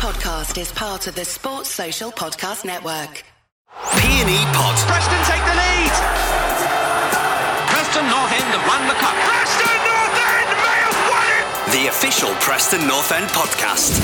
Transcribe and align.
podcast 0.00 0.58
is 0.58 0.72
part 0.72 1.06
of 1.08 1.14
the 1.14 1.24
Sports 1.26 1.68
Social 1.68 2.10
Podcast 2.10 2.64
Network. 2.64 3.22
PNE 3.68 4.44
Pod. 4.54 4.74
Preston 4.88 5.20
take 5.28 5.44
the 5.44 5.54
lead. 5.60 5.92
Preston 7.68 8.08
North 8.08 8.32
End 8.32 8.48
have 8.48 8.66
won 8.66 8.88
the 8.88 8.94
cup. 8.94 9.14
Preston 9.28 9.76
North 9.84 10.16
End 10.24 10.50
may 10.56 10.80
have 10.88 11.00
won 11.12 11.28
it. 11.36 11.82
The 11.82 11.88
official 11.88 12.30
Preston 12.40 12.88
North 12.88 13.12
End 13.12 13.28
podcast. 13.28 14.00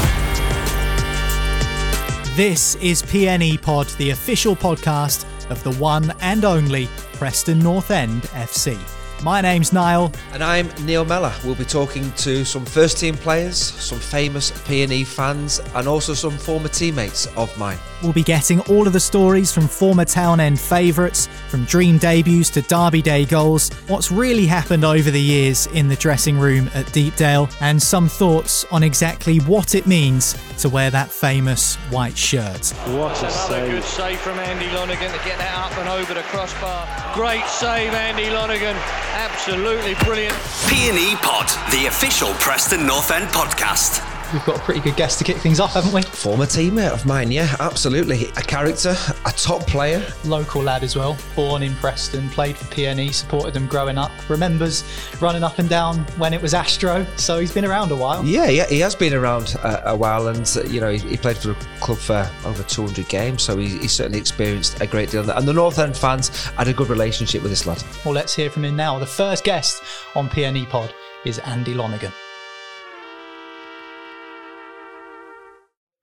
This 2.36 2.74
is 2.74 3.02
PNE 3.02 3.62
Pod, 3.62 3.86
the 3.96 4.10
official 4.10 4.54
podcast 4.54 5.24
of 5.50 5.64
the 5.64 5.72
one 5.80 6.12
and 6.20 6.44
only 6.44 6.88
Preston 7.14 7.58
North 7.58 7.90
End 7.90 8.24
FC. 8.34 8.95
My 9.22 9.40
name's 9.40 9.72
Niall. 9.72 10.12
And 10.32 10.44
I'm 10.44 10.68
Neil 10.84 11.04
Mellor. 11.04 11.32
We'll 11.42 11.54
be 11.54 11.64
talking 11.64 12.12
to 12.12 12.44
some 12.44 12.66
first 12.66 12.98
team 12.98 13.16
players, 13.16 13.56
some 13.56 13.98
famous 13.98 14.50
PNE 14.50 15.06
fans, 15.06 15.60
and 15.74 15.88
also 15.88 16.12
some 16.12 16.36
former 16.36 16.68
teammates 16.68 17.26
of 17.36 17.56
mine. 17.58 17.78
We'll 18.06 18.12
be 18.12 18.22
getting 18.22 18.60
all 18.60 18.86
of 18.86 18.92
the 18.92 19.00
stories 19.00 19.50
from 19.50 19.66
former 19.66 20.04
Town 20.04 20.38
End 20.38 20.60
favourites, 20.60 21.28
from 21.48 21.64
dream 21.64 21.98
debuts 21.98 22.50
to 22.50 22.62
Derby 22.62 23.02
Day 23.02 23.24
goals, 23.24 23.68
what's 23.88 24.12
really 24.12 24.46
happened 24.46 24.84
over 24.84 25.10
the 25.10 25.20
years 25.20 25.66
in 25.66 25.88
the 25.88 25.96
dressing 25.96 26.38
room 26.38 26.70
at 26.72 26.86
Deepdale, 26.92 27.50
and 27.60 27.82
some 27.82 28.08
thoughts 28.08 28.64
on 28.70 28.84
exactly 28.84 29.38
what 29.38 29.74
it 29.74 29.88
means 29.88 30.36
to 30.58 30.68
wear 30.68 30.88
that 30.88 31.10
famous 31.10 31.74
white 31.90 32.16
shirt. 32.16 32.68
What 32.94 33.16
a 33.16 33.26
Another 33.26 33.30
save. 33.30 33.70
good 33.72 33.82
save 33.82 34.20
from 34.20 34.38
Andy 34.38 34.72
Lonergan 34.76 35.10
to 35.10 35.24
get 35.24 35.36
that 35.38 35.52
up 35.58 35.76
and 35.76 35.88
over 35.88 36.14
the 36.14 36.22
crossbar. 36.22 36.86
Great 37.12 37.44
save, 37.46 37.92
Andy 37.92 38.30
Lonergan. 38.30 38.76
Absolutely 39.16 39.94
brilliant. 40.04 40.34
PNE 40.70 41.16
Pod. 41.22 41.48
The 41.72 41.86
official 41.86 42.28
Preston 42.34 42.86
North 42.86 43.10
End 43.10 43.26
podcast. 43.30 44.15
We've 44.32 44.44
got 44.44 44.56
a 44.56 44.62
pretty 44.62 44.80
good 44.80 44.96
guest 44.96 45.18
to 45.18 45.24
kick 45.24 45.36
things 45.36 45.60
off, 45.60 45.74
haven't 45.74 45.92
we? 45.92 46.02
Former 46.02 46.46
teammate 46.46 46.90
of 46.90 47.06
mine, 47.06 47.30
yeah, 47.30 47.54
absolutely. 47.60 48.26
A 48.36 48.42
character, 48.42 48.96
a 49.24 49.30
top 49.30 49.64
player. 49.68 50.04
Local 50.24 50.62
lad 50.62 50.82
as 50.82 50.96
well, 50.96 51.16
born 51.36 51.62
in 51.62 51.74
Preston, 51.76 52.28
played 52.30 52.56
for 52.56 52.64
PNE, 52.64 53.14
supported 53.14 53.54
them 53.54 53.68
growing 53.68 53.98
up. 53.98 54.10
Remembers 54.28 54.82
running 55.20 55.44
up 55.44 55.60
and 55.60 55.68
down 55.68 55.98
when 56.18 56.34
it 56.34 56.42
was 56.42 56.54
Astro, 56.54 57.06
so 57.16 57.38
he's 57.38 57.54
been 57.54 57.64
around 57.64 57.92
a 57.92 57.96
while. 57.96 58.24
Yeah, 58.24 58.48
yeah, 58.48 58.66
he 58.66 58.80
has 58.80 58.96
been 58.96 59.14
around 59.14 59.54
uh, 59.62 59.82
a 59.84 59.96
while, 59.96 60.26
and 60.26 60.50
uh, 60.56 60.64
you 60.64 60.80
know 60.80 60.90
he, 60.90 60.98
he 60.98 61.16
played 61.16 61.36
for 61.36 61.48
the 61.48 61.66
club 61.80 61.98
for 61.98 62.28
over 62.44 62.64
200 62.64 63.08
games, 63.08 63.42
so 63.44 63.56
he, 63.56 63.78
he 63.78 63.86
certainly 63.86 64.18
experienced 64.18 64.80
a 64.80 64.88
great 64.88 65.10
deal. 65.10 65.30
And 65.30 65.46
the 65.46 65.52
North 65.52 65.78
End 65.78 65.96
fans 65.96 66.46
had 66.46 66.66
a 66.66 66.72
good 66.72 66.88
relationship 66.88 67.42
with 67.42 67.52
this 67.52 67.64
lad. 67.64 67.82
Well, 68.04 68.14
let's 68.14 68.34
hear 68.34 68.50
from 68.50 68.64
him 68.64 68.74
now. 68.74 68.98
The 68.98 69.06
first 69.06 69.44
guest 69.44 69.82
on 70.16 70.28
PNE 70.28 70.68
Pod 70.68 70.92
is 71.24 71.38
Andy 71.38 71.74
Lonergan. 71.74 72.12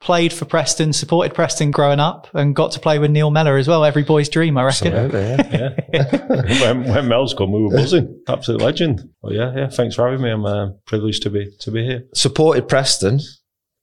Played 0.04 0.34
for 0.34 0.44
Preston, 0.44 0.92
supported 0.92 1.34
Preston 1.34 1.72
growing 1.72 2.02
up, 2.02 2.28
and 2.34 2.54
got 2.54 2.74
to 2.74 2.80
play 2.82 3.00
with 3.00 3.10
Neil 3.10 3.32
Mellor 3.32 3.56
as 3.56 3.70
well. 3.70 3.86
Every 3.86 4.04
boy's 4.04 4.28
dream, 4.28 4.58
I 4.58 4.64
reckon. 4.66 4.92
yeah, 4.92 5.76
yeah. 5.94 6.62
when, 6.62 6.84
when 6.84 7.08
Mel's 7.08 7.34
come, 7.34 7.54
we 7.54 7.62
were 7.62 7.70
buzzing. 7.70 8.22
Absolute 8.28 8.60
legend. 8.62 9.10
Well, 9.22 9.32
yeah, 9.32 9.54
yeah. 9.56 9.70
Thanks 9.70 9.96
for 9.96 10.06
having 10.10 10.22
me. 10.22 10.30
I'm 10.30 10.46
uh, 10.46 10.72
privileged 10.86 11.24
to 11.24 11.30
be 11.30 11.52
to 11.62 11.72
be 11.72 11.86
here. 11.86 12.04
Supported 12.14 12.68
Preston. 12.68 13.22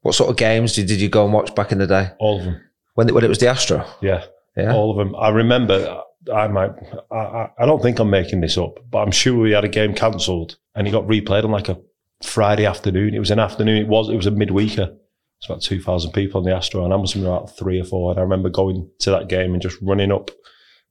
What 0.02 0.14
sort 0.14 0.28
of 0.28 0.36
games 0.36 0.74
did, 0.74 0.88
did 0.88 1.00
you 1.00 1.08
go 1.08 1.24
and 1.24 1.32
watch 1.32 1.54
back 1.54 1.72
in 1.72 1.78
the 1.78 1.86
day 1.86 2.10
All 2.18 2.38
of 2.38 2.44
them. 2.44 2.60
when 2.94 3.08
it, 3.08 3.14
when 3.14 3.24
it 3.24 3.28
was 3.28 3.38
the 3.38 3.48
Astro? 3.48 3.86
Yeah, 4.02 4.24
Yeah. 4.58 4.74
all 4.74 4.90
of 4.90 4.98
them. 4.98 5.16
I 5.16 5.30
remember. 5.30 6.02
I 6.30 6.48
might. 6.48 6.72
I, 7.10 7.16
I, 7.16 7.50
I 7.60 7.64
don't 7.66 7.80
think 7.82 7.98
I'm 7.98 8.10
making 8.10 8.42
this 8.42 8.58
up, 8.58 8.78
but 8.90 8.98
I'm 8.98 9.10
sure 9.10 9.38
we 9.38 9.52
had 9.52 9.64
a 9.64 9.68
game 9.68 9.94
cancelled 9.94 10.58
and 10.74 10.86
it 10.86 10.90
got 10.90 11.06
replayed 11.06 11.44
on 11.44 11.50
like 11.50 11.70
a 11.70 11.78
Friday 12.22 12.66
afternoon. 12.66 13.14
It 13.14 13.20
was 13.20 13.30
an 13.30 13.38
afternoon. 13.38 13.78
It 13.78 13.88
was. 13.88 14.10
It 14.10 14.16
was 14.16 14.26
a 14.26 14.30
midweeker. 14.30 14.96
It's 15.40 15.48
about 15.48 15.62
two 15.62 15.80
thousand 15.80 16.12
people 16.12 16.38
on 16.38 16.44
the 16.44 16.54
Astro, 16.54 16.84
and 16.84 16.92
I 16.92 16.96
must 16.98 17.14
have 17.14 17.22
been 17.22 17.32
about 17.32 17.56
three 17.56 17.80
or 17.80 17.84
four. 17.84 18.10
And 18.10 18.20
I 18.20 18.22
remember 18.22 18.50
going 18.50 18.90
to 19.00 19.10
that 19.10 19.28
game 19.28 19.54
and 19.54 19.62
just 19.62 19.78
running 19.80 20.12
up 20.12 20.30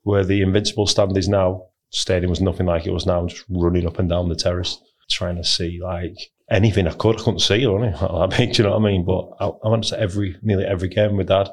where 0.02 0.24
the 0.24 0.42
Invincible 0.42 0.88
stand 0.88 1.16
is 1.18 1.30
now. 1.30 1.66
Stadium 1.92 2.32
was 2.32 2.42
nothing 2.42 2.66
like 2.66 2.88
it 2.88 2.92
was 2.92 3.06
now. 3.06 3.28
Just 3.28 3.46
running 3.48 3.86
up 3.86 4.00
and 4.00 4.10
down 4.10 4.28
the 4.28 4.36
terrace, 4.36 4.82
trying 5.10 5.36
to 5.36 5.44
see 5.44 5.80
like 5.82 6.18
anything 6.50 6.88
I 6.88 6.94
could. 6.94 7.20
I 7.20 7.24
couldn't 7.24 7.42
see 7.42 7.62
it, 7.62 7.68
only 7.68 7.90
that 7.92 8.36
big. 8.36 8.54
Do 8.54 8.64
you 8.64 8.70
know 8.70 8.78
what 8.78 8.88
I 8.88 8.92
mean? 8.92 9.06
But 9.06 9.30
I, 9.40 9.52
I 9.66 9.70
went 9.70 9.84
to 9.86 10.00
every, 10.00 10.36
nearly 10.42 10.66
every 10.66 10.90
game 10.90 11.16
with 11.16 11.28
dad. 11.28 11.50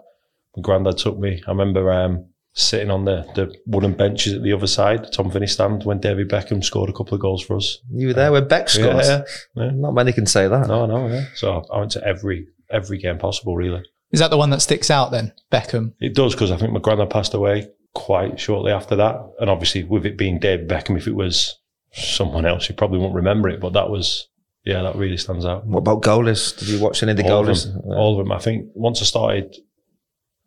My 0.56 0.62
granddad 0.62 0.96
took 0.96 1.18
me. 1.18 1.42
I 1.46 1.50
remember 1.50 1.92
um, 1.92 2.26
sitting 2.54 2.90
on 2.90 3.04
the, 3.04 3.26
the 3.34 3.54
wooden 3.66 3.92
benches 3.92 4.32
at 4.32 4.42
the 4.42 4.54
other 4.54 4.66
side, 4.66 5.04
the 5.04 5.10
Tom 5.10 5.30
Finney 5.30 5.46
stand, 5.46 5.84
when 5.84 6.00
David 6.00 6.30
Beckham 6.30 6.64
scored 6.64 6.88
a 6.88 6.94
couple 6.94 7.14
of 7.14 7.20
goals 7.20 7.42
for 7.44 7.56
us. 7.56 7.78
You 7.90 8.08
were 8.08 8.14
there 8.14 8.32
when 8.32 8.48
Beck 8.48 8.70
scored. 8.70 9.04
Yeah, 9.04 9.22
yeah, 9.54 9.64
yeah. 9.64 9.70
Not 9.74 9.92
many 9.92 10.14
can 10.14 10.24
say 10.24 10.48
that. 10.48 10.66
No, 10.66 10.86
no, 10.86 11.08
yeah. 11.08 11.26
So 11.34 11.62
I 11.70 11.78
went 11.78 11.90
to 11.92 12.04
every 12.06 12.48
every 12.70 12.98
game 12.98 13.18
possible, 13.18 13.56
really. 13.56 13.82
Is 14.12 14.20
that 14.20 14.30
the 14.30 14.36
one 14.36 14.50
that 14.50 14.62
sticks 14.62 14.90
out 14.90 15.10
then, 15.10 15.32
Beckham? 15.50 15.94
It 16.00 16.14
does 16.14 16.34
because 16.34 16.50
I 16.50 16.56
think 16.56 16.72
my 16.72 16.80
granddad 16.80 17.10
passed 17.10 17.34
away 17.34 17.68
quite 17.94 18.38
shortly 18.38 18.72
after 18.72 18.96
that, 18.96 19.20
and 19.40 19.50
obviously 19.50 19.82
with 19.82 20.06
it 20.06 20.16
being 20.16 20.38
David 20.38 20.68
Beckham, 20.68 20.96
if 20.96 21.06
it 21.06 21.14
was 21.14 21.58
someone 21.92 22.46
else, 22.46 22.68
you 22.68 22.74
probably 22.74 22.98
won't 22.98 23.14
remember 23.14 23.48
it. 23.48 23.60
But 23.60 23.72
that 23.72 23.90
was, 23.90 24.28
yeah, 24.64 24.82
that 24.82 24.96
really 24.96 25.16
stands 25.16 25.44
out. 25.44 25.66
What 25.66 25.78
about 25.78 26.02
goalies? 26.02 26.56
Did 26.58 26.68
you 26.68 26.80
watch 26.80 27.02
any 27.02 27.12
of 27.12 27.16
the 27.16 27.24
all 27.24 27.40
of 27.40 27.48
goalies? 27.48 27.64
them. 27.64 27.82
All 27.86 28.12
of 28.12 28.24
them. 28.24 28.32
I 28.32 28.38
think 28.38 28.70
once 28.74 29.00
I 29.00 29.04
started 29.04 29.56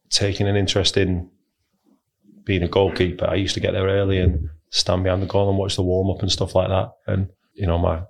taking 0.09 0.47
an 0.47 0.56
interest 0.56 0.97
in 0.97 1.29
being 2.44 2.63
a 2.63 2.68
goalkeeper, 2.68 3.28
I 3.28 3.35
used 3.35 3.56
to 3.56 3.59
get 3.59 3.74
there 3.74 3.88
early 3.88 4.19
and 4.19 4.50
stand 4.69 5.03
behind 5.03 5.22
the 5.22 5.28
goal 5.28 5.50
and 5.50 5.58
watch 5.58 5.75
the 5.75 5.84
warm 5.84 6.09
up 6.09 6.22
and 6.22 6.31
stuff 6.31 6.56
like 6.56 6.69
that. 6.69 6.91
And 7.08 7.29
you 7.53 7.68
know, 7.68 7.78
my 7.78 8.02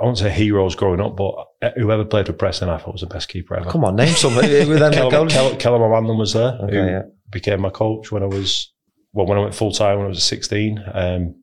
I 0.00 0.04
won't 0.04 0.18
say 0.18 0.30
heroes 0.30 0.74
growing 0.76 1.00
up, 1.00 1.16
but 1.16 1.34
whoever 1.76 2.04
played 2.04 2.26
for 2.26 2.32
Preston, 2.32 2.68
I 2.68 2.78
thought 2.78 2.92
was 2.92 3.00
the 3.00 3.06
best 3.08 3.28
keeper 3.28 3.56
ever. 3.56 3.68
Come 3.70 3.84
on, 3.84 3.96
name 3.96 4.14
some. 4.14 4.32
Who 4.32 4.68
were 4.68 4.78
them 4.78 4.92
Kel- 4.92 5.10
goalies? 5.10 5.30
Kel- 5.30 5.56
Kelham 5.56 5.80
O'Hanlon 5.80 6.18
was 6.18 6.32
there, 6.34 6.56
Okay, 6.62 6.76
who 6.76 6.84
yeah. 6.86 7.02
became 7.30 7.60
my 7.60 7.70
coach 7.70 8.12
when 8.12 8.22
I 8.22 8.26
was 8.26 8.72
well 9.12 9.26
when 9.26 9.38
I 9.38 9.40
went 9.40 9.54
full 9.54 9.72
time 9.72 9.96
when 9.98 10.06
I 10.06 10.10
was 10.10 10.22
16. 10.22 10.84
Um, 10.92 11.42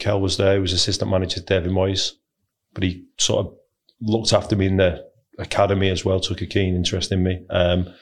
Kel 0.00 0.20
was 0.20 0.36
there; 0.36 0.54
he 0.54 0.60
was 0.60 0.72
assistant 0.72 1.10
manager 1.10 1.40
to 1.40 1.46
David 1.46 1.70
Moyes, 1.70 2.12
but 2.72 2.82
he 2.82 3.04
sort 3.18 3.46
of 3.46 3.54
looked 4.00 4.32
after 4.32 4.56
me 4.56 4.66
in 4.66 4.76
the 4.78 5.04
academy 5.38 5.88
as 5.90 6.04
well. 6.04 6.18
Took 6.18 6.42
a 6.42 6.46
keen 6.46 6.74
interest 6.74 7.12
in 7.12 7.22
me. 7.22 7.46
Um, 7.50 7.94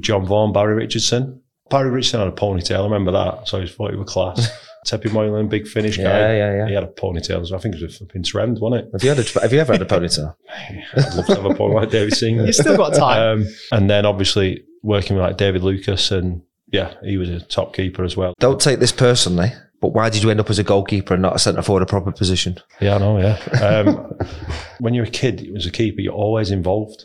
John 0.00 0.26
Vaughan, 0.26 0.52
Barry 0.52 0.74
Richardson. 0.74 1.40
Barry 1.70 1.90
Richardson 1.90 2.20
had 2.20 2.28
a 2.28 2.32
ponytail. 2.32 2.80
I 2.80 2.84
remember 2.84 3.12
that, 3.12 3.48
so 3.48 3.60
I 3.60 3.66
thought 3.66 3.90
he 3.92 3.96
was 3.96 4.10
class. 4.10 4.48
Tepi 4.86 5.10
Moilanen, 5.10 5.48
big 5.48 5.66
Finnish 5.66 5.96
guy. 5.96 6.04
Yeah, 6.04 6.32
yeah, 6.32 6.56
yeah. 6.58 6.68
He 6.68 6.74
had 6.74 6.84
a 6.84 6.88
ponytail. 6.88 7.42
as 7.42 7.50
well. 7.50 7.58
I 7.58 7.62
think 7.62 7.74
it 7.74 7.82
was 7.82 7.94
a 7.94 7.98
flipping 7.98 8.22
trend, 8.22 8.60
wasn't 8.60 8.84
it? 8.84 8.92
Have 8.92 9.02
you, 9.02 9.08
had 9.10 9.18
a, 9.18 9.40
have 9.40 9.52
you 9.52 9.58
ever 9.58 9.72
had 9.72 9.82
a 9.82 9.84
ponytail? 9.84 10.34
I'd 10.96 11.14
love 11.14 11.26
to 11.26 11.34
have 11.34 11.44
a 11.44 11.54
pony 11.54 11.74
like 11.74 11.90
David 11.90 12.14
Seaman. 12.14 12.46
You 12.46 12.52
still 12.52 12.76
got 12.76 12.94
time. 12.94 13.40
Um, 13.40 13.46
and 13.72 13.90
then 13.90 14.06
obviously 14.06 14.64
working 14.82 15.16
with 15.16 15.24
like 15.24 15.36
David 15.36 15.62
Lucas 15.62 16.10
and 16.12 16.42
yeah, 16.68 16.94
he 17.02 17.16
was 17.16 17.28
a 17.28 17.40
top 17.40 17.74
keeper 17.74 18.04
as 18.04 18.16
well. 18.16 18.34
Don't 18.38 18.60
take 18.60 18.78
this 18.78 18.92
personally, 18.92 19.52
but 19.80 19.88
why 19.88 20.08
did 20.08 20.22
you 20.22 20.30
end 20.30 20.40
up 20.40 20.50
as 20.50 20.58
a 20.58 20.64
goalkeeper 20.64 21.14
and 21.14 21.22
not 21.22 21.36
a 21.36 21.38
centre 21.38 21.62
forward, 21.62 21.82
a 21.82 21.86
proper 21.86 22.12
position? 22.12 22.58
Yeah, 22.80 22.96
I 22.96 22.98
know, 22.98 23.18
yeah. 23.18 23.38
Um, 23.60 24.12
when 24.80 24.94
you're 24.94 25.04
a 25.04 25.10
kid, 25.10 25.48
as 25.56 25.66
a 25.66 25.70
keeper, 25.70 26.00
you're 26.00 26.12
always 26.12 26.50
involved. 26.50 27.04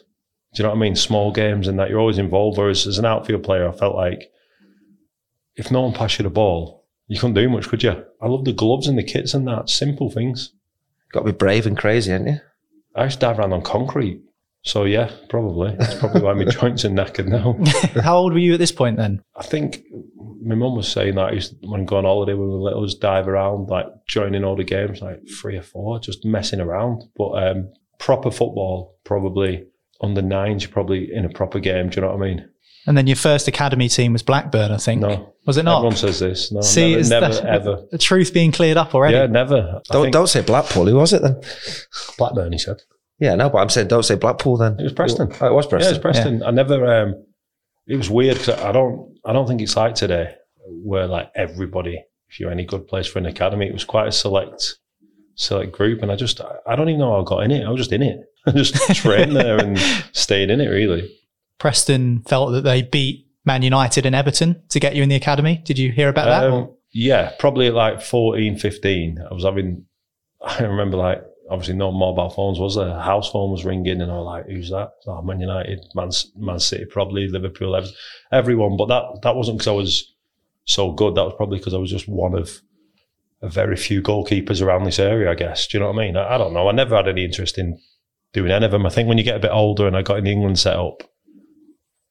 Do 0.53 0.61
you 0.61 0.63
know 0.63 0.69
what 0.69 0.77
I 0.77 0.81
mean? 0.81 0.95
Small 0.95 1.31
games 1.31 1.67
and 1.67 1.79
that, 1.79 1.89
you're 1.89 1.99
always 1.99 2.17
involved. 2.17 2.57
Whereas 2.57 2.85
as 2.85 2.97
an 2.97 3.05
outfield 3.05 3.43
player, 3.43 3.67
I 3.67 3.71
felt 3.71 3.95
like 3.95 4.31
if 5.55 5.71
no 5.71 5.81
one 5.81 5.93
passed 5.93 6.19
you 6.19 6.23
the 6.23 6.29
ball, 6.29 6.80
you 7.11 7.19
couldn't 7.19 7.33
do 7.33 7.49
much, 7.49 7.67
could 7.67 7.83
you? 7.83 8.05
I 8.21 8.27
love 8.27 8.45
the 8.45 8.53
gloves 8.53 8.87
and 8.87 8.97
the 8.97 9.03
kits 9.03 9.33
and 9.33 9.45
that, 9.45 9.69
simple 9.69 10.09
things. 10.09 10.53
Got 11.11 11.25
to 11.25 11.33
be 11.33 11.37
brave 11.37 11.67
and 11.67 11.77
crazy, 11.77 12.09
ain't 12.09 12.25
you? 12.25 12.37
I 12.95 13.03
used 13.03 13.19
to 13.19 13.25
dive 13.25 13.37
around 13.37 13.51
on 13.51 13.63
concrete. 13.63 14.21
So 14.61 14.85
yeah, 14.85 15.11
probably. 15.27 15.75
That's 15.75 15.95
probably 15.95 16.21
why 16.21 16.33
my 16.35 16.45
joints 16.49 16.85
are 16.85 16.89
knackered 16.89 17.27
now. 17.27 17.57
How 18.01 18.15
old 18.15 18.31
were 18.31 18.39
you 18.39 18.53
at 18.53 18.59
this 18.59 18.71
point 18.71 18.95
then? 18.95 19.21
I 19.35 19.43
think 19.43 19.83
my 20.41 20.55
mum 20.55 20.77
was 20.77 20.87
saying 20.87 21.15
that 21.15 21.25
I 21.25 21.31
used 21.33 21.61
to, 21.61 21.67
when 21.67 21.81
I 21.81 21.83
go 21.83 21.97
on 21.97 22.05
holiday 22.05 22.33
when 22.33 22.47
we 22.47 22.53
were 22.53 22.61
little, 22.61 22.85
just 22.85 23.01
dive 23.01 23.27
around, 23.27 23.67
like 23.67 23.87
joining 24.07 24.45
all 24.45 24.55
the 24.55 24.63
games, 24.63 25.01
like 25.01 25.19
three 25.41 25.57
or 25.57 25.63
four, 25.63 25.99
just 25.99 26.23
messing 26.23 26.61
around. 26.61 27.03
But 27.17 27.31
um, 27.31 27.73
proper 27.99 28.31
football, 28.31 28.97
probably 29.03 29.65
under 29.99 30.21
nines, 30.21 30.63
you're 30.63 30.71
probably 30.71 31.13
in 31.13 31.25
a 31.25 31.29
proper 31.29 31.59
game. 31.59 31.89
Do 31.89 31.97
you 31.97 32.01
know 32.03 32.15
what 32.15 32.23
I 32.23 32.25
mean? 32.25 32.49
And 32.87 32.97
then 32.97 33.05
your 33.05 33.15
first 33.15 33.47
academy 33.47 33.87
team 33.89 34.13
was 34.13 34.23
Blackburn, 34.23 34.71
I 34.71 34.77
think. 34.77 35.01
No. 35.01 35.33
Was 35.45 35.57
it 35.57 35.63
not? 35.63 35.77
Everyone 35.77 35.95
says 35.95 36.19
this. 36.19 36.51
No, 36.51 36.61
See, 36.61 36.89
never, 36.91 36.99
is 36.99 37.09
never 37.09 37.27
that- 37.33 37.45
ever. 37.45 37.83
The 37.91 37.97
truth 37.97 38.33
being 38.33 38.51
cleared 38.51 38.77
up 38.77 38.95
already. 38.95 39.15
Yeah, 39.17 39.27
never. 39.27 39.55
I 39.57 39.93
Don't, 39.93 40.03
think 40.05 40.13
don't 40.13 40.27
say 40.27 40.41
Blackpool. 40.41 40.85
Who 40.87 40.95
was 40.95 41.13
it 41.13 41.21
then? 41.21 41.39
Blackburn, 42.17 42.51
he 42.51 42.57
said. 42.57 42.77
Yeah, 43.19 43.35
no, 43.35 43.49
but 43.51 43.59
I'm 43.59 43.69
saying 43.69 43.87
don't 43.87 44.03
say 44.03 44.15
Blackpool 44.15 44.57
then. 44.57 44.79
It 44.79 44.83
was 44.83 44.93
Preston. 44.93 45.31
Oh, 45.41 45.47
it 45.47 45.53
was 45.53 45.67
Preston. 45.67 45.91
Yeah, 45.91 45.95
it's 45.95 46.01
Preston. 46.01 46.41
I 46.43 46.49
never. 46.49 46.85
Um, 47.03 47.23
it 47.87 47.95
was 47.97 48.09
weird 48.09 48.37
because 48.39 48.59
I 48.59 48.71
don't. 48.71 49.15
I 49.23 49.31
don't 49.33 49.47
think 49.47 49.61
it's 49.61 49.75
like 49.75 49.93
today, 49.93 50.33
where 50.65 51.05
like 51.05 51.29
everybody, 51.35 52.03
if 52.29 52.39
you're 52.39 52.49
any 52.51 52.65
good 52.65 52.87
place 52.87 53.05
for 53.05 53.19
an 53.19 53.27
academy, 53.27 53.67
it 53.67 53.73
was 53.73 53.83
quite 53.85 54.07
a 54.07 54.11
select, 54.11 54.79
select 55.35 55.71
group, 55.71 56.01
and 56.01 56.11
I 56.11 56.15
just. 56.15 56.41
I 56.65 56.75
don't 56.75 56.89
even 56.89 56.99
know 56.99 57.11
how 57.11 57.21
I 57.21 57.25
got 57.25 57.43
in 57.43 57.51
it. 57.51 57.63
I 57.63 57.69
was 57.69 57.79
just 57.81 57.91
in 57.91 58.01
it. 58.01 58.17
I 58.47 58.51
just 58.51 58.73
trained 58.95 59.35
there 59.35 59.59
and 59.59 59.77
stayed 60.13 60.49
in 60.49 60.59
it. 60.59 60.67
Really. 60.67 61.15
Preston 61.61 62.23
felt 62.23 62.53
that 62.53 62.63
they 62.63 62.81
beat 62.81 63.27
Man 63.45 63.61
United 63.61 64.07
and 64.07 64.15
Everton 64.15 64.63
to 64.69 64.79
get 64.79 64.95
you 64.95 65.03
in 65.03 65.09
the 65.09 65.15
academy. 65.15 65.61
Did 65.63 65.77
you 65.77 65.91
hear 65.91 66.09
about 66.09 66.25
that? 66.25 66.51
Um, 66.51 66.75
yeah, 66.91 67.33
probably 67.37 67.69
like 67.69 68.01
14, 68.01 68.57
15. 68.57 69.19
I 69.29 69.31
was 69.31 69.43
having. 69.43 69.85
I 70.41 70.63
remember 70.63 70.97
like 70.97 71.21
obviously 71.51 71.75
no 71.75 71.91
mobile 71.91 72.31
phones 72.31 72.57
was 72.57 72.77
there. 72.77 72.87
A 72.87 72.99
house 72.99 73.29
phone 73.29 73.51
was 73.51 73.63
ringing, 73.63 74.01
and 74.01 74.11
I 74.11 74.15
was 74.15 74.25
like, 74.25 74.47
"Who's 74.47 74.71
that?" 74.71 74.89
Oh, 75.05 75.21
Man 75.21 75.39
United, 75.39 75.85
Man, 75.93 76.09
Man 76.35 76.57
City, 76.57 76.85
probably 76.85 77.27
Liverpool, 77.27 77.75
ev- 77.75 77.91
everyone. 78.31 78.75
But 78.75 78.87
that 78.87 79.21
that 79.21 79.35
wasn't 79.35 79.59
because 79.59 79.67
I 79.67 79.73
was 79.73 80.15
so 80.65 80.91
good. 80.91 81.13
That 81.13 81.25
was 81.25 81.35
probably 81.37 81.59
because 81.59 81.75
I 81.75 81.77
was 81.77 81.91
just 81.91 82.07
one 82.07 82.33
of 82.33 82.59
a 83.43 83.49
very 83.49 83.75
few 83.75 84.01
goalkeepers 84.01 84.63
around 84.63 84.85
this 84.85 84.97
area. 84.97 85.29
I 85.29 85.35
guess. 85.35 85.67
Do 85.67 85.77
you 85.77 85.83
know 85.83 85.91
what 85.91 86.01
I 86.01 86.05
mean? 86.07 86.17
I, 86.17 86.33
I 86.33 86.37
don't 86.39 86.55
know. 86.55 86.67
I 86.67 86.71
never 86.71 86.95
had 86.95 87.07
any 87.07 87.23
interest 87.23 87.59
in 87.59 87.79
doing 88.33 88.49
any 88.49 88.65
of 88.65 88.71
them. 88.71 88.87
I 88.87 88.89
think 88.89 89.07
when 89.07 89.19
you 89.19 89.23
get 89.23 89.37
a 89.37 89.39
bit 89.39 89.51
older, 89.51 89.85
and 89.85 89.95
I 89.95 90.01
got 90.01 90.17
in 90.17 90.23
the 90.23 90.31
England 90.31 90.57
set 90.57 90.75
up, 90.75 91.03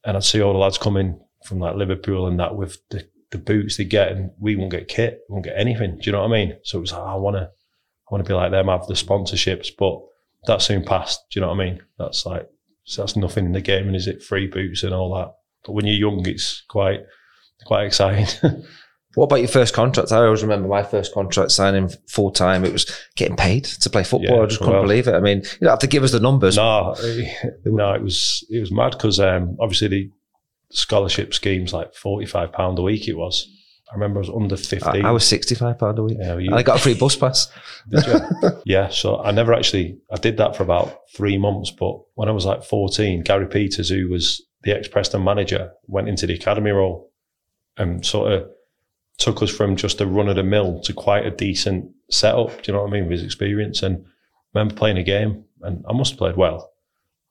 and 0.05 0.17
I'd 0.17 0.25
see 0.25 0.41
all 0.41 0.52
the 0.52 0.58
lads 0.58 0.79
coming 0.79 1.20
from 1.44 1.58
like 1.58 1.76
Liverpool 1.76 2.26
and 2.26 2.38
that 2.41 2.56
with 2.56 2.79
the, 2.91 3.06
the 3.31 3.38
boots 3.38 3.76
they 3.76 3.85
get, 3.85 4.12
and 4.12 4.31
we 4.38 4.56
won't 4.56 4.73
get 4.73 4.88
kit, 4.88 5.20
won't 5.29 5.44
get 5.44 5.58
anything. 5.58 5.97
Do 5.97 6.02
you 6.05 6.12
know 6.12 6.20
what 6.20 6.29
I 6.29 6.44
mean? 6.44 6.56
So 6.64 6.79
it 6.79 6.82
was 6.82 6.93
like, 6.93 7.02
I 7.02 7.14
want 7.14 7.37
to, 7.37 7.43
I 7.43 8.08
want 8.11 8.25
to 8.25 8.29
be 8.29 8.35
like 8.35 8.50
them, 8.50 8.69
have 8.69 8.87
the 8.87 8.94
sponsorships, 8.94 9.69
but 9.79 10.00
that 10.47 10.62
soon 10.62 10.85
passed. 10.85 11.20
Do 11.31 11.38
you 11.38 11.43
know 11.43 11.52
what 11.52 11.61
I 11.61 11.64
mean? 11.64 11.82
That's 11.99 12.26
like, 12.26 12.49
so 12.85 13.02
that's 13.02 13.17
nothing 13.17 13.47
in 13.47 13.52
the 13.52 13.61
game, 13.61 13.87
and 13.87 13.97
is 13.97 14.06
it 14.06 14.23
free 14.23 14.47
boots 14.47 14.82
and 14.82 14.94
all 14.94 15.14
that? 15.17 15.35
But 15.64 15.73
when 15.73 15.87
you're 15.87 16.11
young, 16.11 16.26
it's 16.26 16.62
quite, 16.69 17.00
quite 17.67 17.87
exciting. 17.87 18.26
What 19.15 19.25
about 19.25 19.41
your 19.41 19.49
first 19.49 19.75
contract? 19.75 20.12
I 20.12 20.19
always 20.19 20.43
remember 20.43 20.69
my 20.69 20.85
first 20.85 21.12
contract 21.12 21.51
signing 21.51 21.91
full 22.07 22.31
time. 22.31 22.65
It 22.65 22.73
was 22.73 22.87
getting 23.17 23.37
paid 23.37 23.65
to 23.65 23.91
play 23.91 24.05
football. 24.05 24.37
Yeah, 24.37 24.43
I 24.43 24.47
just 24.47 24.61
couldn't 24.61 24.75
well- 24.75 24.83
believe 24.83 25.09
it. 25.09 25.15
I 25.15 25.21
mean, 25.21 25.39
you 25.39 25.59
don't 25.62 25.71
have 25.71 25.79
to 25.81 25.87
give 25.89 26.05
us 26.05 26.12
the 26.12 26.21
numbers. 26.21 26.57
No, 26.57 26.93
eh, 27.03 27.33
no, 27.65 27.93
it 27.93 28.03
was 28.03 28.45
it 28.51 28.61
was 28.61 28.71
mad 28.71 28.93
because 28.93 29.19
um, 29.19 29.57
obviously 29.59 29.89
the 29.89 30.11
scholarship 30.71 31.35
schemes 31.35 31.73
like 31.73 31.95
forty 31.95 32.27
five 32.27 32.53
pound 32.53 32.79
a 32.79 32.83
week. 32.83 33.09
It 33.09 33.15
was. 33.15 33.49
I 33.91 33.95
remember 33.95 34.21
I 34.21 34.21
was 34.21 34.31
under 34.31 34.55
I, 34.55 34.59
fifteen. 34.59 35.05
I 35.05 35.11
was 35.11 35.25
sixty 35.27 35.57
five 35.57 35.79
pound 35.81 35.99
a 35.99 36.05
week, 36.05 36.19
Yeah, 36.21 36.35
and 36.35 36.45
you- 36.45 36.55
I 36.55 36.62
got 36.62 36.77
a 36.77 36.81
free 36.81 36.95
bus 36.95 37.17
pass. 37.17 37.49
Did 37.89 38.07
you? 38.07 38.21
yeah. 38.65 38.89
So 38.91 39.21
I 39.21 39.33
never 39.33 39.53
actually. 39.53 39.99
I 40.12 40.17
did 40.19 40.37
that 40.37 40.55
for 40.55 40.62
about 40.62 40.97
three 41.17 41.37
months. 41.37 41.73
But 41.73 41.97
when 42.15 42.29
I 42.29 42.33
was 42.33 42.47
like 42.47 42.62
fourteen, 42.62 43.23
Gary 43.23 43.49
Peters, 43.49 43.89
who 43.89 44.09
was 44.09 44.41
the 44.62 44.77
ex 44.77 44.87
Preston 44.87 45.25
manager, 45.25 45.73
went 45.89 46.09
into 46.09 46.29
the 46.29 46.35
academy 46.35 46.71
role 46.71 47.11
and 47.77 48.07
sort 48.07 48.33
of 48.33 48.49
took 49.21 49.43
us 49.43 49.55
from 49.55 49.77
just 49.77 50.01
a 50.01 50.07
run 50.07 50.29
of 50.29 50.37
the 50.37 50.43
mill 50.43 50.81
to 50.81 50.93
quite 50.93 51.27
a 51.27 51.31
decent 51.31 51.91
setup. 52.11 52.49
Do 52.63 52.63
you 52.65 52.73
know 52.73 52.83
what 52.83 52.89
I 52.89 52.93
mean? 52.93 53.05
With 53.05 53.13
his 53.13 53.23
experience, 53.23 53.83
and 53.83 54.05
I 54.05 54.59
remember 54.59 54.75
playing 54.75 54.99
a 54.99 55.05
game, 55.05 55.45
and 55.61 55.85
I 55.89 55.93
must 55.93 56.13
have 56.13 56.19
played 56.19 56.37
well. 56.37 56.73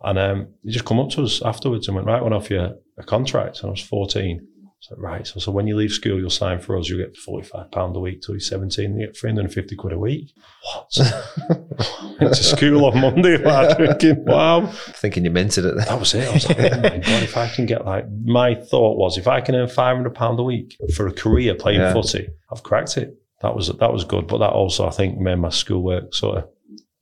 And 0.02 0.18
um, 0.18 0.48
he 0.64 0.72
just 0.72 0.86
come 0.86 1.00
up 1.00 1.10
to 1.12 1.24
us 1.24 1.42
afterwards 1.42 1.88
and 1.88 1.96
went, 1.96 2.08
"Right, 2.08 2.20
I 2.20 2.22
off 2.22 2.32
to 2.32 2.36
offer 2.36 2.54
you 2.54 2.78
a 2.98 3.04
contract." 3.04 3.60
And 3.60 3.68
I 3.68 3.72
was 3.72 3.82
fourteen. 3.82 4.48
So 4.82 4.96
right, 4.98 5.28
so, 5.28 5.40
so 5.42 5.52
when 5.52 5.68
you 5.68 5.76
leave 5.76 5.92
school, 5.92 6.18
you'll 6.20 6.30
sign 6.30 6.60
for 6.60 6.78
us. 6.78 6.88
You'll 6.88 7.06
get 7.06 7.18
forty 7.18 7.46
five 7.46 7.70
pound 7.72 7.96
a 7.98 8.00
week 8.00 8.22
till 8.22 8.36
you're 8.36 8.40
seventeen. 8.40 8.98
You 8.98 9.08
get 9.08 9.18
three 9.18 9.30
hundred 9.30 9.46
and 9.46 9.54
fifty 9.54 9.76
quid 9.76 9.92
a 9.94 10.00
week. 10.00 10.32
What? 10.64 10.98
Went 12.22 12.34
to 12.36 12.44
school 12.44 12.86
on 12.86 13.00
Monday. 13.00 13.38
Like, 13.44 13.78
thinking, 13.78 14.24
wow, 14.26 14.68
Thinking 14.68 15.26
you 15.26 15.32
minted 15.32 15.66
it. 15.66 15.76
that 15.78 16.00
was 16.00 16.14
it. 16.14 16.28
I 16.30 16.34
was 16.34 16.48
like, 16.48 16.60
oh 16.60 16.70
my 16.82 16.98
god, 16.98 17.24
if 17.24 17.36
I 17.36 17.48
can 17.50 17.66
get 17.66 17.86
like, 17.86 18.06
my 18.24 18.56
thought 18.56 18.98
was, 18.98 19.18
if 19.18 19.28
I 19.28 19.42
can 19.42 19.56
earn 19.56 19.68
five 19.68 19.96
hundred 19.98 20.16
pound 20.16 20.40
a 20.40 20.44
week 20.44 20.78
for 20.96 21.08
a 21.08 21.12
career 21.14 21.56
playing 21.56 21.82
Yeah. 21.82 21.94
footy, 21.94 22.30
I've 22.52 22.64
cracked 22.64 22.98
it. 22.98 23.16
That 23.42 23.56
was 23.56 23.68
that 23.68 23.92
was 23.94 24.04
good, 24.06 24.28
but 24.28 24.38
that 24.40 24.52
also 24.52 24.86
I 24.88 24.92
think 24.92 25.18
made 25.20 25.36
my 25.40 25.50
schoolwork 25.50 26.14
sort 26.14 26.38
of 26.40 26.50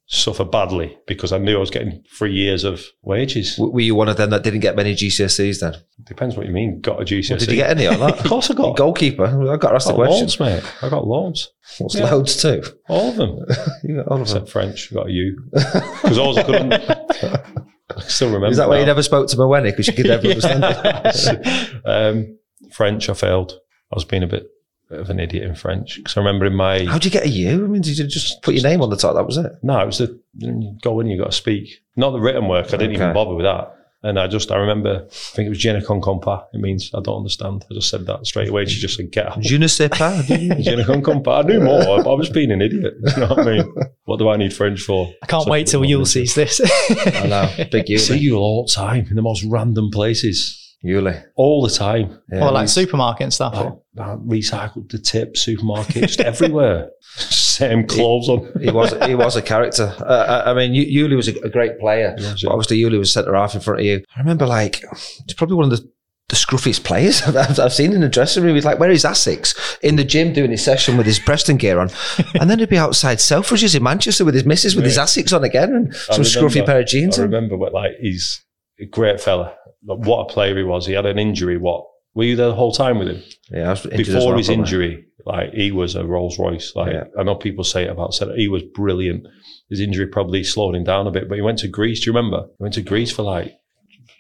suffer 0.10 0.46
badly 0.46 0.98
because 1.06 1.34
I 1.34 1.38
knew 1.38 1.58
I 1.58 1.60
was 1.60 1.70
getting 1.70 2.02
three 2.18 2.32
years 2.34 2.64
of 2.64 2.82
wages. 3.02 3.58
Were 3.60 3.82
you 3.82 3.94
one 3.94 4.08
of 4.08 4.16
them 4.16 4.30
that 4.30 4.42
didn't 4.44 4.62
get 4.62 4.76
many 4.76 4.94
GCSEs 4.96 5.60
then? 5.60 5.74
Depends 6.06 6.38
what 6.38 6.46
you 6.48 6.54
mean. 6.54 6.80
Got 6.80 7.02
a 7.02 7.06
GCSE? 7.06 7.40
Did 7.40 7.50
you 7.50 7.56
get 7.58 7.72
any 7.72 7.88
on 7.88 8.00
that? 8.00 8.20
Of 8.20 8.26
course 8.26 8.50
I 8.50 8.54
got. 8.54 8.78
Goalkeeper. 8.78 9.26
I 9.26 9.58
got 9.58 9.76
asked 9.76 9.88
I 9.90 9.92
the 9.92 9.96
question. 9.98 10.20
loads, 10.22 10.40
mate. 10.40 10.64
I 10.82 10.90
got 10.90 11.06
loads. 11.06 11.50
What's 11.80 11.96
Yeah. 11.96 12.10
loads 12.10 12.42
too? 12.42 12.64
All 12.88 13.10
of 13.10 13.16
them. 13.18 13.40
You 13.84 13.98
got 13.98 14.08
all 14.08 14.22
of 14.22 14.28
them. 14.28 14.38
Except 14.38 14.50
French. 14.50 14.92
I 14.92 14.96
got 14.96 15.08
a 15.08 15.12
U. 15.12 15.44
Because 15.52 16.18
all 16.18 16.38
I 16.40 16.44
couldn't. 16.44 16.74
I 16.74 18.02
still 18.02 18.28
remember. 18.28 18.48
Is 18.48 18.58
that 18.58 18.70
why 18.70 18.80
you 18.80 18.86
never 18.86 19.04
spoke 19.04 19.28
to 19.30 19.38
Mawene 19.38 19.64
because 19.64 19.88
you 19.88 19.94
could 19.94 20.06
never 20.08 20.28
understand 20.30 20.64
it? 20.64 21.82
um, 21.86 22.38
French, 22.72 23.10
I 23.10 23.14
failed. 23.14 23.54
I 23.92 23.96
was 23.96 24.06
being 24.06 24.24
a 24.24 24.28
bit, 24.28 24.46
bit 24.90 25.00
of 25.00 25.10
an 25.10 25.20
idiot 25.20 25.44
in 25.44 25.56
French 25.56 25.98
because 25.98 26.16
I 26.18 26.22
remember 26.22 26.46
in 26.46 26.54
my 26.56 26.86
How'd 26.86 27.06
you 27.06 27.12
get 27.12 27.26
a 27.26 27.30
U? 27.30 27.66
I 27.66 27.68
mean, 27.68 27.82
did 27.82 27.98
you 27.98 28.08
just 28.08 28.42
put 28.42 28.54
your 28.54 28.64
name 28.64 28.82
on 28.82 28.90
the 28.90 28.98
top? 28.98 29.16
That 29.16 29.26
was 29.26 29.38
it. 29.38 29.52
no, 29.64 29.80
it 29.80 29.86
was 29.86 29.98
the 30.00 30.20
you 30.38 30.78
go 30.82 31.00
in, 31.00 31.08
you 31.08 31.18
got 31.18 31.32
to 31.32 31.38
speak. 31.38 31.82
Not 31.96 32.12
the 32.12 32.20
written 32.20 32.48
work. 32.48 32.68
I 32.74 32.78
didn't 32.78 32.94
even 32.94 33.14
bother 33.14 33.34
with 33.36 33.46
that. 33.46 33.74
And 34.04 34.20
I 34.20 34.28
just, 34.28 34.52
I 34.52 34.58
remember, 34.58 35.06
I 35.08 35.10
think 35.10 35.48
it 35.48 35.50
was 35.50 35.58
Jenna 35.58 35.84
con 35.84 36.00
compa. 36.02 36.46
It 36.54 36.60
means 36.62 36.92
I 36.94 37.00
don't 37.02 37.18
understand. 37.18 37.66
I 37.70 37.74
just 37.74 37.90
said 37.90 38.06
that 38.06 38.28
straight 38.28 38.48
away. 38.50 38.66
She 38.66 38.80
just 38.80 38.96
said, 38.96 39.12
"Get 39.12 39.26
out." 39.26 39.42
Je 39.42 39.58
ne 39.58 39.66
sais 39.66 39.90
pas. 39.90 40.24
Jenna 40.28 40.86
con 40.86 41.02
compa. 41.02 41.44
I 41.44 41.48
knew 41.48 41.60
more, 41.60 41.80
but 41.84 42.08
I 42.10 42.14
was 42.14 42.30
being 42.30 42.52
an 42.52 42.62
idiot. 42.62 42.94
You 43.02 43.22
know 43.22 43.28
what 43.30 43.40
I 43.40 43.44
mean? 43.58 43.74
What 44.06 44.20
do 44.20 44.30
I 44.30 44.38
need 44.38 44.54
French 44.54 44.82
for? 44.82 45.12
I 45.24 45.26
can't 45.26 45.44
So- 45.46 45.50
wait 45.52 45.66
till 45.66 45.82
Youl 45.82 46.06
sees 46.06 46.36
this. 46.36 46.62
I 47.16 47.26
know. 47.28 47.66
Big 47.72 47.90
U. 47.90 47.98
See 47.98 48.20
you 48.20 48.36
all 48.38 48.66
the 48.68 48.72
time 48.72 49.08
in 49.10 49.16
the 49.16 49.24
most 49.24 49.44
random 49.44 49.90
places, 49.90 50.67
Yuli. 50.88 51.24
all 51.36 51.62
the 51.62 51.70
time. 51.74 52.20
Yeah. 52.32 52.46
or 52.48 52.52
like 52.52 52.70
supermarket 52.70 53.24
and 53.24 53.34
stuff. 53.34 53.54
Like, 53.54 53.74
uh, 54.00 54.18
recycled 54.18 54.90
the 54.92 55.00
tip 55.00 55.36
supermarket 55.38 56.04
just 56.04 56.22
everywhere. 56.22 56.90
Same 57.18 57.88
clothes 57.88 58.30
on. 58.30 58.52
he 58.62 58.70
was 58.70 58.94
he 59.08 59.16
was 59.16 59.36
a 59.36 59.42
character. 59.42 59.94
Uh, 60.00 60.44
I 60.46 60.52
I 60.52 60.54
mean, 60.54 60.74
Yu- 60.74 61.08
Yuli 61.08 61.16
was 61.16 61.28
a, 61.28 61.34
a 61.42 61.50
great 61.50 61.80
player, 61.80 62.14
was, 62.16 62.28
but 62.30 62.44
yeah. 62.44 62.50
obviously 62.50 62.78
Yuli 62.80 63.00
was 63.00 63.12
centre 63.12 63.34
half 63.36 63.56
in 63.56 63.62
front 63.62 63.80
of 63.80 63.86
you. 63.86 64.04
I 64.16 64.20
remember 64.20 64.46
like 64.46 64.84
he's 65.26 65.34
probably 65.36 65.56
one 65.56 65.66
of 65.66 65.72
the, 65.72 65.92
the 66.30 66.36
scruffiest 66.36 66.84
players 66.84 67.22
I've, 67.28 67.36
I've- 67.36 67.62
I've 67.62 67.74
seen 67.74 67.94
in 67.94 68.02
the 68.02 68.10
dressing 68.10 68.44
room. 68.44 68.54
He's 68.54 68.66
like 68.66 68.78
where 68.80 68.92
is 68.92 69.02
his 69.02 69.12
Asics 69.12 69.80
in 69.82 69.96
the 69.96 70.04
gym 70.04 70.34
doing 70.34 70.52
his 70.52 70.64
session 70.64 70.98
with 70.98 71.08
his 71.08 71.18
Preston 71.20 71.58
gear 71.58 71.80
on, 71.80 71.90
and 72.40 72.50
then 72.50 72.60
he'd 72.60 72.70
be 72.70 72.78
outside 72.78 73.18
Selfridges 73.18 73.76
in 73.76 73.82
Manchester 73.82 74.24
with 74.26 74.36
his 74.36 74.46
missus 74.46 74.76
with 74.76 74.86
his 74.86 74.98
Asics 75.00 75.36
on 75.36 75.44
again 75.44 75.74
and 75.74 75.96
I 76.12 76.14
some 76.16 76.22
scruffy 76.24 76.64
pair 76.64 76.82
of 76.82 76.86
jeans. 76.88 77.18
I 77.18 77.24
remember 77.24 77.58
what 77.58 77.74
like 77.74 77.94
he's 78.00 78.44
a 78.80 78.86
great 78.86 79.20
fella. 79.20 79.56
Like, 79.86 80.00
what 80.00 80.22
a 80.30 80.34
player 80.34 80.58
he 80.58 80.64
was. 80.64 80.86
He 80.86 80.94
had 80.94 81.06
an 81.06 81.20
injury. 81.20 81.58
What 81.58 81.86
were 82.14 82.24
you 82.24 82.36
there 82.36 82.48
the 82.48 82.56
whole 82.56 82.72
time 82.72 82.98
with 83.00 83.08
him? 83.10 83.24
Yeah, 83.52 83.68
I 83.68 83.70
was 83.72 83.82
Before 83.86 84.28
well, 84.30 84.38
his 84.38 84.48
probably. 84.48 84.54
injury, 84.64 85.06
like 85.26 85.54
he 85.54 85.72
was 85.72 85.96
a 85.96 86.06
Rolls 86.06 86.40
Royce. 86.40 86.76
Like 86.76 86.94
Yeah. 86.94 87.04
I 87.20 87.24
know 87.24 87.36
people 87.36 87.64
say 87.64 87.84
it 87.84 87.90
about 87.92 88.14
said 88.14 88.30
He 88.36 88.48
was 88.48 88.64
brilliant. 88.64 89.28
His 89.70 89.80
injury 89.82 90.08
probably 90.08 90.44
slowed 90.44 90.76
him 90.76 90.84
down 90.84 91.08
a 91.08 91.12
bit, 91.12 91.28
but 91.30 91.36
he 91.36 91.42
went 91.42 91.60
to 91.60 91.68
Greece. 91.68 92.00
Do 92.04 92.10
you 92.10 92.16
remember? 92.16 92.48
He 92.58 92.64
went 92.64 92.74
to 92.76 92.82
Greece 92.82 93.12
for 93.12 93.24
like 93.24 93.54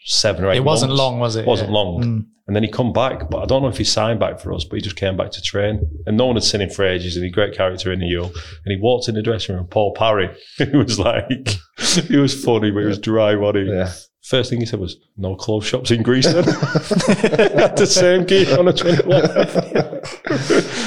seven 0.06 0.46
or 0.46 0.52
eight. 0.52 0.58
It 0.58 0.64
wasn't 0.64 0.90
months. 0.92 1.00
long, 1.02 1.20
was 1.20 1.36
it? 1.36 1.46
wasn't 1.46 1.70
Yeah. 1.72 1.76
long. 1.76 2.04
Mm. 2.04 2.26
And 2.48 2.56
then 2.56 2.64
he 2.64 2.70
come 2.70 2.94
back, 2.94 3.30
but 3.30 3.40
I 3.40 3.46
don't 3.46 3.62
know 3.62 3.68
if 3.68 3.78
he 3.78 3.84
signed 3.84 4.22
back 4.22 4.40
for 4.40 4.54
us, 4.54 4.64
but 4.64 4.78
he 4.78 4.82
just 4.82 4.96
came 4.96 5.18
back 5.18 5.32
to 5.32 5.42
train. 5.42 5.82
And 6.06 6.16
no 6.16 6.28
one 6.28 6.38
had 6.38 6.46
seen 6.46 6.62
him 6.62 6.70
for 6.70 6.86
ages, 6.86 7.18
and 7.18 7.26
he's 7.26 7.34
a 7.34 7.36
great 7.36 7.54
character 7.54 7.92
in 7.92 8.00
the 8.00 8.06
U. 8.08 8.24
And 8.24 8.32
he 8.74 8.78
walked 8.80 9.10
in 9.10 9.16
the 9.16 9.22
dressing 9.22 9.56
room, 9.56 9.68
Paul 9.68 9.94
Parry. 9.94 10.30
It 10.60 10.74
was 10.74 10.98
like, 10.98 11.28
he 12.08 12.16
was 12.16 12.42
funny, 12.46 12.72
but 12.72 12.80
he 12.82 12.86
was 12.86 13.00
dry, 13.00 13.36
wasn't 13.36 13.68
he? 13.68 13.74
Yeah. 13.74 13.92
First 14.28 14.50
thing 14.50 14.60
he 14.60 14.66
said 14.66 14.82
was, 14.82 14.98
no 15.16 15.38
clothes 15.38 15.66
shops 15.66 15.90
in 15.90 16.04
Greece 16.04 16.26
then. 16.26 16.44
Had 16.44 17.78
the 17.78 17.88
same 17.90 18.26
gear 18.26 18.60
on 18.60 18.68
a 18.68 18.74
21. 18.74 19.22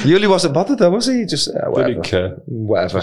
Yuli 0.05 0.29
wasn't 0.29 0.53
bothered 0.53 0.77
though, 0.77 0.91
was 0.91 1.07
he? 1.07 1.21
He 1.21 1.25
Just 1.25 1.47
uh, 1.47 1.69
whatever. 1.69 1.87
Didn't 1.87 2.03
care. 2.03 2.29
Whatever. 2.45 3.01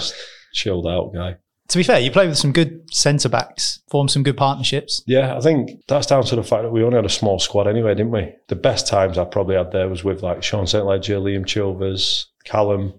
Chilled 0.53 0.87
out 0.87 1.13
guy. 1.13 1.35
To 1.67 1.77
be 1.77 1.83
fair, 1.83 1.99
you 1.99 2.09
played 2.09 2.29
with 2.29 2.37
some 2.37 2.53
good 2.53 2.89
centre 2.89 3.27
backs, 3.27 3.81
formed 3.91 4.11
some 4.11 4.23
good 4.23 4.37
partnerships. 4.37 5.03
Yeah, 5.05 5.35
I 5.35 5.41
think 5.41 5.71
that's 5.89 6.07
down 6.07 6.23
to 6.23 6.37
the 6.37 6.43
fact 6.43 6.63
that 6.63 6.71
we 6.71 6.85
only 6.85 6.95
had 6.95 7.05
a 7.05 7.09
small 7.09 7.37
squad 7.39 7.67
anyway, 7.67 7.93
didn't 7.93 8.13
we? 8.13 8.33
The 8.47 8.55
best 8.55 8.87
times 8.87 9.17
I 9.17 9.25
probably 9.25 9.57
had 9.57 9.73
there 9.73 9.89
was 9.89 10.05
with 10.05 10.23
like 10.23 10.41
Sean 10.41 10.65
St. 10.65 10.85
Ledger, 10.85 11.19
Liam 11.19 11.43
Chilvers, 11.45 12.27
Callum, 12.45 12.93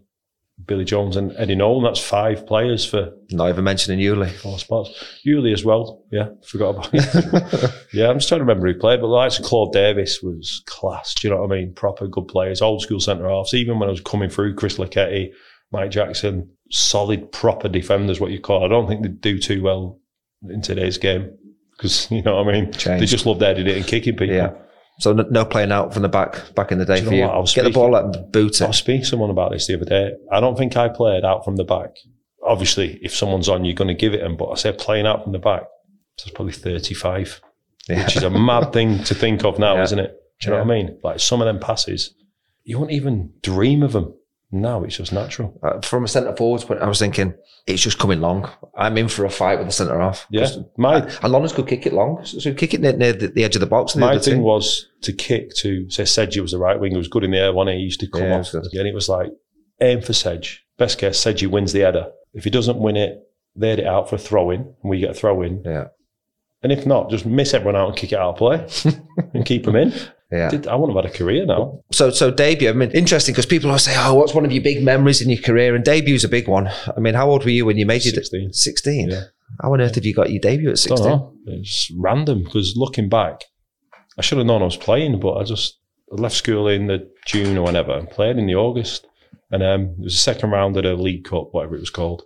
Billy 0.66 0.84
Jones, 0.84 1.16
and 1.16 1.32
Eddie 1.36 1.54
Nolan. 1.54 1.84
That's 1.84 2.00
five 2.00 2.46
players 2.46 2.84
for 2.84 3.12
Not 3.30 3.48
even 3.48 3.64
mentioning 3.64 3.98
Yuli. 4.00 4.30
four 4.30 4.58
spots. 4.58 4.90
Yuli 5.26 5.52
as 5.52 5.64
well. 5.64 6.02
Yeah, 6.10 6.28
forgot 6.44 6.70
about 6.70 6.90
it. 6.92 7.74
yeah, 7.92 8.08
I'm 8.08 8.18
just 8.18 8.28
trying 8.28 8.40
to 8.40 8.44
remember 8.44 8.72
who 8.72 8.78
played, 8.78 9.00
but 9.00 9.06
the 9.06 9.12
likes 9.12 9.38
of 9.38 9.44
Claude 9.44 9.72
Davis 9.72 10.20
was 10.22 10.62
class. 10.66 11.14
Do 11.14 11.28
you 11.28 11.34
know 11.34 11.40
what 11.42 11.52
I 11.52 11.56
mean? 11.60 11.74
Proper 11.74 12.06
good 12.06 12.28
players, 12.28 12.62
old 12.62 12.82
school 12.82 13.00
centre 13.00 13.28
halves. 13.28 13.54
Even 13.54 13.78
when 13.78 13.88
I 13.88 13.92
was 13.92 14.00
coming 14.00 14.30
through, 14.30 14.54
Chris 14.54 14.78
Lucketti, 14.78 15.32
Mike 15.72 15.90
Jackson, 15.90 16.50
solid, 16.70 17.30
proper 17.32 17.68
defenders, 17.68 18.20
what 18.20 18.30
you 18.30 18.40
call. 18.40 18.64
I 18.64 18.68
don't 18.68 18.86
think 18.88 19.02
they 19.02 19.08
do 19.08 19.38
too 19.38 19.62
well 19.62 20.00
in 20.48 20.62
today's 20.62 20.98
game 20.98 21.36
because 21.72 22.10
you 22.10 22.22
know 22.22 22.36
what 22.42 22.48
I 22.48 22.52
mean. 22.60 22.70
They 22.70 23.06
just 23.06 23.26
love 23.26 23.40
heading 23.40 23.66
it 23.66 23.76
and 23.76 23.86
kicking 23.86 24.16
people. 24.16 24.34
Yeah. 24.34 24.52
So 25.00 25.12
no, 25.12 25.24
no 25.30 25.44
playing 25.44 25.72
out 25.72 25.92
from 25.94 26.02
the 26.02 26.08
back 26.08 26.54
back 26.54 26.70
in 26.72 26.78
the 26.78 26.84
day 26.84 27.00
you 27.00 27.06
for 27.06 27.14
you. 27.14 27.44
Get 27.54 27.64
the 27.64 27.70
ball 27.70 27.96
out 27.96 28.14
and 28.16 28.30
boot 28.32 28.60
it. 28.60 28.64
I 28.64 28.68
was 28.68 28.76
speaking 28.76 29.00
to 29.02 29.06
someone 29.08 29.30
about 29.30 29.50
this 29.50 29.66
the 29.66 29.74
other 29.74 29.84
day. 29.86 30.12
I 30.30 30.40
don't 30.40 30.56
think 30.56 30.76
I 30.76 30.88
played 30.88 31.24
out 31.24 31.44
from 31.44 31.56
the 31.56 31.64
back. 31.64 31.90
Obviously, 32.46 32.98
if 33.02 33.14
someone's 33.14 33.48
on, 33.48 33.64
you're 33.64 33.74
going 33.74 33.88
to 33.88 33.94
give 33.94 34.14
it 34.14 34.20
them. 34.20 34.36
But 34.36 34.50
I 34.50 34.54
said 34.54 34.78
playing 34.78 35.06
out 35.06 35.22
from 35.24 35.32
the 35.32 35.38
back. 35.38 35.62
So 36.16 36.24
it's 36.28 36.34
probably 36.34 36.52
35, 36.52 37.40
Yeah. 37.88 38.04
which 38.04 38.16
is 38.16 38.22
a 38.22 38.30
mad 38.30 38.72
thing 38.74 39.02
to 39.04 39.14
think 39.14 39.44
of 39.44 39.58
now, 39.58 39.76
Yeah. 39.76 39.82
isn't 39.82 39.98
it? 39.98 40.16
Do 40.40 40.46
you 40.48 40.50
know 40.52 40.62
what 40.64 40.70
I 40.70 40.82
mean? 40.82 40.98
Like 41.02 41.20
some 41.20 41.40
of 41.40 41.46
them 41.46 41.58
passes, 41.60 42.14
you 42.64 42.78
wouldn't 42.78 42.94
even 42.96 43.32
dream 43.42 43.82
of 43.82 43.92
them. 43.92 44.14
Now 44.52 44.82
it's 44.82 44.96
just 44.96 45.12
natural. 45.12 45.58
Uh, 45.62 45.80
from 45.80 46.04
a 46.04 46.08
centre 46.08 46.34
forwards 46.34 46.64
point, 46.64 46.80
I 46.82 46.88
was 46.88 46.98
thinking 46.98 47.34
it's 47.68 47.82
just 47.82 47.98
coming 48.00 48.20
long. 48.20 48.50
I'm 48.76 48.98
in 48.98 49.06
for 49.08 49.24
a 49.24 49.30
fight 49.30 49.58
with 49.58 49.68
the 49.68 49.72
centre 49.72 50.00
half. 50.00 50.26
Yeah. 50.30 50.48
My 50.76 51.06
and 51.22 51.32
Lawrence 51.32 51.52
could 51.52 51.68
kick 51.68 51.86
it 51.86 51.92
long, 51.92 52.24
so 52.24 52.38
so 52.40 52.52
kick 52.52 52.74
it 52.74 52.80
near, 52.80 52.92
near 52.94 53.12
the, 53.12 53.28
the 53.28 53.44
edge 53.44 53.54
of 53.54 53.60
the 53.60 53.66
box. 53.66 53.94
and 53.94 54.02
the 54.02 54.06
my 54.06 54.18
thing 54.18 54.34
team. 54.34 54.42
was 54.42 54.88
to 55.02 55.12
kick 55.12 55.54
to 55.58 55.88
say 55.88 56.04
Sedge 56.04 56.38
was 56.38 56.50
the 56.50 56.58
right 56.58 56.80
wing. 56.80 56.90
He 56.92 56.98
was 56.98 57.06
good 57.08 57.22
in 57.22 57.30
the 57.30 57.38
air. 57.38 57.52
One 57.52 57.68
he 57.68 57.74
used 57.74 58.00
to 58.00 58.08
come 58.08 58.22
Yeah, 58.22 58.40
off, 58.40 58.52
and 58.54 58.64
it 58.88 58.94
was 58.94 59.08
like 59.08 59.30
aim 59.80 60.02
for 60.02 60.12
Sedge. 60.12 60.64
Best 60.78 60.98
case, 60.98 61.18
Sedge 61.20 61.46
wins 61.46 61.72
the 61.72 61.80
header. 61.80 62.10
If 62.34 62.42
he 62.44 62.50
doesn't 62.50 62.78
win 62.78 62.96
it, 62.96 63.18
they 63.54 63.70
had 63.70 63.78
it 63.80 63.86
out 63.86 64.08
for 64.08 64.16
a 64.16 64.18
throw 64.18 64.50
in, 64.50 64.60
and 64.62 64.90
we 64.90 64.98
get 64.98 65.10
a 65.10 65.14
throw 65.14 65.42
in. 65.42 65.62
Yeah. 65.64 65.88
And 66.62 66.72
if 66.72 66.86
not, 66.86 67.08
just 67.08 67.24
miss 67.24 67.54
everyone 67.54 67.76
out 67.76 67.88
and 67.88 67.96
kick 67.96 68.12
it 68.12 68.18
out 68.18 68.30
of 68.30 68.36
play 68.36 68.66
and 69.34 69.46
keep 69.46 69.64
them 69.64 69.76
in. 69.76 69.92
Yeah. 70.30 70.50
Did, 70.50 70.68
I 70.68 70.76
wouldn't 70.76 70.96
have 70.96 71.04
had 71.04 71.12
a 71.12 71.16
career 71.16 71.44
now. 71.44 71.80
So, 71.92 72.10
so 72.10 72.30
debut. 72.30 72.68
I 72.68 72.72
mean, 72.72 72.90
interesting 72.92 73.32
because 73.32 73.46
people 73.46 73.68
always 73.70 73.82
say, 73.82 73.94
"Oh, 73.96 74.14
what's 74.14 74.34
one 74.34 74.44
of 74.44 74.52
your 74.52 74.62
big 74.62 74.82
memories 74.82 75.20
in 75.20 75.28
your 75.28 75.42
career?" 75.42 75.74
And 75.74 75.84
debu's 75.84 76.22
a 76.24 76.28
big 76.28 76.46
one. 76.46 76.68
I 76.68 77.00
mean, 77.00 77.14
how 77.14 77.28
old 77.28 77.44
were 77.44 77.50
you 77.50 77.66
when 77.66 77.76
you 77.76 77.86
made 77.86 78.04
your 78.04 78.14
16. 78.14 78.52
Sixteen. 78.52 79.10
Yeah. 79.10 79.24
How 79.60 79.72
on 79.72 79.80
earth 79.80 79.96
have 79.96 80.04
you 80.04 80.14
got 80.14 80.30
your 80.30 80.40
debut 80.40 80.70
at 80.70 80.78
sixteen? 80.78 81.20
It's 81.46 81.90
random 81.98 82.44
because 82.44 82.74
looking 82.76 83.08
back, 83.08 83.44
I 84.16 84.22
should 84.22 84.38
have 84.38 84.46
known 84.46 84.62
I 84.62 84.66
was 84.66 84.76
playing, 84.76 85.18
but 85.18 85.34
I 85.34 85.44
just 85.44 85.78
I 86.12 86.20
left 86.20 86.36
school 86.36 86.68
in 86.68 86.86
the 86.86 87.10
June 87.26 87.58
or 87.58 87.64
whenever 87.64 87.92
and 87.92 88.08
played 88.08 88.36
in 88.36 88.46
the 88.46 88.54
August. 88.54 89.06
And 89.50 89.62
um, 89.62 89.96
it 89.98 90.04
was 90.04 90.14
the 90.14 90.18
second 90.20 90.50
round 90.50 90.76
of 90.76 90.84
the 90.84 90.94
League 90.94 91.24
Cup, 91.24 91.48
whatever 91.50 91.74
it 91.74 91.80
was 91.80 91.90
called. 91.90 92.22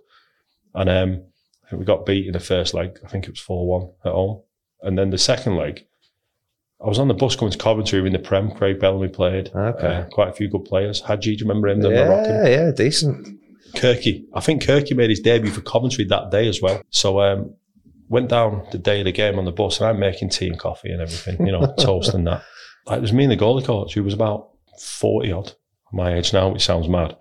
And 0.75 0.89
um, 0.89 1.23
I 1.65 1.69
think 1.69 1.79
we 1.79 1.85
got 1.85 2.05
beat 2.05 2.27
in 2.27 2.33
the 2.33 2.39
first 2.39 2.73
leg. 2.73 2.99
I 3.03 3.07
think 3.07 3.25
it 3.25 3.31
was 3.31 3.39
4 3.39 3.67
1 3.67 3.89
at 4.05 4.11
home. 4.11 4.43
And 4.81 4.97
then 4.97 5.09
the 5.09 5.17
second 5.17 5.55
leg, 5.55 5.87
I 6.85 6.87
was 6.87 6.99
on 6.99 7.07
the 7.07 7.15
bus 7.15 7.35
going 7.35 7.51
to 7.51 7.57
Coventry 7.57 7.99
in 8.05 8.13
the 8.13 8.19
Prem. 8.19 8.51
Craig 8.51 8.79
Bellamy 8.79 9.07
played. 9.07 9.49
Okay. 9.55 9.87
Uh, 9.87 10.03
quite 10.05 10.29
a 10.29 10.33
few 10.33 10.47
good 10.47 10.65
players. 10.65 11.01
Hadji, 11.01 11.35
do 11.35 11.43
you 11.43 11.49
remember 11.49 11.67
him? 11.67 11.81
The 11.81 11.89
Moroccan? 11.89 12.35
Yeah, 12.35 12.47
yeah, 12.47 12.71
decent. 12.71 13.39
Kirky. 13.73 14.25
I 14.35 14.39
think 14.39 14.61
Kirky 14.63 14.95
made 14.95 15.09
his 15.09 15.19
debut 15.19 15.49
for 15.49 15.61
Coventry 15.61 16.05
that 16.05 16.29
day 16.29 16.47
as 16.47 16.61
well. 16.61 16.83
So 16.91 17.21
um, 17.21 17.55
went 18.07 18.29
down 18.29 18.67
the 18.71 18.77
day 18.77 18.99
of 19.01 19.05
the 19.05 19.11
game 19.11 19.39
on 19.39 19.45
the 19.45 19.51
bus 19.51 19.79
and 19.79 19.89
I'm 19.89 19.99
making 19.99 20.29
tea 20.29 20.47
and 20.47 20.59
coffee 20.59 20.91
and 20.91 21.01
everything, 21.01 21.45
you 21.45 21.51
know, 21.51 21.73
toast 21.79 22.13
and 22.13 22.27
that. 22.27 22.43
Like, 22.85 22.99
it 22.99 23.01
was 23.01 23.13
me 23.13 23.23
and 23.23 23.31
the 23.31 23.37
goalie 23.37 23.65
coach 23.65 23.95
who 23.95 24.03
was 24.03 24.13
about 24.13 24.49
40 24.79 25.31
odd, 25.31 25.53
my 25.91 26.13
age 26.13 26.33
now, 26.33 26.49
which 26.49 26.65
sounds 26.65 26.87
mad. 26.87 27.17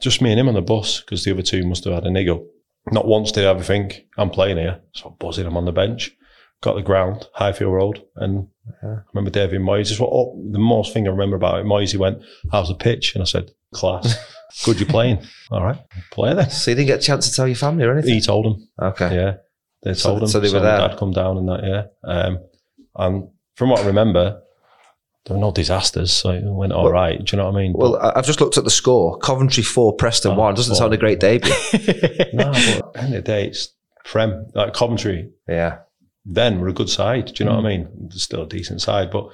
Just 0.00 0.22
me 0.22 0.30
and 0.30 0.40
him 0.40 0.48
on 0.48 0.54
the 0.54 0.62
bus 0.62 1.00
because 1.02 1.24
the 1.24 1.32
other 1.32 1.42
two 1.42 1.66
must 1.66 1.84
have 1.84 1.92
had 1.92 2.04
a 2.04 2.10
niggle. 2.10 2.46
Not 2.90 3.06
once 3.06 3.32
did 3.32 3.44
I 3.44 3.50
ever 3.50 3.62
think, 3.62 4.06
I'm 4.16 4.30
playing 4.30 4.56
here. 4.56 4.80
So 4.94 5.08
I'm 5.10 5.14
buzzing, 5.18 5.46
I'm 5.46 5.58
on 5.58 5.66
the 5.66 5.72
bench. 5.72 6.16
Got 6.60 6.74
the 6.74 6.82
ground, 6.82 7.28
Highfield 7.34 7.72
Road. 7.72 8.02
And 8.16 8.48
I 8.82 8.96
remember 9.14 9.30
David 9.30 9.60
Moyes. 9.60 9.86
Just 9.88 10.00
what, 10.00 10.10
oh, 10.12 10.36
the 10.50 10.58
most 10.58 10.92
thing 10.92 11.06
I 11.06 11.10
remember 11.10 11.36
about 11.36 11.60
it, 11.60 11.66
Moyes, 11.66 11.92
he 11.92 11.96
went, 11.98 12.18
How's 12.50 12.68
the 12.68 12.74
pitch? 12.74 13.14
And 13.14 13.22
I 13.22 13.26
said, 13.26 13.50
Class. 13.72 14.16
Good, 14.64 14.80
you're 14.80 14.88
playing. 14.88 15.24
All 15.50 15.62
right, 15.62 15.78
play 16.10 16.34
then. 16.34 16.50
So 16.50 16.70
you 16.70 16.74
didn't 16.74 16.88
get 16.88 17.00
a 17.00 17.02
chance 17.02 17.28
to 17.28 17.34
tell 17.36 17.46
your 17.46 17.54
family 17.56 17.84
or 17.84 17.92
anything? 17.92 18.14
He 18.14 18.20
told 18.20 18.44
them. 18.46 18.68
Okay. 18.80 19.14
Yeah, 19.14 19.34
they 19.82 19.94
So- 19.94 20.08
told 20.10 20.22
him. 20.22 20.28
so 20.28 20.40
they 20.40 20.50
were 20.52 20.58
there? 20.60 20.78
Dad 20.88 20.96
come 20.98 21.12
down 21.12 21.36
and 21.38 21.48
that. 21.48 21.60
Yeah, 21.64 22.10
um, 22.10 22.38
and 22.96 23.28
from 23.56 23.68
what 23.70 23.80
I 23.80 23.86
remember, 23.86 24.40
there 25.26 25.36
were 25.36 25.40
no 25.40 25.52
disasters, 25.52 26.10
so 26.12 26.30
it 26.30 26.42
went 26.44 26.72
all 26.72 26.84
Well- 26.84 26.92
right. 26.92 27.22
Do 27.22 27.36
you 27.36 27.40
know 27.42 27.50
what 27.50 27.56
I 27.58 27.62
mean? 27.62 27.74
Well, 27.76 27.96
I- 27.98 28.14
I've 28.16 28.26
just 28.26 28.40
looked 28.40 28.56
at 28.58 28.64
the 28.64 28.70
score. 28.70 29.18
Coventry 29.18 29.62
four, 29.62 29.94
Preston 29.94 30.32
Oh, 30.32 30.36
one. 30.36 30.54
Doesn't 30.54 30.72
four. 30.74 30.78
sound 30.78 30.94
a 30.94 30.96
great 30.96 31.20
debut. 31.20 31.52
no, 32.32 32.50
but 32.50 32.56
at 32.56 32.92
the 32.94 33.00
end 33.00 33.14
of 33.14 33.22
the 33.22 33.22
day, 33.22 33.46
it's 33.48 33.68
Prem 34.04 34.46
like 34.54 34.72
Coventry. 34.72 35.30
yeah. 35.46 35.80
Then 36.30 36.60
we're 36.60 36.68
a 36.68 36.72
good 36.74 36.90
side. 36.90 37.26
Do 37.26 37.42
you 37.42 37.48
know 37.48 37.56
Mm. 37.56 37.62
what 37.62 37.66
I 37.66 37.76
mean? 37.76 37.88
They're 38.10 38.18
still 38.18 38.42
a 38.42 38.48
decent 38.48 38.82
side, 38.82 39.10
but 39.10 39.28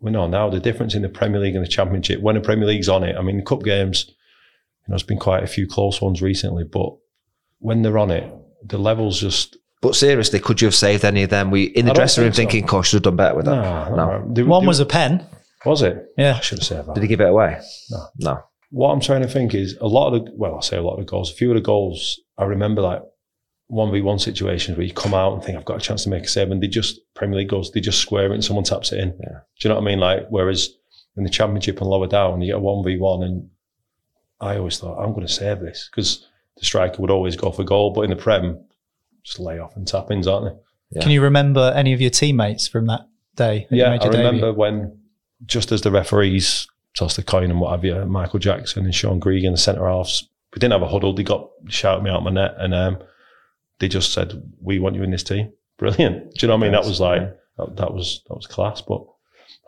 we 0.00 0.10
know 0.12 0.28
now 0.28 0.48
the 0.48 0.60
difference 0.60 0.94
in 0.94 1.02
the 1.02 1.08
Premier 1.08 1.40
League 1.40 1.56
and 1.56 1.64
the 1.64 1.68
Championship. 1.68 2.20
When 2.20 2.36
the 2.36 2.40
Premier 2.40 2.66
League's 2.66 2.88
on 2.88 3.02
it, 3.02 3.16
I 3.16 3.22
mean, 3.22 3.36
the 3.38 3.42
cup 3.42 3.62
games. 3.64 4.06
You 4.86 4.92
know, 4.92 4.94
it's 4.94 5.02
been 5.02 5.18
quite 5.18 5.42
a 5.42 5.48
few 5.48 5.66
close 5.66 6.00
ones 6.00 6.22
recently, 6.22 6.64
but 6.64 6.90
when 7.58 7.82
they're 7.82 7.98
on 7.98 8.10
it, 8.10 8.32
the 8.64 8.78
levels 8.78 9.20
just 9.20 9.56
But 9.80 9.94
seriously, 9.94 10.40
could 10.40 10.60
you 10.60 10.66
have 10.66 10.74
saved 10.74 11.04
any 11.04 11.22
of 11.22 11.30
them? 11.30 11.50
We 11.50 11.64
in 11.64 11.86
the 11.86 11.92
dressing 11.92 12.22
room 12.24 12.32
think 12.32 12.50
so. 12.50 12.52
thinking, 12.52 12.66
"Gosh, 12.68 12.88
should 12.88 12.96
have 12.96 13.02
done 13.04 13.16
better 13.16 13.36
with 13.36 13.44
that." 13.46 13.90
no, 13.90 13.96
No. 13.96 14.32
They- 14.34 14.42
One 14.42 14.62
they- 14.62 14.66
was 14.68 14.80
a 14.80 14.86
pen. 14.86 15.24
was 15.66 15.82
it? 15.82 16.04
Yeah. 16.16 16.36
I 16.36 16.40
should 16.40 16.58
have 16.58 16.66
said 16.66 16.86
that. 16.86 16.94
Did 16.94 17.02
he 17.02 17.08
give 17.08 17.20
it 17.20 17.28
away? 17.28 17.58
No. 17.90 18.06
No. 18.18 18.38
what 18.70 18.90
I'm 18.92 19.00
trying 19.00 19.22
to 19.22 19.28
think 19.28 19.54
is 19.54 19.76
a 19.80 19.86
lot 19.86 20.12
of 20.12 20.24
the 20.26 20.32
well, 20.36 20.56
I 20.56 20.60
say 20.60 20.76
a 20.76 20.82
lot 20.82 20.94
of 20.94 20.98
the 21.00 21.04
goals. 21.10 21.30
A 21.30 21.34
few 21.34 21.50
of 21.50 21.54
the 21.54 21.60
goals 21.62 22.20
I 22.36 22.44
remember 22.44 22.82
like 22.82 23.02
one 23.68 23.92
v 23.92 24.00
one 24.00 24.18
situations 24.18 24.76
where 24.76 24.86
you 24.86 24.92
come 24.92 25.14
out 25.14 25.34
and 25.34 25.42
think 25.42 25.56
I've 25.56 25.64
got 25.64 25.76
a 25.76 25.80
chance 25.80 26.04
to 26.04 26.10
make 26.10 26.24
a 26.24 26.28
save, 26.28 26.50
and 26.50 26.62
they 26.62 26.66
just 26.66 27.00
Premier 27.14 27.38
League 27.38 27.48
goals, 27.50 27.70
they 27.70 27.80
just 27.80 28.00
square 28.00 28.30
it 28.30 28.34
and 28.34 28.44
someone 28.44 28.64
taps 28.64 28.92
it 28.92 29.00
in. 29.00 29.08
Yeah. 29.20 29.40
Do 29.60 29.60
you 29.60 29.68
know 29.68 29.76
what 29.76 29.82
I 29.82 29.84
mean? 29.84 30.00
Like 30.00 30.26
whereas 30.30 30.70
in 31.16 31.24
the 31.24 31.30
Championship 31.30 31.80
and 31.80 31.88
lower 31.88 32.06
down, 32.06 32.40
you 32.40 32.52
get 32.52 32.56
a 32.56 32.60
one 32.60 32.84
v 32.84 32.96
one, 32.96 33.22
and 33.22 33.48
I 34.40 34.56
always 34.56 34.78
thought 34.78 35.02
I'm 35.02 35.12
going 35.12 35.26
to 35.26 35.32
save 35.32 35.60
this 35.60 35.88
because 35.90 36.26
the 36.56 36.64
striker 36.64 37.00
would 37.02 37.10
always 37.10 37.36
go 37.36 37.50
for 37.50 37.64
goal, 37.64 37.92
but 37.92 38.02
in 38.02 38.10
the 38.10 38.16
Prem, 38.16 38.64
just 39.22 39.38
lay 39.38 39.58
off 39.58 39.76
and 39.76 39.86
tap 39.86 40.10
ins, 40.10 40.26
aren't 40.26 40.46
they? 40.46 40.60
Yeah. 40.90 41.02
Can 41.02 41.10
you 41.10 41.22
remember 41.22 41.72
any 41.76 41.92
of 41.92 42.00
your 42.00 42.10
teammates 42.10 42.66
from 42.66 42.86
that 42.86 43.02
day? 43.36 43.66
that 43.68 43.76
Yeah, 43.76 43.90
I 43.90 43.94
your 43.94 44.12
debut? 44.12 44.18
remember 44.18 44.52
when 44.52 44.98
just 45.44 45.70
as 45.70 45.82
the 45.82 45.90
referees 45.90 46.66
tossed 46.96 47.16
the 47.16 47.22
coin 47.22 47.50
and 47.50 47.60
what 47.60 47.72
have 47.72 47.84
you, 47.84 48.04
Michael 48.06 48.38
Jackson 48.38 48.84
and 48.84 48.94
Sean 48.94 49.20
Gregan, 49.20 49.52
the 49.52 49.58
centre 49.58 49.86
halves, 49.86 50.28
we 50.54 50.60
didn't 50.60 50.72
have 50.72 50.82
a 50.82 50.88
huddle. 50.88 51.12
They 51.12 51.22
got 51.24 51.50
shouted 51.68 52.02
me 52.02 52.10
out 52.10 52.22
my 52.24 52.30
net, 52.30 52.54
and 52.58 52.74
um, 52.74 52.98
they 53.78 53.88
just 53.88 54.12
said, 54.12 54.42
"We 54.60 54.78
want 54.78 54.96
you 54.96 55.02
in 55.02 55.10
this 55.10 55.22
team." 55.22 55.52
Brilliant. 55.78 56.34
Do 56.34 56.46
you 56.46 56.48
know 56.48 56.54
what 56.56 56.60
I 56.60 56.70
mean? 56.70 56.72
That 56.72 56.84
was 56.84 57.00
like 57.00 57.22
that, 57.58 57.76
that 57.76 57.92
was 57.94 58.22
that 58.28 58.34
was 58.34 58.46
class, 58.46 58.80
but. 58.80 59.04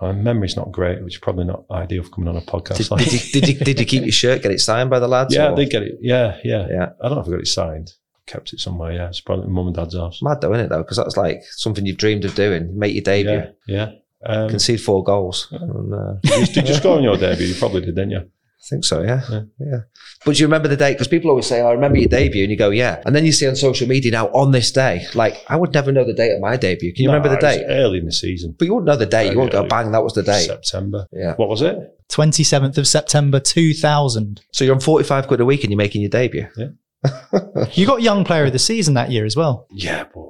My 0.03 0.13
memory's 0.13 0.57
not 0.57 0.73
great, 0.73 1.03
which 1.05 1.17
is 1.17 1.21
probably 1.21 1.45
not 1.45 1.65
ideal 1.71 2.03
for 2.03 2.09
coming 2.09 2.29
on 2.29 2.37
a 2.37 2.41
podcast. 2.41 2.77
Did, 2.79 2.91
like. 2.91 3.05
did, 3.05 3.13
you, 3.13 3.41
did, 3.41 3.49
you, 3.49 3.65
did 3.67 3.81
you 3.81 3.85
keep 3.85 4.03
your 4.03 4.13
shirt? 4.13 4.43
Get 4.43 4.51
it 4.51 4.61
signed 4.61 4.89
by 4.89 4.99
the 4.99 5.07
lads? 5.09 5.35
yeah, 5.35 5.51
or- 5.51 5.57
they 5.57 5.67
get 5.67 5.83
it. 5.83 5.99
Yeah, 6.01 6.39
yeah, 6.43 6.67
Yeah. 6.71 6.89
I 7.03 7.09
don't 7.09 7.17
know 7.17 7.21
if 7.21 7.29
I 7.29 7.33
got 7.33 7.41
it 7.41 7.47
signed. 7.49 7.93
Kept 8.25 8.55
it 8.55 8.61
somewhere. 8.61 8.93
Yeah, 8.93 9.09
it's 9.09 9.21
probably 9.21 9.49
mum 9.49 9.67
and 9.67 9.77
dad's 9.77 9.95
house. 9.95 10.23
Mad 10.23 10.41
though, 10.41 10.55
isn't 10.55 10.67
it? 10.67 10.69
Though, 10.71 10.83
because 10.83 10.97
that's 10.97 11.19
like 11.19 11.43
something 11.51 11.85
you've 11.85 11.99
dreamed 11.99 12.25
of 12.25 12.35
doing. 12.35 12.79
Make 12.79 12.95
your 12.95 13.03
debut, 13.03 13.31
Yeah, 13.33 13.51
yeah. 13.67 13.91
Um, 14.25 14.49
concede 14.49 14.81
four 14.81 15.05
goals. 15.05 15.49
And, 15.51 15.93
uh, 15.93 16.15
did, 16.23 16.49
you, 16.49 16.55
did 16.55 16.69
you 16.69 16.75
score 16.81 16.97
on 16.97 17.03
your 17.03 17.19
debut? 17.19 17.47
You 17.49 17.55
probably 17.57 17.83
did, 17.83 17.95
didn't 17.95 18.11
you? 18.13 18.31
I 18.63 18.67
think 18.69 18.85
so, 18.85 19.01
yeah. 19.03 19.23
Yeah. 19.31 19.43
yeah. 19.59 19.79
But 20.25 20.37
do 20.37 20.41
you 20.41 20.47
remember 20.47 20.69
the 20.69 20.77
date? 20.77 20.93
Because 20.93 21.09
people 21.09 21.31
always 21.31 21.47
say, 21.47 21.63
oh, 21.63 21.69
I 21.69 21.73
remember 21.73 21.97
your 21.99 22.09
debut. 22.11 22.43
And 22.43 22.51
you 22.51 22.59
go, 22.59 22.69
yeah. 22.69 23.03
And 23.07 23.17
then 23.17 23.25
you 23.25 23.33
see 23.33 23.49
on 23.49 23.57
social 23.57 23.89
media 23.89 24.13
now, 24.13 24.27
on 24.29 24.53
this 24.53 24.71
day, 24.71 25.07
like, 25.15 25.43
I 25.49 25.57
would 25.57 25.73
never 25.73 25.91
know 25.93 26.05
the 26.05 26.13
date 26.13 26.33
of 26.33 26.41
my 26.41 26.57
debut. 26.59 26.93
Can 26.93 27.05
you 27.05 27.09
No, 27.09 27.15
remember 27.15 27.31
the 27.31 27.47
it 27.47 27.49
was 27.49 27.57
date? 27.57 27.65
Early 27.69 27.99
in 27.99 28.05
the 28.05 28.13
season. 28.13 28.55
But 28.59 28.67
you 28.67 28.75
wouldn't 28.75 28.87
know 28.87 28.97
the 28.97 29.07
date. 29.07 29.33
You 29.33 29.39
wouldn't 29.39 29.53
go, 29.53 29.67
bang, 29.67 29.93
that 29.93 30.03
was 30.05 30.13
the 30.13 30.23
date. 30.23 30.45
September. 30.47 31.07
Yeah. 31.11 31.35
What 31.37 31.49
was 31.49 31.63
it? 31.63 31.79
27th 32.11 32.77
of 32.77 32.87
September 32.87 33.41
2000. 33.41 34.43
So 34.53 34.65
you're 34.65 34.75
on 34.75 34.81
45 34.81 35.27
quid 35.27 35.41
a 35.41 35.45
week 35.47 35.63
and 35.65 35.71
you're 35.71 35.79
making 35.79 36.03
your 36.03 36.11
debut. 36.11 36.47
Yeah. 36.57 36.69
you 37.73 37.87
got 37.87 38.03
Young 38.03 38.25
Player 38.25 38.45
of 38.45 38.53
the 38.53 38.59
Season 38.59 38.93
that 38.95 39.11
year 39.11 39.25
as 39.25 39.37
well. 39.37 39.67
Yeah, 39.71 40.05
but 40.15 40.27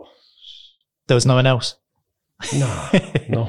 There 1.09 1.17
was 1.17 1.27
no 1.27 1.35
one 1.35 1.47
else. 1.47 1.75
no, 2.55 2.89
no, 3.29 3.49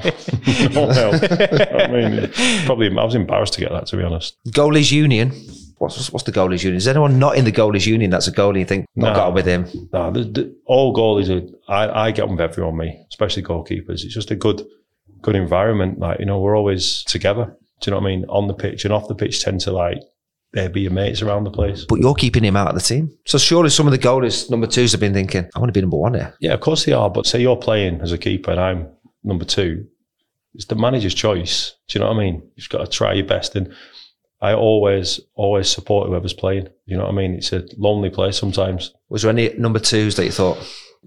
no. 0.86 1.10
I 1.10 1.88
mean, 1.88 2.30
probably 2.66 2.88
I 2.88 3.04
was 3.04 3.14
embarrassed 3.14 3.54
to 3.54 3.60
get 3.60 3.70
that. 3.72 3.86
To 3.86 3.96
be 3.96 4.02
honest, 4.02 4.36
Goalies 4.48 4.92
Union. 4.92 5.30
What's, 5.78 6.12
what's 6.12 6.24
the 6.24 6.30
Goalies 6.32 6.62
Union? 6.62 6.76
Is 6.76 6.86
anyone 6.86 7.18
not 7.18 7.36
in 7.36 7.44
the 7.44 7.50
Goalies 7.50 7.86
Union 7.86 8.10
that's 8.10 8.28
a 8.28 8.32
goalie 8.32 8.58
and 8.60 8.68
think, 8.68 8.86
not 8.94 9.08
No. 9.08 9.14
got 9.14 9.34
with 9.34 9.46
him? 9.46 9.66
no. 9.92 10.12
The, 10.12 10.22
the, 10.24 10.56
all 10.64 10.94
goalies 10.94 11.28
are. 11.28 11.44
I, 11.72 12.06
I 12.06 12.10
get 12.12 12.22
on 12.24 12.30
with 12.32 12.40
everyone. 12.40 12.76
Me, 12.76 13.04
especially 13.08 13.42
goalkeepers. 13.42 14.04
It's 14.04 14.14
just 14.14 14.30
a 14.30 14.36
good, 14.36 14.64
good 15.22 15.34
environment. 15.34 15.98
Like 15.98 16.20
you 16.20 16.26
know, 16.26 16.38
we're 16.38 16.56
always 16.56 17.02
together. 17.04 17.56
Do 17.80 17.90
you 17.90 17.96
know 17.96 18.00
what 18.00 18.06
I 18.10 18.14
mean? 18.16 18.24
On 18.28 18.46
the 18.46 18.54
pitch 18.54 18.84
and 18.84 18.94
off 18.94 19.08
the 19.08 19.14
pitch, 19.16 19.42
tend 19.42 19.60
to 19.62 19.72
like 19.72 19.98
there 20.52 20.68
be 20.68 20.82
your 20.82 20.90
mates 20.92 21.22
around 21.22 21.44
the 21.44 21.50
place. 21.50 21.84
But 21.88 22.00
you're 22.00 22.14
keeping 22.14 22.44
him 22.44 22.56
out 22.56 22.68
of 22.68 22.74
the 22.74 22.80
team. 22.80 23.10
So 23.26 23.38
surely 23.38 23.70
some 23.70 23.86
of 23.86 23.92
the 23.92 23.98
goalies, 23.98 24.50
number 24.50 24.66
twos, 24.66 24.92
have 24.92 25.00
been 25.00 25.14
thinking, 25.14 25.48
I 25.54 25.58
want 25.58 25.68
to 25.68 25.72
be 25.72 25.80
number 25.80 25.96
one 25.96 26.14
here. 26.14 26.34
Yeah, 26.40 26.52
of 26.52 26.60
course 26.60 26.84
they 26.84 26.92
are. 26.92 27.08
But 27.10 27.26
say 27.26 27.40
you're 27.40 27.56
playing 27.56 28.00
as 28.00 28.12
a 28.12 28.18
keeper 28.18 28.50
and 28.50 28.60
I'm 28.60 28.88
number 29.24 29.44
two, 29.44 29.86
it's 30.54 30.66
the 30.66 30.74
manager's 30.74 31.14
choice. 31.14 31.74
Do 31.88 31.98
you 31.98 32.04
know 32.04 32.10
what 32.10 32.16
I 32.16 32.24
mean? 32.24 32.42
You've 32.56 32.68
got 32.68 32.84
to 32.84 32.90
try 32.90 33.14
your 33.14 33.26
best. 33.26 33.56
And 33.56 33.72
I 34.42 34.52
always, 34.52 35.20
always 35.34 35.68
support 35.70 36.08
whoever's 36.08 36.34
playing. 36.34 36.68
You 36.84 36.96
know 36.98 37.04
what 37.04 37.12
I 37.12 37.16
mean? 37.16 37.34
It's 37.34 37.52
a 37.52 37.64
lonely 37.78 38.10
place 38.10 38.36
sometimes. 38.36 38.92
Was 39.08 39.22
there 39.22 39.30
any 39.30 39.54
number 39.54 39.78
twos 39.78 40.16
that 40.16 40.24
you 40.26 40.32
thought, 40.32 40.58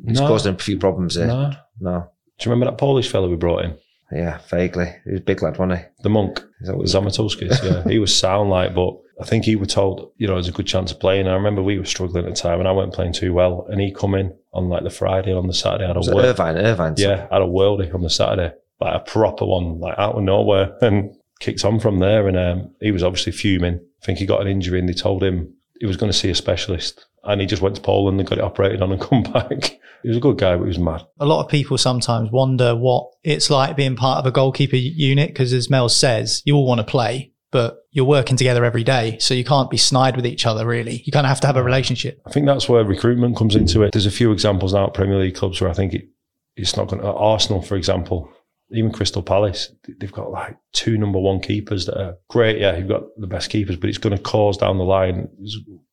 it's 0.05 0.19
No. 0.19 0.27
causing 0.27 0.55
a 0.55 0.57
few 0.57 0.79
problems 0.79 1.15
here? 1.15 1.27
No. 1.27 1.51
No. 1.79 2.07
Do 2.39 2.45
you 2.49 2.51
remember 2.51 2.71
that 2.71 2.77
Polish 2.79 3.09
fellow 3.11 3.29
we 3.29 3.35
brought 3.35 3.65
in? 3.65 3.77
Yeah, 4.11 4.39
vaguely. 4.49 4.93
He 5.03 5.11
was 5.11 5.19
a 5.21 5.23
big 5.23 5.41
lad, 5.41 5.57
wasn't 5.57 5.79
he? 5.79 5.85
The 6.03 6.09
monk, 6.09 6.43
Is 6.61 6.67
that 6.67 6.77
what 6.77 6.85
Zamatulskis, 6.85 7.63
yeah. 7.85 7.89
he 7.89 7.99
was 7.99 8.17
sound 8.17 8.49
like, 8.49 8.75
but 8.75 8.97
I 9.19 9.25
think 9.25 9.45
he 9.45 9.55
was 9.55 9.69
told, 9.69 10.11
you 10.17 10.27
know, 10.27 10.33
there's 10.33 10.47
a 10.47 10.53
good 10.53 10.67
chance 10.67 10.91
of 10.91 10.99
playing. 10.99 11.27
I 11.27 11.33
remember 11.33 11.63
we 11.63 11.79
were 11.79 11.85
struggling 11.85 12.25
at 12.25 12.29
the 12.29 12.35
time 12.35 12.59
and 12.59 12.67
I 12.67 12.71
wasn't 12.71 12.93
playing 12.93 13.13
too 13.13 13.33
well. 13.33 13.65
And 13.69 13.79
he 13.79 13.93
come 13.93 14.13
in 14.13 14.35
on 14.53 14.69
like 14.69 14.83
the 14.83 14.89
Friday 14.89 15.33
on 15.33 15.47
the 15.47 15.53
Saturday. 15.53 15.85
I 15.85 15.87
had 15.87 15.97
Was 15.97 16.07
a. 16.09 16.17
Irvine? 16.17 16.57
Irvine. 16.57 16.95
Yeah, 16.97 17.27
I 17.31 17.35
had 17.35 17.41
a 17.41 17.47
worldie 17.47 17.93
on 17.93 18.01
the 18.01 18.09
Saturday, 18.09 18.53
like 18.79 18.95
a 18.95 18.99
proper 18.99 19.45
one, 19.45 19.79
like 19.79 19.97
out 19.97 20.15
of 20.15 20.23
nowhere, 20.23 20.77
and 20.81 21.15
kicked 21.39 21.63
on 21.65 21.79
from 21.79 21.99
there. 21.99 22.27
And 22.27 22.37
um, 22.37 22.75
he 22.81 22.91
was 22.91 23.03
obviously 23.03 23.31
fuming. 23.31 23.79
I 24.01 24.05
think 24.05 24.19
he 24.19 24.25
got 24.25 24.41
an 24.41 24.47
injury, 24.47 24.79
and 24.79 24.87
they 24.89 24.93
told 24.93 25.23
him 25.23 25.53
he 25.79 25.85
was 25.85 25.97
going 25.97 26.11
to 26.11 26.17
see 26.17 26.29
a 26.29 26.35
specialist, 26.35 27.05
and 27.25 27.41
he 27.41 27.47
just 27.47 27.61
went 27.61 27.75
to 27.75 27.81
Poland 27.81 28.19
and 28.19 28.27
got 28.27 28.37
it 28.37 28.43
operated 28.43 28.81
on 28.81 28.91
and 28.91 29.01
come 29.09 29.23
back. 29.23 29.79
He 30.03 30.09
was 30.09 30.17
a 30.17 30.21
good 30.21 30.37
guy, 30.37 30.55
but 30.55 30.63
he 30.63 30.67
was 30.67 30.79
mad. 30.79 31.03
A 31.19 31.25
lot 31.25 31.43
of 31.43 31.49
people 31.49 31.77
sometimes 31.77 32.29
wonder 32.31 32.75
what 32.75 33.09
it's 33.23 33.49
like 33.49 33.75
being 33.75 33.95
part 33.95 34.19
of 34.19 34.25
a 34.25 34.31
goalkeeper 34.31 34.75
unit 34.75 35.29
because, 35.29 35.51
as 35.51 35.69
Mel 35.69 35.89
says, 35.89 36.43
you 36.45 36.55
all 36.55 36.67
want 36.67 36.79
to 36.79 36.85
play, 36.85 37.33
but 37.51 37.77
you're 37.91 38.05
working 38.05 38.37
together 38.37 38.63
every 38.63 38.83
day. 38.83 39.17
So 39.19 39.33
you 39.33 39.43
can't 39.43 39.69
be 39.69 39.77
snide 39.77 40.15
with 40.15 40.27
each 40.27 40.45
other, 40.45 40.65
really. 40.65 41.01
You 41.05 41.11
kind 41.11 41.25
of 41.25 41.29
have 41.29 41.41
to 41.41 41.47
have 41.47 41.57
a 41.57 41.63
relationship. 41.63 42.21
I 42.25 42.29
think 42.29 42.45
that's 42.45 42.69
where 42.69 42.83
recruitment 42.83 43.35
comes 43.35 43.55
into 43.55 43.81
it. 43.81 43.93
There's 43.93 44.05
a 44.05 44.11
few 44.11 44.31
examples 44.31 44.73
now 44.73 44.87
at 44.87 44.93
Premier 44.93 45.17
League 45.17 45.35
clubs 45.35 45.59
where 45.59 45.71
I 45.71 45.73
think 45.73 45.93
it, 45.93 46.07
it's 46.55 46.77
not 46.77 46.87
going 46.87 47.01
to. 47.01 47.07
Arsenal, 47.07 47.61
for 47.61 47.75
example, 47.75 48.31
even 48.75 48.91
Crystal 48.91 49.23
Palace, 49.23 49.71
they've 49.99 50.11
got 50.11 50.31
like 50.31 50.57
two 50.73 50.97
number 50.97 51.19
one 51.19 51.39
keepers 51.39 51.85
that 51.85 51.99
are 51.99 52.15
great. 52.29 52.59
Yeah, 52.59 52.77
you've 52.77 52.87
got 52.87 53.03
the 53.17 53.27
best 53.27 53.49
keepers, 53.49 53.75
but 53.75 53.89
it's 53.89 53.97
going 53.97 54.15
to 54.15 54.21
cause 54.21 54.57
down 54.57 54.77
the 54.77 54.83
line. 54.83 55.27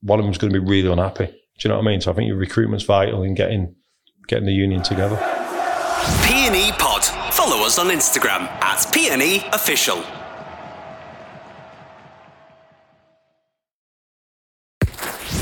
One 0.01 0.19
of 0.19 0.25
them's 0.25 0.39
going 0.39 0.53
to 0.53 0.61
be 0.61 0.67
really 0.67 0.91
unhappy. 0.91 1.27
Do 1.27 1.33
you 1.61 1.69
know 1.69 1.77
what 1.77 1.87
I 1.87 1.91
mean? 1.91 2.01
So 2.01 2.11
I 2.11 2.15
think 2.15 2.29
your 2.29 2.37
recruitment's 2.37 2.85
vital 2.85 3.23
in 3.23 3.35
getting 3.35 3.75
getting 4.29 4.47
the 4.47 4.53
union 4.53 4.83
together. 4.83 5.17
PNE 6.25 6.79
Pod. 6.79 7.05
Follow 7.33 7.65
us 7.65 7.79
on 7.79 7.87
Instagram 7.87 8.43
at 8.63 8.79
PNE 8.93 9.53
Official. 9.55 10.03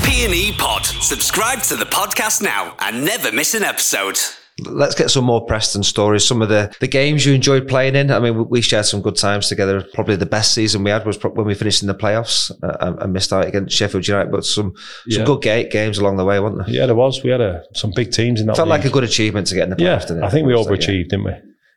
PNE 0.03 0.57
Pod. 0.57 0.85
Subscribe 0.85 1.61
to 1.63 1.75
the 1.75 1.85
podcast 1.85 2.41
now 2.41 2.75
and 2.79 3.03
never 3.03 3.31
miss 3.31 3.55
an 3.55 3.63
episode. 3.63 4.19
Let's 4.63 4.95
get 4.95 5.09
some 5.11 5.25
more 5.25 5.45
Preston 5.45 5.83
stories. 5.83 6.23
Some 6.25 6.41
of 6.41 6.49
the, 6.49 6.73
the 6.79 6.87
games 6.87 7.25
you 7.25 7.33
enjoyed 7.33 7.67
playing 7.67 7.95
in. 7.95 8.11
I 8.11 8.19
mean, 8.19 8.37
we- 8.37 8.43
we 8.43 8.61
shared 8.61 8.85
some 8.85 9.01
good 9.01 9.15
times 9.15 9.47
together. 9.49 9.83
Probably 9.93 10.15
the 10.15 10.25
best 10.25 10.53
season 10.53 10.83
we 10.83 10.91
had 10.91 11.05
was 11.05 11.17
when 11.23 11.45
we 11.47 11.53
finished 11.53 11.81
in 11.81 11.87
the 11.87 11.95
playoffs 11.95 12.51
uh, 12.63 12.77
and- 12.79 12.99
and 13.01 13.13
missed 13.13 13.33
out 13.33 13.47
against 13.47 13.75
Sheffield 13.75 14.07
United. 14.07 14.31
But 14.31 14.45
some 14.45 14.73
some 15.09 15.21
Yeah. 15.21 15.25
good 15.25 15.41
ga- 15.41 15.69
games 15.69 15.97
along 15.97 16.17
the 16.17 16.25
way, 16.25 16.39
weren't 16.39 16.57
there? 16.57 16.69
Yeah, 16.69 16.85
there 16.85 16.95
was. 16.95 17.23
We 17.23 17.29
had 17.31 17.41
a, 17.41 17.63
some 17.73 17.91
big 17.95 18.11
teams 18.11 18.39
in 18.39 18.47
that. 18.47 18.55
Felt 18.55 18.67
like 18.69 18.85
a 18.85 18.89
good 18.89 19.03
achievement 19.03 19.47
to 19.47 19.55
get 19.55 19.63
in 19.69 19.75
the 19.75 19.83
Yeah, 19.83 19.97
playoffs. 19.97 20.07
didn't 20.07 20.23
it? 20.23 20.25
I 20.25 20.29
think 20.29 20.45
we 20.47 20.53
yeah. 20.55 20.61
overachieved, 20.63 21.09
didn't 21.09 21.25
we? 21.25 21.31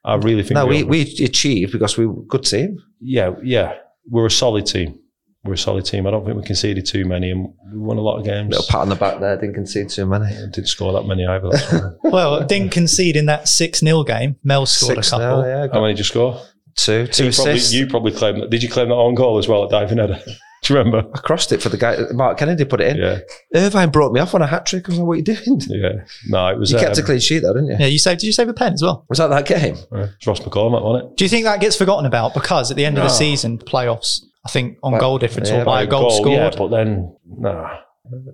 I 0.05 0.17
really 0.17 0.43
think. 0.43 0.53
No, 0.55 0.67
we, 0.67 0.83
over- 0.83 0.91
we 0.91 1.01
achieved 1.25 1.73
because 1.73 1.97
we 1.97 2.07
were 2.07 2.21
a 2.23 2.27
good 2.27 2.45
team. 2.45 2.77
yeah, 3.01 3.31
yeah, 3.43 3.75
we're 4.11 4.27
a 4.27 4.31
solid 4.31 4.67
team. 4.67 4.99
We're 5.45 5.55
a 5.55 5.59
solid 5.59 5.85
team. 5.85 6.07
I 6.07 6.11
don't 6.11 6.25
think 6.25 6.37
we 6.39 6.43
conceded 6.43 6.87
too 6.87 7.05
many, 7.05 7.31
and 7.31 7.53
we 7.71 7.79
won 7.79 7.99
a 7.99 8.01
lot 8.01 8.19
of 8.19 8.25
games. 8.25 8.51
Little 8.51 8.67
pat 8.69 8.81
on 8.81 8.89
the 8.89 8.97
back 8.97 9.21
there. 9.21 9.37
Didn't 9.37 9.55
concede 9.55 9.91
too 9.91 10.07
many. 10.07 10.27
Didn't 10.35 10.69
score 10.69 10.93
that 10.95 11.03
many 11.07 11.27
either. 11.27 11.51
That's. 11.51 11.75
Well, 12.05 12.45
didn't 12.47 12.71
concede 12.71 13.17
in 13.17 13.27
that 13.27 13.49
6 13.49 13.81
0 13.81 14.05
game. 14.05 14.37
Mel 14.45 14.67
scored 14.67 14.97
Six 14.97 15.09
a 15.09 15.11
couple. 15.11 15.43
nil, 15.43 15.47
yeah, 15.49 15.67
How 15.73 15.81
many 15.81 15.93
did 15.95 15.99
you 15.99 16.05
score? 16.05 16.41
two, 16.77 17.07
two 17.07 17.27
you, 17.27 17.33
probably, 17.33 17.53
assists. 17.53 17.73
you 17.75 17.87
probably 17.87 18.13
claimed 18.13 18.43
that. 18.43 18.51
Did 18.51 18.63
you 18.63 18.69
claim 18.69 18.89
that 18.89 18.95
on 18.95 19.15
goal 19.15 19.39
as 19.39 19.49
well 19.49 19.65
at 19.65 19.71
diving 19.71 19.99
header? 19.99 20.21
Do 20.63 20.73
you 20.73 20.79
remember? 20.79 21.11
I 21.15 21.19
crossed 21.19 21.53
it 21.53 21.61
for 21.61 21.69
the 21.69 21.77
guy. 21.77 21.99
Mark 22.15 22.39
Kennedy 22.39 22.65
put 22.65 22.81
it 22.81 22.97
in. 22.97 23.03
Yeah, 23.03 23.19
Irvine 23.55 23.91
brought 23.91 24.13
me 24.15 24.21
off 24.21 24.35
on 24.35 24.41
a 24.41 24.47
hat 24.47 24.65
trick. 24.65 24.89
I 24.89 24.93
was 24.93 24.99
like, 24.99 25.07
"What 25.07 25.13
are 25.13 25.17
you 25.17 25.23
doing?" 25.23 25.61
yeah. 25.69 26.05
No, 26.29 26.49
it 26.49 26.59
was. 26.59 26.73
You 26.73 26.79
kept 26.79 26.97
a 26.97 27.03
um, 27.03 27.07
clean 27.07 27.21
sheet, 27.21 27.41
though, 27.41 27.53
didn't 27.53 27.69
you? 27.69 27.77
Yeah, 27.79 27.87
you 27.87 27.99
saved. 27.99 28.21
Did 28.21 28.29
you 28.29 28.33
save 28.33 28.49
a 28.49 28.55
pen 28.55 28.73
as 28.73 28.83
well? 28.83 29.05
Was 29.11 29.19
that 29.19 29.27
that 29.27 29.45
game? 29.47 29.77
uh, 29.93 30.07
it's 30.17 30.27
Ross 30.27 30.41
McCormack, 30.41 30.83
wasn't 30.83 31.11
it? 31.13 31.17
Do 31.19 31.25
you 31.27 31.29
think 31.29 31.45
that 31.45 31.61
gets 31.61 31.77
forgotten 31.77 32.07
about 32.07 32.33
because 32.33 32.71
at 32.71 32.79
the 32.79 32.87
end 32.87 32.97
of 32.97 33.03
the 33.03 33.09
No. 33.09 33.15
season, 33.15 33.59
playoffs, 33.59 34.21
I 34.47 34.51
think 34.51 34.79
on 34.83 34.93
By- 34.93 34.99
goal 34.99 35.19
difference 35.19 35.51
yeah, 35.51 35.63
or 35.63 35.65
by 35.65 35.83
a 35.83 35.87
goal, 35.87 36.11
scored. 36.11 36.33
yeah, 36.33 36.51
but 36.57 36.69
then 36.69 37.17
nah, 37.27 37.79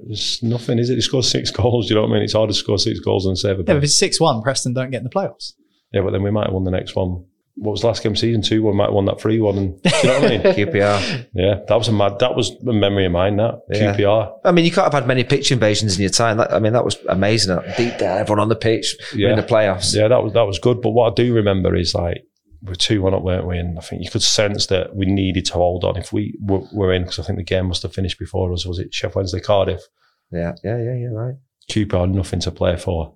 there's 0.07 0.43
nothing. 0.43 0.79
Is 0.79 0.91
it? 0.91 0.97
He 0.97 1.01
scored 1.01 1.25
six 1.25 1.51
goals. 1.61 1.89
You 1.89 1.97
know 1.97 2.03
what 2.03 2.11
I 2.11 2.15
mean? 2.15 2.23
It's 2.23 2.33
hard 2.33 2.51
to 2.51 2.55
score 2.55 2.79
six 2.79 2.99
goals 3.01 3.27
and 3.27 3.39
save 3.39 3.57
a 3.57 3.59
yeah, 3.61 3.65
but 3.67 3.77
if 3.77 3.85
it's 3.85 3.99
6 3.99 4.21
1, 4.21 4.43
Preston 4.43 4.73
don't 4.75 4.91
get 4.91 4.99
in 4.99 5.05
the 5.05 5.11
playoffs. 5.11 5.53
Yeah, 5.93 6.03
but 6.03 6.11
then 6.13 6.23
we 6.23 6.31
might 6.31 6.47
have 6.47 6.53
won 6.55 6.65
the 6.65 6.71
next 6.71 6.95
one. 6.97 7.25
What 7.57 7.73
was 7.73 7.85
last 7.85 8.03
game? 8.03 8.17
Season 8.17 8.41
two. 8.43 8.63
We 8.65 8.73
might 8.73 8.85
have 8.87 8.95
won 8.95 9.05
that 9.07 9.21
three 9.21 9.39
one. 9.41 9.59
And 9.59 9.83
do 9.83 9.91
you 10.03 10.09
know 10.09 10.21
what 10.21 10.25
I 10.25 10.29
mean? 10.31 10.41
QPR. 10.43 11.27
Yeah, 11.35 11.57
that 11.69 11.77
was 11.77 11.89
a 11.89 11.93
mad. 11.93 12.19
That 12.21 12.35
was 12.35 12.51
a 12.67 12.73
memory 12.73 13.05
of 13.07 13.13
mine. 13.13 13.37
That 13.37 13.61
Yeah. 13.71 13.95
QPR. 13.97 14.39
I 14.45 14.53
mean, 14.53 14.65
you 14.65 14.71
can't 14.71 14.85
have 14.85 14.95
had 14.95 15.07
many 15.07 15.25
pitch 15.25 15.51
invasions 15.53 15.97
in 15.97 16.01
your 16.03 16.11
time. 16.11 16.39
That, 16.39 16.53
I 16.55 16.59
mean, 16.59 16.73
that 16.73 16.85
was 16.85 16.97
amazing. 17.09 17.59
Deep 17.77 17.99
there, 17.99 18.19
everyone 18.19 18.39
on 18.41 18.49
the 18.49 18.57
pitch 18.57 18.97
Yeah. 19.15 19.31
in 19.31 19.37
the 19.37 19.43
playoffs. 19.43 19.95
Yeah, 19.95 20.09
that 20.09 20.23
was 20.23 20.33
that 20.35 20.45
was 20.47 20.59
good. 20.59 20.81
But 20.81 20.91
what 20.91 21.11
I 21.13 21.15
do 21.15 21.35
remember 21.35 21.77
is 21.77 21.95
like 21.95 22.23
we're 22.63 22.75
two 22.75 23.03
one 23.03 23.15
up, 23.15 23.23
weren't 23.23 23.47
we? 23.47 23.59
And 23.59 23.79
I 23.79 23.83
think 23.83 24.03
you 24.05 24.11
could 24.11 24.23
sense 24.23 24.67
that 24.67 24.95
we 24.95 25.07
needed 25.07 25.45
to 25.47 25.55
hold 25.55 25.85
on 25.85 25.97
if 25.97 26.13
we 26.13 26.37
were, 26.41 26.63
were 26.73 26.93
in 26.93 27.03
because 27.03 27.19
I 27.19 27.23
think 27.23 27.39
the 27.39 27.45
game 27.45 27.67
must 27.67 27.83
have 27.83 27.95
finished 27.95 28.19
before 28.19 28.53
us. 28.53 28.67
Was 28.67 28.79
it 28.79 28.93
Sheff 28.93 29.15
Wednesday 29.15 29.41
Cardiff? 29.41 29.83
Yeah, 30.31 30.53
yeah, 30.63 30.79
yeah, 30.79 30.95
yeah, 30.95 31.09
right. 31.09 31.35
QPR 31.71 32.01
had 32.01 32.15
nothing 32.15 32.41
to 32.41 32.51
play 32.51 32.77
for. 32.77 33.15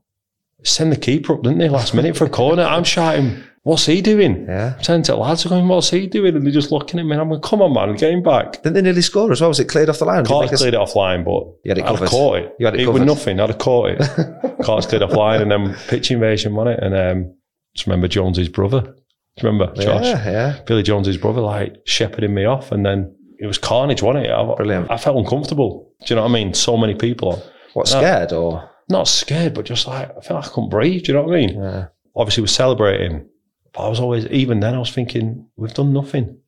Send 0.63 0.91
the 0.93 0.97
keeper 0.97 1.35
up, 1.35 1.43
didn't 1.43 1.59
they? 1.59 1.69
Last 1.69 1.93
minute 1.95 2.17
for 2.17 2.25
a 2.25 2.31
corner. 2.31 2.63
I'm 2.63 2.85
shouting, 2.85 3.43
"What's 3.65 3.85
he 3.85 4.01
doing?" 4.01 4.47
Yeah. 4.47 4.75
I'm 4.79 4.83
saying 4.83 5.03
to 5.05 5.13
the 5.13 5.19
lads, 5.19 5.45
"I'm 5.45 5.51
going, 5.51 5.69
what's 5.69 5.91
he 5.91 6.07
doing?" 6.07 6.35
And 6.35 6.47
they're 6.47 6.53
just 6.53 6.73
looking 6.73 6.99
at 6.99 7.05
me. 7.05 7.13
And 7.13 7.21
I'm 7.21 7.29
going, 7.29 7.43
"Come 7.43 7.61
on, 7.61 7.75
man, 7.75 7.95
get 7.97 8.13
him 8.13 8.23
back." 8.23 8.63
Didn't 8.63 8.73
they 8.73 8.81
nearly 8.81 9.03
score 9.03 9.31
as 9.31 9.43
well? 9.43 9.51
Was 9.51 9.61
it 9.61 9.69
cleared 9.69 9.91
off 9.91 9.99
the 9.99 10.07
line? 10.07 10.21
You 10.25 10.29
Carter's 10.29 10.61
cleared 10.61 10.73
it 10.75 10.79
offline, 10.81 11.23
but 11.25 11.53
You 11.65 11.71
had 11.71 11.79
it 11.79 11.85
I'd 11.85 11.99
have 11.99 12.09
caught 12.09 12.39
it. 12.39 12.55
You 12.59 12.67
had 12.67 12.77
it 12.77 12.87
was 12.87 12.95
covered. 12.95 13.07
nothing. 13.07 13.41
I'd 13.41 13.51
have 13.51 13.59
caught 13.59 13.91
it. 13.91 13.99
Carter's 14.65 14.87
cleared 14.87 15.03
offline, 15.03 15.43
and 15.43 15.51
then 15.51 15.75
pitch 15.89 16.11
invasion 16.11 16.55
won 16.55 16.69
it. 16.69 16.79
And 16.83 16.95
um, 16.97 17.35
just 17.75 17.87
remember 17.87 18.09
Jones's 18.09 18.49
brother. 18.49 18.95
Do 19.37 19.47
you 19.47 19.53
remember 19.53 19.75
Josh? 19.75 20.05
Yeah, 20.05 20.31
yeah. 20.31 20.61
Billy 20.67 20.83
Jones's 20.83 21.17
brother, 21.17 21.41
like 21.41 21.77
shepherding 21.87 22.33
me 22.35 22.45
off, 22.45 22.71
and 22.73 22.85
then 22.87 23.15
it 23.39 23.47
was 23.47 23.59
carnage, 23.59 24.01
wasn't 24.03 24.27
it? 24.27 24.31
I, 24.31 24.55
Brilliant. 24.55 24.91
I 24.91 24.97
felt 24.97 25.17
uncomfortable. 25.17 25.91
Do 26.01 26.15
you 26.15 26.17
know 26.17 26.23
what 26.23 26.31
I 26.31 26.35
mean? 26.35 26.55
So 26.55 26.77
many 26.77 26.95
people, 26.95 27.43
What, 27.73 27.89
scared 27.89 28.33
or? 28.33 28.71
not 28.89 29.09
scared, 29.09 29.55
but 29.55 29.65
just 29.65 29.87
like 29.87 30.11
I 30.11 30.21
felt 30.21 30.41
like 30.41 30.47
I 30.51 30.55
couldn't 30.55 30.71
breathe. 30.71 31.05
Do 31.05 31.13
you 31.13 31.19
know 31.19 31.25
what 31.25 31.35
I 31.35 31.39
mean? 31.41 31.61
Yeah. 31.61 31.87
Obviously, 32.17 32.43
we're 32.43 32.47
celebrating, 32.49 33.29
but 33.73 33.87
I 33.87 33.89
was 33.89 33.99
always 33.99 34.27
even 34.27 34.61
then. 34.61 34.75
I 34.75 34.79
was 34.79 34.93
thinking 34.93 35.49
we've 35.57 35.75
done 35.75 35.93
nothing. 35.93 36.39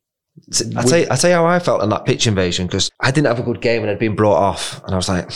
I 0.77 0.83
tell 0.85 0.99
you, 0.99 1.07
I 1.11 1.17
tell 1.17 1.31
you 1.31 1.37
how 1.37 1.47
I 1.47 1.59
felt 1.59 1.83
in 1.83 1.89
that 1.89 2.05
pitch 2.05 2.27
invasion 2.27 2.67
because 2.67 2.91
I 3.01 3.11
didn't 3.11 3.27
have 3.29 3.39
a 3.41 3.43
good 3.43 3.61
game 3.63 3.83
and 3.83 3.91
I'd 3.91 3.99
been 3.99 4.15
brought 4.15 4.37
off, 4.37 4.81
and 4.85 4.93
I 4.93 4.97
was 4.97 5.09
like, 5.09 5.31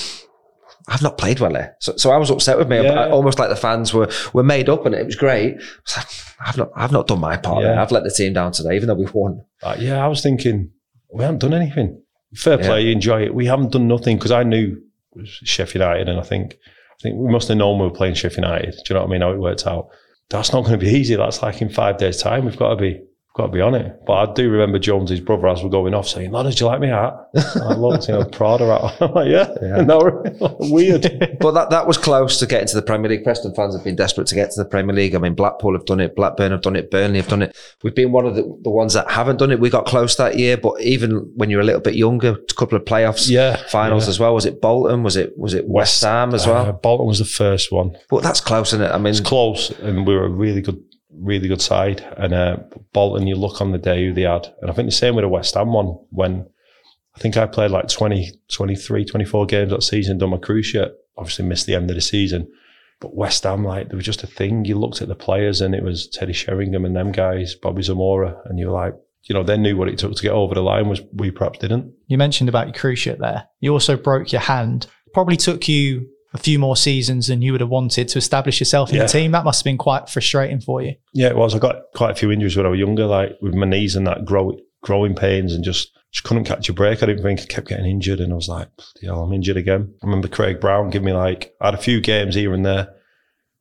I've 0.88 1.02
not 1.02 1.18
played 1.18 1.40
well 1.40 1.50
here. 1.54 1.76
So, 1.80 1.96
so 1.96 2.10
I 2.10 2.16
was 2.16 2.30
upset 2.30 2.58
with 2.58 2.68
me, 2.68 2.82
Yeah. 2.82 2.92
I- 2.92 3.10
almost 3.10 3.38
like 3.38 3.48
the 3.48 3.56
fans 3.56 3.92
were 3.94 4.08
were 4.32 4.42
made 4.42 4.68
up, 4.68 4.86
and 4.86 4.94
it 4.94 5.06
was 5.06 5.16
great. 5.16 5.56
Like, 5.96 6.06
I've 6.44 6.56
not, 6.56 6.70
I've 6.74 6.92
not 6.92 7.06
done 7.06 7.20
my 7.20 7.36
part. 7.36 7.62
Yeah. 7.62 7.72
there. 7.72 7.80
I've 7.80 7.92
let 7.92 8.02
the 8.04 8.10
team 8.10 8.32
down 8.32 8.52
today, 8.52 8.74
even 8.76 8.88
though 8.88 8.94
we've 8.94 9.12
won. 9.14 9.42
Uh, 9.62 9.76
yeah, 9.78 10.02
I 10.04 10.08
was 10.08 10.22
thinking 10.22 10.70
we 11.12 11.22
haven't 11.22 11.40
done 11.40 11.52
anything. 11.54 12.00
Fair 12.34 12.58
Yeah. 12.60 12.66
play, 12.66 12.90
enjoy 12.92 13.24
it. 13.24 13.34
We 13.34 13.46
haven't 13.46 13.72
done 13.72 13.88
nothing 13.88 14.16
because 14.16 14.30
I 14.30 14.42
knew 14.44 14.76
Sheffield 15.24 15.82
United, 15.82 16.08
and 16.08 16.18
I 16.18 16.22
think 16.22 16.54
I 16.54 17.02
think 17.02 17.16
we 17.18 17.30
must 17.30 17.48
have 17.48 17.56
known 17.58 17.78
we 17.78 17.86
were 17.86 17.90
playing 17.94 18.14
Sheffield 18.14 18.44
United. 18.46 18.72
Do 18.72 18.78
you 18.88 18.94
know 18.94 19.00
what 19.02 19.08
I 19.08 19.12
mean? 19.12 19.20
How 19.22 19.32
it 19.32 19.38
worked 19.38 19.66
out. 19.66 19.88
That's 20.28 20.52
not 20.52 20.64
going 20.64 20.78
to 20.78 20.84
be 20.86 20.92
easy. 20.92 21.16
That's 21.16 21.42
like 21.42 21.60
in 21.60 21.68
five 21.70 21.98
days' 21.98 22.22
time. 22.22 22.44
We've 22.44 22.56
got 22.56 22.70
to 22.70 22.76
be 22.76 23.00
got 23.34 23.46
to 23.46 23.52
be 23.52 23.60
on 23.60 23.74
it. 23.74 24.00
But 24.06 24.12
I 24.14 24.32
do 24.34 24.50
remember 24.50 24.78
Jones's 24.78 25.20
brother 25.20 25.48
as 25.48 25.62
we're 25.62 25.70
going 25.70 25.94
off 25.94 26.08
saying, 26.08 26.30
"Ladders, 26.32 26.56
do 26.56 26.64
you 26.64 26.70
like 26.70 26.80
me 26.80 26.88
hat?" 26.88 27.14
And 27.34 27.62
I 27.62 27.74
looked, 27.74 28.08
you 28.08 28.14
know, 28.14 28.24
Prada 28.24 28.66
hat. 28.66 28.96
I'm 29.02 29.12
like, 29.12 29.28
"Yeah." 29.28 29.48
Yeah. 29.62 29.80
No, 29.90 30.22
weird. 30.60 31.36
But 31.40 31.52
that, 31.52 31.70
that 31.70 31.86
was 31.86 31.96
close 31.96 32.38
to 32.40 32.46
getting 32.46 32.68
to 32.68 32.76
the 32.76 32.82
Premier 32.82 33.08
League. 33.10 33.24
Preston 33.24 33.54
fans 33.54 33.74
have 33.74 33.82
been 33.82 33.96
desperate 33.96 34.26
to 34.26 34.34
get 34.34 34.50
to 34.50 34.62
the 34.62 34.68
Premier 34.68 34.94
League. 34.94 35.14
I 35.14 35.18
mean, 35.18 35.34
Blackpool 35.34 35.72
have 35.72 35.86
done 35.86 36.00
it, 36.00 36.14
Blackburn 36.14 36.50
have 36.52 36.60
done 36.60 36.76
it, 36.76 36.90
Burnley 36.90 37.16
have 37.18 37.28
done 37.28 37.40
it. 37.42 37.56
We've 37.82 37.94
been 37.94 38.12
one 38.12 38.26
of 38.26 38.34
the, 38.34 38.42
the 38.62 38.68
ones 38.70 38.92
that 38.92 39.10
haven't 39.10 39.38
done 39.38 39.50
it. 39.50 39.58
We 39.58 39.70
got 39.70 39.86
close 39.86 40.16
that 40.16 40.38
year, 40.38 40.58
but 40.58 40.78
even 40.82 41.32
when 41.36 41.48
you're 41.48 41.62
a 41.62 41.64
little 41.64 41.80
bit 41.80 41.94
younger, 41.94 42.32
a 42.32 42.54
couple 42.54 42.76
of 42.76 42.84
playoffs, 42.84 43.30
Yeah, 43.30 43.56
finals 43.68 44.04
yeah. 44.04 44.10
as 44.10 44.20
well. 44.20 44.34
Was 44.34 44.44
it 44.44 44.60
Bolton? 44.60 45.02
Was 45.02 45.16
it 45.16 45.36
was 45.38 45.54
it 45.54 45.66
West 45.66 46.02
Ham 46.02 46.34
as 46.34 46.46
well? 46.46 46.66
Uh, 46.66 46.72
Bolton 46.72 47.06
was 47.06 47.20
the 47.20 47.24
first 47.24 47.72
one. 47.72 47.96
but 48.10 48.22
that's 48.22 48.40
close, 48.40 48.68
isn't 48.74 48.82
it? 48.82 48.90
I 48.90 48.98
mean, 48.98 49.06
It's 49.12 49.20
close, 49.20 49.70
and 49.80 50.06
we 50.06 50.14
were 50.14 50.26
a 50.26 50.28
really 50.28 50.60
good, 50.60 50.82
really 51.12 51.48
good 51.48 51.62
side. 51.62 52.00
And 52.16 52.32
uh, 52.32 52.58
Bolton, 52.92 53.26
you 53.26 53.36
look 53.36 53.60
on 53.60 53.72
the 53.72 53.78
day 53.78 54.06
who 54.06 54.12
they 54.12 54.22
had, 54.22 54.52
and 54.60 54.70
I 54.70 54.74
think 54.74 54.88
the 54.88 54.94
same 54.94 55.14
with 55.14 55.24
the 55.24 55.28
West 55.28 55.54
Ham 55.54 55.72
one. 55.72 55.98
When 56.10 56.46
I 57.16 57.20
think 57.20 57.36
I 57.36 57.46
played 57.46 57.70
like 57.70 57.88
20, 57.88 58.32
23, 58.52 59.04
24 59.04 59.46
games 59.46 59.70
that 59.70 59.82
season, 59.82 60.18
done 60.18 60.30
my 60.30 60.60
shirt. 60.62 60.92
Obviously 61.16 61.44
missed 61.44 61.66
the 61.66 61.74
end 61.74 61.90
of 61.90 61.96
the 61.96 62.00
season, 62.00 62.48
but 63.00 63.14
West 63.14 63.44
Ham, 63.44 63.64
like 63.64 63.88
there 63.88 63.96
was 63.96 64.06
just 64.06 64.22
a 64.22 64.26
thing. 64.26 64.64
You 64.64 64.78
looked 64.78 65.02
at 65.02 65.08
the 65.08 65.14
players, 65.14 65.60
and 65.60 65.74
it 65.74 65.82
was 65.82 66.08
Teddy 66.08 66.32
Sheringham 66.32 66.84
and 66.84 66.96
them 66.96 67.12
guys, 67.12 67.54
Bobby 67.54 67.82
Zamora, 67.82 68.40
and 68.46 68.58
you 68.58 68.68
were 68.68 68.72
like, 68.72 68.94
you 69.24 69.34
know, 69.34 69.42
they 69.42 69.58
knew 69.58 69.76
what 69.76 69.88
it 69.88 69.98
took 69.98 70.14
to 70.14 70.22
get 70.22 70.32
over 70.32 70.54
the 70.54 70.62
line. 70.62 70.88
Was 70.88 71.02
we 71.12 71.30
perhaps 71.30 71.58
didn't? 71.58 71.92
You 72.06 72.16
mentioned 72.16 72.48
about 72.48 72.74
your 72.82 72.96
ship 72.96 73.18
there. 73.18 73.48
You 73.60 73.72
also 73.72 73.96
broke 73.96 74.32
your 74.32 74.40
hand. 74.40 74.86
Probably 75.12 75.36
took 75.36 75.68
you 75.68 76.08
a 76.32 76.38
few 76.38 76.58
more 76.58 76.76
seasons 76.76 77.26
than 77.26 77.42
you 77.42 77.52
would 77.52 77.60
have 77.60 77.70
wanted 77.70 78.06
to 78.08 78.18
establish 78.18 78.60
yourself 78.60 78.90
in 78.90 78.96
Yeah. 78.96 79.02
the 79.02 79.08
team. 79.08 79.32
That 79.32 79.44
must 79.44 79.60
have 79.60 79.64
been 79.64 79.78
quite 79.78 80.08
frustrating 80.08 80.60
for 80.60 80.80
you. 80.82 80.94
Yeah, 81.12 81.28
it 81.28 81.36
was. 81.36 81.54
I 81.54 81.58
got 81.58 81.82
quite 81.94 82.12
a 82.12 82.14
few 82.14 82.30
injuries 82.30 82.56
when 82.56 82.66
I 82.66 82.68
was 82.68 82.78
younger, 82.78 83.06
like 83.06 83.32
with 83.40 83.54
my 83.54 83.66
knees 83.66 83.96
and 83.96 84.06
that 84.06 84.24
grow, 84.24 84.52
growing 84.82 85.14
pains 85.14 85.52
and 85.52 85.64
just, 85.64 85.90
just 86.12 86.24
couldn't 86.24 86.44
catch 86.44 86.68
a 86.68 86.72
break. 86.72 87.02
I 87.02 87.06
didn't 87.06 87.22
think 87.22 87.40
I 87.40 87.44
kept 87.46 87.68
getting 87.68 87.86
injured 87.86 88.20
and 88.20 88.32
I 88.32 88.36
was 88.36 88.48
like, 88.48 88.68
yeah, 89.02 89.12
I'm 89.14 89.32
injured 89.32 89.56
again. 89.56 89.92
I 90.02 90.06
remember 90.06 90.28
Craig 90.28 90.60
Brown 90.60 90.90
giving 90.90 91.06
me 91.06 91.12
like, 91.12 91.52
I 91.60 91.66
had 91.66 91.74
a 91.74 91.78
few 91.78 92.00
games 92.00 92.36
here 92.36 92.54
and 92.54 92.64
there, 92.64 92.88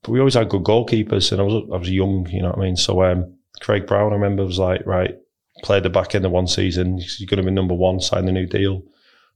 but 0.03 0.11
we 0.11 0.19
always 0.19 0.35
had 0.35 0.49
good 0.49 0.63
goalkeepers 0.63 1.31
and 1.31 1.41
I 1.41 1.43
was, 1.43 1.63
I 1.73 1.77
was 1.77 1.89
young, 1.89 2.27
you 2.29 2.41
know 2.43 2.49
what 2.49 2.59
I 2.59 2.61
mean? 2.61 2.75
So, 2.77 3.03
um, 3.03 3.35
Craig 3.61 3.87
Brown, 3.87 4.11
I 4.11 4.15
remember 4.15 4.45
was 4.45 4.59
like, 4.59 4.85
right, 4.85 5.15
played 5.63 5.83
the 5.83 5.89
back 5.89 6.13
end 6.15 6.25
of 6.25 6.31
one 6.31 6.47
season. 6.47 6.99
You're 7.17 7.27
going 7.27 7.37
to 7.37 7.43
be 7.43 7.51
number 7.51 7.73
one, 7.73 7.99
sign 7.99 8.25
the 8.25 8.31
new 8.31 8.45
deal. 8.45 8.83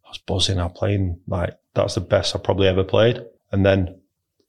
I 0.05 0.09
was 0.09 0.19
buzzing. 0.19 0.59
I 0.59 0.65
was 0.65 0.73
playing 0.77 1.19
like, 1.27 1.55
that's 1.75 1.95
the 1.95 2.01
best 2.01 2.35
I've 2.35 2.43
probably 2.43 2.67
ever 2.67 2.83
played. 2.83 3.23
And 3.51 3.65
then 3.65 3.99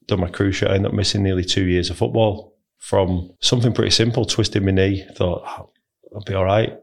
done 0.07 0.19
my 0.19 0.51
ship. 0.51 0.69
I 0.69 0.75
ended 0.75 0.91
up 0.91 0.95
missing 0.95 1.23
nearly 1.23 1.43
two 1.43 1.65
years 1.65 1.89
of 1.89 1.97
football 1.97 2.55
from 2.77 3.31
something 3.41 3.73
pretty 3.73 3.91
simple, 3.91 4.25
twisted 4.25 4.63
my 4.63 4.71
knee. 4.71 5.05
Thought 5.15 5.43
oh, 5.45 5.69
I'll 6.13 6.23
be 6.25 6.33
all 6.33 6.45
right. 6.45 6.77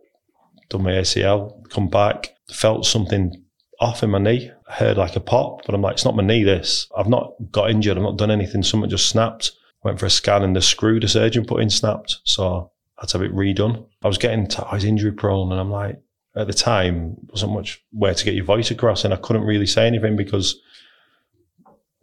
Done 0.68 0.83
my 0.83 0.92
ACL, 0.92 1.68
come 1.70 1.88
back, 1.88 2.35
felt 2.50 2.87
something 2.87 3.44
off 3.81 4.02
in 4.02 4.11
my 4.11 4.18
knee. 4.18 4.50
I 4.68 4.72
heard 4.72 4.96
like 4.96 5.16
a 5.16 5.20
pop, 5.20 5.64
but 5.66 5.74
I'm 5.74 5.83
like, 5.83 5.94
it's 5.94 6.05
not 6.05 6.16
my 6.16 6.22
knee. 6.22 6.44
This 6.44 6.88
I've 6.96 7.09
not 7.09 7.35
got 7.50 7.70
injured. 7.70 7.96
I've 7.96 8.02
not 8.02 8.16
done 8.16 8.31
anything. 8.31 8.62
Something 8.62 8.90
just 8.90 9.09
snapped. 9.09 9.52
Went 9.85 9.98
for 9.98 10.07
a 10.07 10.11
scan 10.11 10.42
and 10.42 10.55
the 10.55 10.62
screw 10.62 11.00
the 11.00 11.09
surgeon 11.09 11.44
put 11.44 11.61
in 11.61 11.68
snapped. 11.68 12.18
So 12.24 12.70
I 12.98 13.02
had 13.02 13.09
to 13.11 13.18
have 13.18 13.26
it 13.26 13.35
redone. 13.35 13.87
I 14.02 14.09
was 14.09 14.18
getting, 14.18 14.46
t- 14.46 14.62
I 14.64 14.74
was 14.74 14.85
injury 14.85 15.12
prone, 15.12 15.50
and 15.50 15.61
I'm 15.61 15.70
like, 15.70 16.00
at 16.35 16.47
the 16.47 16.53
time, 16.53 17.16
wasn't 17.29 17.53
much 17.53 17.83
where 17.92 18.14
to 18.14 18.25
get 18.25 18.35
your 18.35 18.45
voice 18.45 18.71
across, 18.71 19.05
and 19.05 19.12
I 19.12 19.18
couldn't 19.18 19.42
really 19.42 19.66
say 19.66 19.87
anything 19.87 20.16
because 20.16 20.61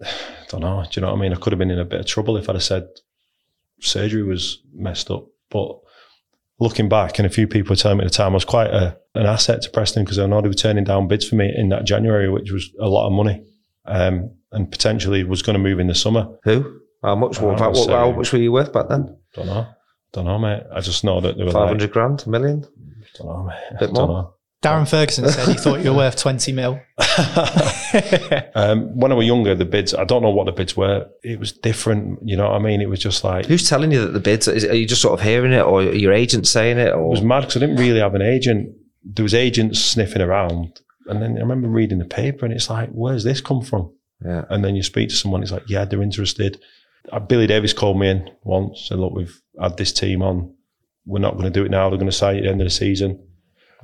I 0.01 0.07
don't 0.49 0.61
know. 0.61 0.83
Do 0.83 0.99
you 0.99 1.01
know 1.01 1.11
what 1.11 1.17
I 1.17 1.21
mean? 1.21 1.33
I 1.33 1.37
could 1.37 1.53
have 1.53 1.59
been 1.59 1.71
in 1.71 1.79
a 1.79 1.85
bit 1.85 1.99
of 1.99 2.05
trouble 2.05 2.37
if 2.37 2.49
I'd 2.49 2.55
have 2.55 2.63
said 2.63 2.87
surgery 3.79 4.23
was 4.23 4.61
messed 4.73 5.09
up. 5.09 5.25
But 5.49 5.79
looking 6.59 6.89
back, 6.89 7.19
and 7.19 7.25
a 7.25 7.29
few 7.29 7.47
people 7.47 7.71
were 7.71 7.75
telling 7.75 7.97
me 7.97 8.05
at 8.05 8.11
the 8.11 8.17
time, 8.17 8.33
I 8.33 8.35
was 8.35 8.45
quite 8.45 8.69
a, 8.69 8.97
an 9.15 9.25
asset 9.25 9.61
to 9.63 9.69
Preston 9.69 10.03
because 10.03 10.19
I 10.19 10.25
know 10.25 10.41
they 10.41 10.47
were 10.47 10.53
turning 10.53 10.83
down 10.83 11.07
bids 11.07 11.27
for 11.27 11.35
me 11.35 11.51
in 11.55 11.69
that 11.69 11.85
January, 11.85 12.29
which 12.29 12.51
was 12.51 12.69
a 12.79 12.87
lot 12.87 13.07
of 13.07 13.13
money. 13.13 13.43
Um, 13.85 14.31
and 14.51 14.71
potentially 14.71 15.23
was 15.23 15.41
going 15.41 15.53
to 15.53 15.59
move 15.59 15.79
in 15.79 15.87
the 15.87 15.95
summer. 15.95 16.27
Who? 16.43 16.81
How 17.03 17.15
much? 17.15 17.39
What, 17.39 17.59
what, 17.59 17.89
how 17.89 18.11
much 18.11 18.31
were 18.33 18.39
you 18.39 18.51
worth 18.51 18.73
back 18.73 18.89
then? 18.89 19.17
Don't 19.33 19.47
know. 19.47 19.67
Don't 20.11 20.25
know, 20.25 20.39
mate. 20.39 20.63
I 20.73 20.81
just 20.81 21.03
know 21.03 21.21
that 21.21 21.37
they 21.37 21.43
were 21.43 21.51
five 21.51 21.67
hundred 21.67 21.85
like, 21.85 21.91
grand, 21.93 22.23
a 22.25 22.29
million. 22.29 22.65
Don't 23.15 23.27
know, 23.27 23.43
mate. 23.43 23.79
Bit 23.79 23.93
Don't 23.93 24.07
more? 24.07 24.07
know. 24.07 24.33
Darren 24.61 24.89
Ferguson 24.89 25.29
said 25.29 25.47
he 25.47 25.53
thought 25.53 25.79
you 25.81 25.91
were 25.91 25.97
worth 25.97 26.17
20 26.17 26.51
mil. 26.51 26.79
Um, 28.55 28.99
when 28.99 29.11
I 29.11 29.15
was 29.15 29.25
younger, 29.25 29.55
the 29.55 29.65
bids, 29.65 29.93
I 29.95 30.03
don't 30.03 30.21
know 30.21 30.29
what 30.29 30.45
the 30.45 30.51
bids 30.51 30.75
were. 30.77 31.07
It 31.23 31.39
was 31.39 31.51
different. 31.51 32.19
You 32.23 32.37
know 32.37 32.49
what 32.49 32.55
I 32.55 32.59
mean? 32.59 32.81
It 32.81 32.89
was 32.89 32.99
just 32.99 33.23
like, 33.23 33.45
Who's 33.47 33.67
telling 33.67 33.91
you 33.91 34.01
that 34.01 34.13
the 34.13 34.19
bids? 34.19 34.47
Is, 34.47 34.65
are 34.65 34.75
you 34.75 34.85
just 34.85 35.01
sort 35.01 35.19
of 35.19 35.25
hearing 35.25 35.53
it, 35.53 35.61
or 35.61 35.81
your 35.81 36.13
agent 36.13 36.47
saying 36.47 36.77
it, 36.77 36.93
or 36.93 37.09
was 37.09 37.21
mad 37.21 37.41
because 37.41 37.55
I 37.57 37.59
didn't 37.61 37.77
really 37.77 37.99
have 37.99 38.13
an 38.15 38.21
agent. 38.21 38.69
There 39.03 39.23
was 39.23 39.33
agents 39.33 39.79
sniffing 39.79 40.21
around. 40.21 40.81
And 41.07 41.21
then 41.21 41.37
I 41.37 41.39
remember 41.39 41.67
reading 41.67 41.97
the 41.97 42.05
paper 42.05 42.45
and 42.45 42.53
it's 42.53 42.69
like, 42.69 42.89
where's 42.89 43.23
this 43.23 43.41
come 43.41 43.61
from? 43.63 43.91
yeah? 44.23 44.45
And 44.49 44.63
then 44.63 44.75
you 44.75 44.83
speak 44.83 45.09
to 45.09 45.15
someone, 45.15 45.41
it's 45.41 45.51
like, 45.51 45.67
yeah, 45.67 45.85
they're 45.85 46.01
interested. 46.01 46.61
Uh, 47.11 47.19
Billy 47.19 47.47
Davies 47.47 47.73
called 47.73 47.99
me 47.99 48.09
in 48.09 48.29
once, 48.43 48.85
said, 48.87 48.99
look, 48.99 49.13
we've 49.13 49.41
had 49.59 49.77
this 49.77 49.91
team 49.91 50.21
on. 50.21 50.53
We're 51.05 51.19
not 51.19 51.33
going 51.33 51.45
to 51.45 51.49
do 51.49 51.65
it 51.65 51.71
now. 51.71 51.89
They're 51.89 51.97
going 51.99 52.11
to 52.11 52.15
sign 52.15 52.35
it 52.35 52.39
at 52.39 52.43
the 52.43 52.49
end 52.49 52.61
of 52.61 52.65
the 52.65 52.71
season. 52.71 53.25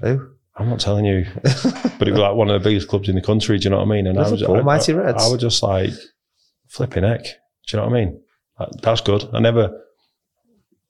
Who? 0.01 0.29
I'm 0.57 0.69
not 0.69 0.79
telling 0.79 1.03
you, 1.05 1.25
but 1.43 2.07
it 2.07 2.11
was 2.11 2.19
like 2.19 2.35
one 2.35 2.49
of 2.49 2.61
the 2.61 2.69
biggest 2.69 2.87
clubs 2.87 3.09
in 3.09 3.15
the 3.15 3.21
country. 3.21 3.57
Do 3.57 3.65
you 3.65 3.69
know 3.71 3.77
what 3.77 3.87
I 3.87 3.89
mean? 3.89 4.07
And 4.07 4.17
I 4.17 4.29
was, 4.29 4.41
I, 4.41 4.61
Mighty 4.61 4.93
Reds. 4.93 5.21
I 5.23 5.27
was 5.29 5.41
just 5.41 5.61
like 5.61 5.89
flipping 6.69 7.03
heck. 7.03 7.23
Do 7.23 7.29
you 7.73 7.79
know 7.79 7.87
what 7.87 7.95
I 7.97 8.05
mean? 8.05 8.21
That- 8.59 8.81
That's 8.81 9.01
good. 9.01 9.27
I 9.33 9.39
never, 9.39 9.81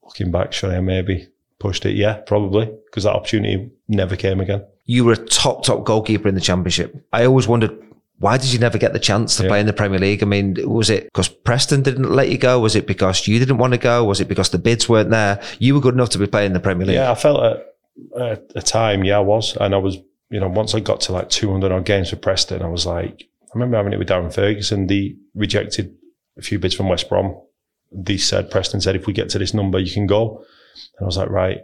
looking 0.03 0.31
back, 0.31 0.53
should 0.53 0.69
I 0.71 0.79
maybe 0.81 1.27
pushed 1.59 1.85
it? 1.85 1.95
Yeah, 1.95 2.17
probably, 2.27 2.71
because 2.85 3.05
that 3.05 3.13
opportunity 3.15 3.71
never 3.87 4.15
came 4.15 4.39
again. 4.39 4.63
You 4.85 5.03
were 5.05 5.13
a 5.13 5.17
top 5.17 5.63
top 5.63 5.83
goalkeeper 5.83 6.27
in 6.27 6.35
the 6.35 6.41
championship. 6.41 6.95
I 7.11 7.25
always 7.25 7.47
wondered. 7.47 7.71
Why 8.19 8.37
did 8.37 8.53
you 8.53 8.59
never 8.59 8.77
get 8.77 8.93
the 8.93 8.99
chance 8.99 9.35
to 9.37 9.43
Yeah. 9.43 9.49
play 9.49 9.59
in 9.59 9.65
the 9.65 9.73
Premier 9.73 9.99
League? 9.99 10.23
I 10.23 10.25
mean, 10.25 10.55
was 10.63 10.89
it 10.89 11.03
because 11.05 11.27
Preston 11.27 11.81
didn't 11.81 12.09
let 12.11 12.29
you 12.29 12.37
go? 12.37 12.59
Was 12.59 12.75
it 12.75 12.87
because 12.87 13.27
you 13.27 13.39
didn't 13.39 13.57
want 13.57 13.73
to 13.73 13.77
go? 13.79 14.03
Was 14.05 14.21
it 14.21 14.27
because 14.29 14.49
the 14.49 14.57
bids 14.57 14.87
weren't 14.87 15.09
there? 15.09 15.41
You 15.59 15.75
were 15.75 15.81
good 15.81 15.93
enough 15.95 16.09
to 16.11 16.17
be 16.17 16.27
playing 16.27 16.47
in 16.47 16.53
the 16.53 16.59
Premier 16.61 16.87
League. 16.87 16.95
Yeah, 16.95 17.11
I 17.11 17.15
felt 17.15 17.43
at 18.17 18.51
a 18.55 18.61
time, 18.61 19.03
yeah, 19.03 19.17
I 19.17 19.21
was, 19.21 19.55
and 19.57 19.75
I 19.75 19.77
was, 19.77 19.97
you 20.29 20.39
know, 20.39 20.47
once 20.47 20.73
I 20.73 20.79
got 20.79 21.01
to 21.01 21.11
like 21.13 21.29
200 21.29 21.71
odd 21.71 21.85
games 21.85 22.09
for 22.09 22.15
Preston, 22.15 22.61
I 22.61 22.67
was 22.67 22.85
like, 22.85 23.23
I 23.43 23.51
remember 23.53 23.77
having 23.77 23.93
it 23.93 23.99
with 23.99 24.09
Darren 24.09 24.33
Ferguson. 24.33 24.87
They 24.87 25.15
rejected 25.33 25.93
a 26.37 26.41
few 26.41 26.57
bids 26.59 26.73
from 26.73 26.87
West 26.89 27.09
Brom. 27.09 27.35
They 27.91 28.17
said, 28.17 28.49
Preston 28.49 28.81
said, 28.81 28.95
if 28.95 29.07
we 29.07 29.13
get 29.13 29.29
to 29.29 29.39
this 29.39 29.53
number, 29.53 29.79
you 29.79 29.91
can 29.93 30.07
go. 30.07 30.37
And 30.97 31.03
I 31.03 31.05
was 31.05 31.17
like, 31.17 31.29
right. 31.29 31.59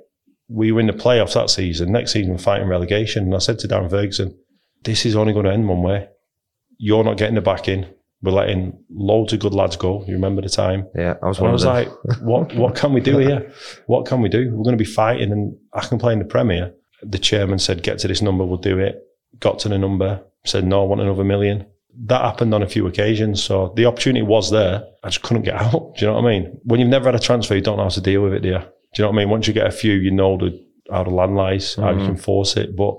We 0.49 0.71
were 0.73 0.81
in 0.81 0.87
the 0.87 0.93
playoffs 0.93 1.33
that 1.33 1.49
season. 1.49 1.91
Next 1.93 2.11
season, 2.11 2.31
we're 2.33 2.37
fighting 2.37 2.67
relegation. 2.67 3.23
And 3.23 3.35
I 3.35 3.39
said 3.39 3.59
to 3.59 3.67
Darren 3.69 3.89
Ferguson, 3.89 4.37
this 4.83 5.05
is 5.05 5.15
only 5.15 5.31
going 5.33 5.45
to 5.45 5.51
end 5.53 5.67
one 5.67 5.81
way. 5.81 6.07
You're 6.83 7.03
not 7.03 7.17
getting 7.17 7.35
the 7.35 7.41
back 7.41 7.67
in. 7.67 7.87
We're 8.23 8.31
letting 8.31 8.83
loads 8.89 9.33
of 9.33 9.39
good 9.39 9.53
lads 9.53 9.75
go. 9.75 10.03
You 10.07 10.13
remember 10.13 10.41
the 10.41 10.49
time? 10.49 10.87
yeah. 10.95 11.13
I 11.21 11.27
was 11.27 11.37
And 11.37 11.47
I 11.47 11.51
was 11.51 11.65
like, 11.65 11.89
what 12.21 12.53
what 12.55 12.75
can 12.75 12.91
we 12.91 13.01
do 13.01 13.19
here? 13.19 13.51
What 13.85 14.07
can 14.07 14.19
we 14.19 14.29
do? 14.29 14.49
We're 14.49 14.63
going 14.63 14.77
to 14.77 14.83
be 14.83 14.89
fighting 14.89 15.31
and 15.31 15.55
I 15.73 15.85
can 15.85 15.99
play 15.99 16.13
in 16.13 16.19
the 16.19 16.25
Premier. 16.25 16.73
The 17.03 17.19
chairman 17.19 17.59
said, 17.59 17.83
get 17.83 17.99
to 17.99 18.07
this 18.07 18.21
number, 18.21 18.43
we'll 18.43 18.57
do 18.57 18.79
it. 18.79 18.95
Got 19.39 19.59
to 19.59 19.69
the 19.69 19.77
number, 19.77 20.23
said, 20.43 20.65
no, 20.65 20.81
I 20.81 20.85
want 20.85 21.01
another 21.01 21.23
million. 21.23 21.67
That 22.05 22.21
happened 22.21 22.53
on 22.55 22.63
a 22.63 22.67
few 22.67 22.87
occasions. 22.87 23.43
So 23.43 23.73
the 23.75 23.85
opportunity 23.85 24.25
was 24.25 24.49
there. 24.49 24.83
I 25.03 25.09
just 25.09 25.21
couldn't 25.21 25.43
get 25.43 25.55
out. 25.61 25.95
Do 25.97 26.05
you 26.05 26.07
know 26.07 26.15
what 26.15 26.25
I 26.25 26.39
mean? 26.39 26.59
When 26.63 26.79
you've 26.79 26.89
never 26.89 27.05
had 27.05 27.15
a 27.15 27.19
transfer, 27.19 27.53
you 27.53 27.61
don't 27.61 27.77
know 27.77 27.83
how 27.83 27.89
to 27.89 28.01
deal 28.01 28.23
with 28.23 28.33
it, 28.33 28.41
do 28.41 28.49
you? 28.49 28.59
Do 28.59 28.63
you 28.97 29.03
know 29.03 29.09
what 29.09 29.15
I 29.15 29.17
mean? 29.19 29.29
Once 29.29 29.47
you 29.47 29.53
get 29.53 29.67
a 29.67 29.71
few, 29.71 29.93
you 29.93 30.09
know 30.09 30.37
the, 30.37 30.63
how 30.91 31.03
the 31.03 31.11
land 31.11 31.35
lies, 31.35 31.75
how 31.75 31.91
you 31.91 31.97
mm-hmm. 31.97 32.05
can 32.07 32.17
force 32.17 32.57
it. 32.57 32.75
But 32.75 32.97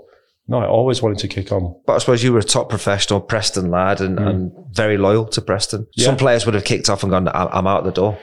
no, 0.53 0.59
I 0.59 0.67
always 0.67 1.03
wanted 1.03 1.19
to 1.19 1.29
kick 1.29 1.51
on. 1.51 1.75
But 1.87 1.95
I 1.95 1.99
suppose 1.99 2.23
you 2.23 2.33
were 2.33 2.39
a 2.39 2.45
top 2.45 2.69
professional 2.69 3.21
Preston 3.21 3.71
lad 3.71 4.01
and, 4.01 4.19
and 4.19 4.53
very 4.71 4.97
loyal 4.99 5.27
to 5.29 5.41
Preston. 5.41 5.81
Mm. 5.83 5.87
Yeah. 5.97 6.05
Some 6.07 6.17
players 6.19 6.45
would 6.47 6.55
have 6.55 6.65
kicked 6.65 6.89
off 6.91 7.03
and 7.03 7.11
gone, 7.11 7.27
"I- 7.29 7.49
I'm 7.59 7.67
out 7.67 7.85
the 7.85 7.91
door. 7.91 8.19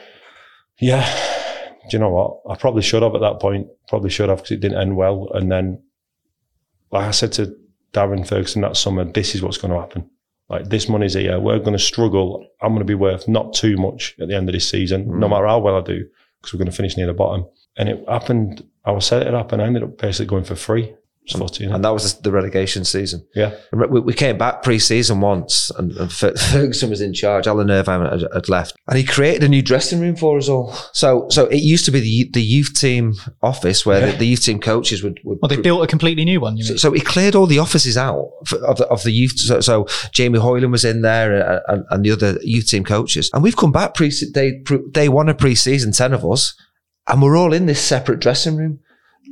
Yeah. 0.79 1.03
Do 1.89 1.97
you 1.97 1.99
know 1.99 2.09
what? 2.11 2.39
I 2.49 2.55
probably 2.55 2.83
should 2.83 3.03
have 3.03 3.15
at 3.15 3.21
that 3.21 3.39
point. 3.41 3.67
Probably 3.87 4.09
should 4.09 4.29
have 4.29 4.37
because 4.37 4.51
it 4.51 4.59
didn't 4.61 4.79
end 4.79 4.95
well. 4.95 5.29
And 5.33 5.51
then, 5.51 5.81
like 6.91 7.05
I 7.07 7.11
said 7.11 7.31
to 7.33 7.55
Darren 7.93 8.25
Ferguson 8.27 8.61
that 8.61 8.77
summer, 8.77 9.03
this 9.03 9.33
is 9.35 9.41
what's 9.41 9.57
going 9.57 9.73
to 9.73 9.79
happen. 9.79 10.09
Like 10.49 10.69
this 10.69 10.87
money's 10.87 11.13
here. 11.15 11.39
We're 11.39 11.59
going 11.59 11.77
to 11.77 11.83
struggle. 11.83 12.45
I'm 12.61 12.69
going 12.69 12.79
to 12.79 12.85
be 12.85 12.95
worth 12.95 13.27
not 13.27 13.53
too 13.53 13.75
much 13.77 14.15
at 14.21 14.27
the 14.27 14.35
end 14.35 14.47
of 14.49 14.53
this 14.53 14.69
season, 14.69 15.19
no 15.19 15.27
matter 15.27 15.47
how 15.47 15.59
well 15.59 15.77
I 15.77 15.81
do, 15.81 16.05
because 16.39 16.53
we're 16.53 16.59
going 16.59 16.71
to 16.71 16.75
finish 16.75 16.95
near 16.97 17.07
the 17.07 17.13
bottom. 17.13 17.45
And 17.77 17.89
it 17.89 18.03
happened. 18.07 18.63
I 18.85 18.91
was 18.91 19.05
set 19.05 19.25
it 19.25 19.33
up, 19.33 19.51
and 19.51 19.61
I 19.61 19.65
ended 19.65 19.83
up 19.83 19.97
basically 19.97 20.25
going 20.27 20.43
for 20.43 20.55
free. 20.55 20.93
It's 21.23 21.33
footy, 21.33 21.65
you? 21.65 21.71
And 21.71 21.83
that 21.85 21.91
was 21.91 22.19
the 22.21 22.31
relegation 22.31 22.85
season. 22.85 23.25
yeah. 23.35 23.55
We, 23.71 23.99
we 23.99 24.13
came 24.13 24.37
back 24.37 24.63
pre-season 24.63 25.21
once, 25.21 25.69
and, 25.71 25.91
and 25.91 26.11
Ferguson 26.11 26.89
was 26.89 27.01
in 27.01 27.13
charge. 27.13 27.45
Alan 27.47 27.69
Irvine 27.69 28.05
had, 28.05 28.27
had 28.33 28.49
left, 28.49 28.75
and 28.87 28.97
he 28.97 29.03
created 29.03 29.43
a 29.43 29.49
new 29.49 29.61
dressing 29.61 29.99
room 29.99 30.15
for 30.15 30.37
us 30.37 30.49
all. 30.49 30.73
So, 30.93 31.27
so 31.29 31.45
it 31.47 31.57
used 31.61 31.85
to 31.85 31.91
be 31.91 31.99
the 31.99 32.29
the 32.33 32.43
youth 32.43 32.73
team 32.73 33.13
office 33.41 33.85
where 33.85 34.11
the, 34.11 34.17
the 34.17 34.25
youth 34.25 34.43
team 34.43 34.59
coaches 34.59 35.03
would. 35.03 35.19
would 35.23 35.39
Well, 35.41 35.49
they 35.49 35.61
built 35.61 35.83
a 35.83 35.87
completely 35.87 36.25
new 36.25 36.39
one, 36.39 36.57
you 36.57 36.63
so, 36.63 36.71
mean? 36.71 36.77
so 36.79 36.91
he 36.93 37.01
cleared 37.01 37.35
all 37.35 37.45
the 37.45 37.59
offices 37.59 37.97
out 37.97 38.29
for, 38.45 38.57
of, 38.65 38.77
the, 38.77 38.87
of 38.87 39.03
the 39.03 39.11
youth. 39.11 39.37
So, 39.37 39.61
so 39.61 39.85
Jamie 40.11 40.39
Hoyland 40.39 40.71
was 40.71 40.85
in 40.85 41.01
there 41.01 41.47
uh, 41.47 41.59
and, 41.67 41.85
and 41.89 42.05
the 42.05 42.11
other 42.11 42.39
youth 42.41 42.67
team 42.67 42.83
coaches. 42.83 43.29
And 43.33 43.43
we've 43.43 43.57
come 43.57 43.71
back 43.71 43.93
pre 43.93 44.09
day, 44.33 44.59
pre- 44.65 44.89
day 44.91 45.09
one 45.09 45.29
of 45.29 45.37
pre-season, 45.37 45.91
10 45.91 46.13
of 46.13 46.25
us, 46.25 46.55
and 47.07 47.21
we're 47.21 47.37
all 47.37 47.53
in 47.53 47.65
this 47.65 47.81
separate 47.81 48.19
dressing 48.19 48.55
room 48.55 48.79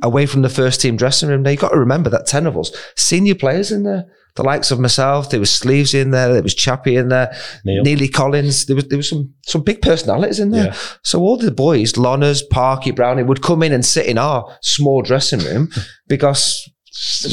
away 0.02 0.26
from 0.26 0.42
the 0.42 0.48
first 0.48 0.80
team 0.80 0.96
dressing 0.96 1.28
room. 1.28 1.42
Now 1.42 1.50
you've 1.50 1.60
got 1.60 1.70
to 1.70 1.78
remember 1.78 2.10
that 2.10 2.26
10 2.26 2.46
of 2.46 2.56
us, 2.56 2.70
senior 2.96 3.34
players 3.34 3.72
in 3.72 3.82
there, 3.82 4.04
the 4.36 4.44
likes 4.44 4.70
of 4.70 4.78
myself, 4.78 5.30
there 5.30 5.40
was 5.40 5.50
Sleeves 5.50 5.94
in 5.94 6.12
there, 6.12 6.32
there 6.32 6.42
was 6.42 6.54
Chappie 6.54 6.94
in 6.94 7.08
there, 7.08 7.34
Neil. 7.64 7.82
Neely 7.82 8.06
Collins, 8.08 8.66
there 8.66 8.76
was, 8.76 8.86
there 8.86 8.96
was 8.98 9.08
some, 9.08 9.32
some 9.46 9.62
big 9.62 9.82
personalities 9.82 10.38
in 10.38 10.50
there. 10.52 10.66
Yeah. 10.66 10.76
So 11.02 11.20
all 11.20 11.36
the 11.36 11.50
boys, 11.50 11.94
Lonners, 11.94 12.42
Parky, 12.48 12.92
Brownie, 12.92 13.24
would 13.24 13.42
come 13.42 13.64
in 13.64 13.72
and 13.72 13.84
sit 13.84 14.06
in 14.06 14.16
our 14.18 14.56
small 14.62 15.02
dressing 15.02 15.40
room 15.40 15.68
because 16.08 16.70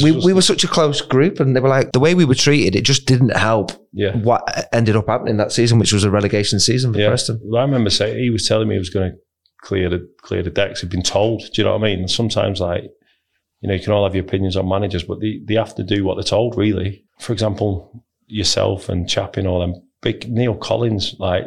we, 0.02 0.10
we 0.12 0.32
were 0.32 0.42
such 0.42 0.64
a 0.64 0.68
close 0.68 1.00
group 1.00 1.38
and 1.38 1.54
they 1.54 1.60
were 1.60 1.68
like, 1.68 1.92
the 1.92 2.00
way 2.00 2.14
we 2.14 2.24
were 2.24 2.34
treated, 2.34 2.74
it 2.74 2.82
just 2.82 3.06
didn't 3.06 3.36
help 3.36 3.70
Yeah. 3.92 4.16
what 4.16 4.68
ended 4.72 4.96
up 4.96 5.06
happening 5.06 5.36
that 5.36 5.52
season, 5.52 5.78
which 5.78 5.92
was 5.92 6.02
a 6.02 6.10
relegation 6.10 6.58
season 6.58 6.92
for 6.92 6.98
Yeah. 6.98 7.08
Preston. 7.08 7.40
I 7.56 7.60
remember 7.62 7.90
saying 7.90 8.18
he 8.18 8.30
was 8.30 8.48
telling 8.48 8.66
me 8.68 8.74
he 8.74 8.78
was 8.80 8.90
going 8.90 9.12
to 9.12 9.16
clear 9.66 9.90
the 9.90 10.08
clear 10.22 10.44
the 10.44 10.50
decks. 10.50 10.80
He'd 10.80 10.90
been 10.90 11.02
told. 11.02 11.40
Do 11.40 11.50
you 11.54 11.64
know 11.64 11.72
what 11.72 11.82
I 11.82 11.88
mean? 11.88 11.98
And 11.98 12.10
sometimes, 12.10 12.60
like 12.60 12.84
you 13.60 13.68
know, 13.68 13.74
you 13.74 13.82
can 13.82 13.92
all 13.92 14.04
have 14.04 14.14
your 14.14 14.24
opinions 14.24 14.56
on 14.56 14.68
managers, 14.68 15.02
but 15.02 15.20
they, 15.20 15.40
they 15.44 15.54
have 15.54 15.74
to 15.74 15.82
do 15.82 16.04
what 16.04 16.14
they're 16.14 16.22
told. 16.22 16.56
Really, 16.56 17.04
for 17.18 17.32
example, 17.32 18.04
yourself 18.26 18.88
and 18.88 19.08
Chappie 19.08 19.40
and 19.40 19.48
all 19.48 19.60
them 19.60 19.82
big 20.02 20.30
Neil 20.30 20.54
Collins, 20.54 21.16
like 21.18 21.46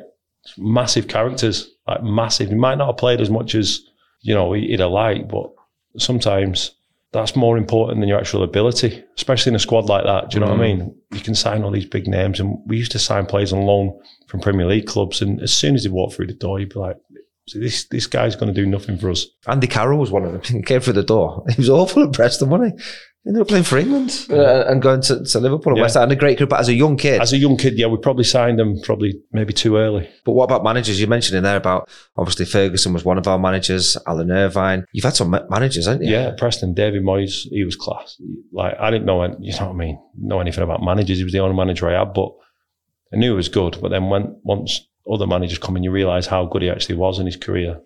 massive 0.58 1.08
characters, 1.08 1.70
like 1.88 2.04
massive. 2.04 2.50
He 2.50 2.56
might 2.56 2.78
not 2.78 2.88
have 2.88 2.98
played 2.98 3.22
as 3.22 3.30
much 3.30 3.56
as 3.56 3.82
you 4.22 4.36
know 4.36 4.52
he'd 4.52 4.82
have 4.82 4.92
liked, 4.92 5.30
but 5.30 5.50
sometimes. 5.98 6.76
That's 7.12 7.36
more 7.36 7.58
important 7.58 8.00
than 8.00 8.08
your 8.08 8.20
actual 8.20 8.44
ability, 8.44 9.04
especially 9.18 9.50
in 9.50 9.56
a 9.56 9.60
squad 9.60 9.90
like 9.90 10.04
that. 10.04 10.30
Do 10.30 10.36
you 10.36 10.42
know 10.42 10.52
what 10.52 10.60
I 10.60 10.64
mm. 10.64 10.78
mean? 10.78 10.96
You 11.12 11.22
can 11.22 11.34
sign 11.34 11.64
all 11.64 11.72
these 11.72 11.88
big 11.88 12.08
names, 12.08 12.40
and 12.40 12.60
we 12.68 12.78
used 12.78 12.92
to 12.92 13.00
sign 13.00 13.26
players 13.26 13.52
on 13.52 13.66
loan 13.66 14.00
from 14.28 14.42
Premier 14.42 14.68
League 14.68 14.86
clubs. 14.86 15.20
And 15.20 15.42
as 15.42 15.52
soon 15.52 15.74
as 15.74 15.84
they 15.84 15.90
walked 15.90 16.14
through 16.14 16.28
the 16.28 16.34
door, 16.34 16.60
you'd 16.60 16.70
be 16.70 16.80
like, 16.80 16.98
"This 17.54 17.86
this 17.88 18.08
guy's 18.08 18.36
going 18.36 18.54
to 18.54 18.62
do 18.62 18.68
nothing 18.68 18.98
for 18.98 19.10
us." 19.10 19.26
Andy 19.48 19.68
Carroll 19.68 20.00
was 20.00 20.12
one 20.12 20.26
of 20.26 20.32
them. 20.32 20.42
He 20.58 20.62
came 20.62 20.82
through 20.82 20.94
the 20.94 21.04
door. 21.04 21.44
He 21.50 21.56
was 21.62 21.70
awful 21.70 22.04
at 22.04 22.14
Preston, 22.14 22.50
wasn't 22.50 22.78
he? 22.80 22.84
He 23.24 23.30
ended 23.32 23.42
up 23.42 23.50
playing 23.50 23.66
for 23.66 23.78
England 23.78 24.28
uh, 24.30 24.64
and 24.70 24.82
going 24.82 25.02
to, 25.02 25.22
to 25.26 25.40
Liverpool 25.42 25.74
and 25.74 25.78
Yeah. 25.78 25.84
West 25.84 25.96
Ham. 25.96 26.04
And 26.04 26.12
a 26.14 26.16
great 26.16 26.38
group. 26.38 26.50
But 26.52 26.62
as 26.62 26.70
a 26.70 26.74
young 26.74 26.96
kid, 26.96 27.20
As 27.22 27.34
a 27.34 27.38
young 27.38 27.58
kid, 27.58 27.78
yeah, 27.78 27.88
we 27.88 27.98
probably 27.98 28.24
signed 28.24 28.58
them 28.58 28.80
probably 28.82 29.20
maybe 29.34 29.52
too 29.52 29.76
early. 29.76 30.08
But 30.24 30.32
what 30.32 30.46
about 30.46 30.64
managers? 30.64 31.02
You 31.02 31.08
mentioned 31.08 31.38
in 31.38 31.44
there 31.44 31.58
about 31.58 31.90
obviously 32.16 32.46
Ferguson 32.46 32.94
was 32.94 33.04
one 33.04 33.18
of 33.18 33.28
our 33.28 33.38
managers, 33.38 33.98
Alan 34.08 34.32
Irvine. 34.32 34.86
You've 34.94 35.04
had 35.04 35.18
some 35.18 35.32
managers, 35.50 35.86
haven't 35.86 36.04
you? 36.06 36.14
Yeah, 36.14 36.32
Preston, 36.38 36.74
David 36.74 37.04
Moyes, 37.04 37.42
he 37.52 37.66
was 37.66 37.76
class. 37.76 38.16
Like 38.54 38.76
I 38.80 38.90
didn't 38.90 39.06
know, 39.06 39.22
any- 39.22 39.36
you 39.42 39.52
know 39.52 39.66
what 39.68 39.74
I 39.76 39.78
mean, 39.78 40.00
know 40.18 40.40
anything 40.40 40.64
about 40.64 40.82
managers. 40.82 41.18
He 41.18 41.26
was 41.26 41.34
the 41.34 41.40
only 41.40 41.58
manager 41.58 41.90
I 41.90 42.00
had, 42.00 42.14
but 42.14 42.32
I 43.14 43.18
knew 43.18 43.32
he 43.32 43.36
was 43.36 43.50
good. 43.50 43.78
But 43.82 43.90
then 43.90 44.10
when 44.10 44.38
once 44.44 44.88
other 45.12 45.28
managers 45.28 45.58
come 45.58 45.78
in, 45.78 45.84
you 45.84 45.92
realise 45.92 46.26
how 46.26 46.46
good 46.46 46.62
he 46.62 46.70
actually 46.70 46.96
was 46.96 47.20
in 47.20 47.26
his 47.26 47.38
career. 47.38 47.80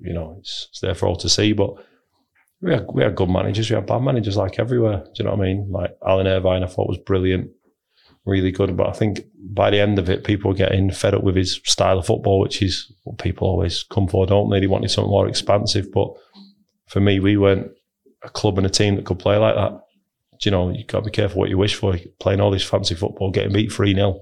You 0.00 0.14
know, 0.14 0.36
it's, 0.38 0.68
it's 0.70 0.80
there 0.80 0.94
for 0.94 1.06
all 1.06 1.16
to 1.16 1.28
see. 1.28 1.52
But 1.52 1.74
we 2.60 2.72
had 2.72 2.86
we 2.92 3.02
had 3.02 3.16
good 3.16 3.28
managers. 3.28 3.70
We 3.70 3.76
had 3.76 3.86
bad 3.86 4.02
managers 4.02 4.36
like 4.36 4.58
everywhere. 4.58 5.04
Do 5.04 5.10
you 5.14 5.24
know 5.24 5.34
what 5.34 5.40
I 5.40 5.48
mean? 5.48 5.70
Like 5.70 5.96
Alan 6.06 6.26
Irvine, 6.26 6.62
I 6.62 6.66
thought 6.66 6.88
was 6.88 6.98
brilliant, 6.98 7.50
really 8.24 8.52
good. 8.52 8.76
But 8.76 8.88
I 8.88 8.92
think 8.92 9.20
by 9.38 9.70
the 9.70 9.80
end 9.80 9.98
of 9.98 10.08
it, 10.08 10.24
people 10.24 10.50
were 10.50 10.56
getting 10.56 10.90
fed 10.90 11.14
up 11.14 11.22
with 11.22 11.36
his 11.36 11.60
style 11.64 11.98
of 11.98 12.06
football, 12.06 12.40
which 12.40 12.62
is 12.62 12.92
what 13.04 13.18
people 13.18 13.48
always 13.48 13.82
come 13.82 14.08
for, 14.08 14.26
don't 14.26 14.50
they? 14.50 14.60
They 14.60 14.66
wanted 14.66 14.90
something 14.90 15.10
more 15.10 15.28
expansive. 15.28 15.92
But 15.92 16.08
for 16.86 17.00
me, 17.00 17.20
we 17.20 17.36
weren't 17.36 17.70
a 18.22 18.28
club 18.28 18.58
and 18.58 18.66
a 18.66 18.70
team 18.70 18.96
that 18.96 19.06
could 19.06 19.18
play 19.18 19.36
like 19.36 19.54
that. 19.54 19.80
Do 20.40 20.48
you 20.48 20.50
know, 20.50 20.70
you've 20.70 20.86
got 20.86 21.00
to 21.00 21.04
be 21.04 21.10
careful 21.10 21.38
what 21.38 21.50
you 21.50 21.58
wish 21.58 21.74
for. 21.74 21.96
Playing 22.18 22.40
all 22.40 22.50
this 22.50 22.64
fancy 22.64 22.94
football, 22.94 23.30
getting 23.30 23.52
beat 23.52 23.72
3 23.72 23.94
0. 23.94 24.20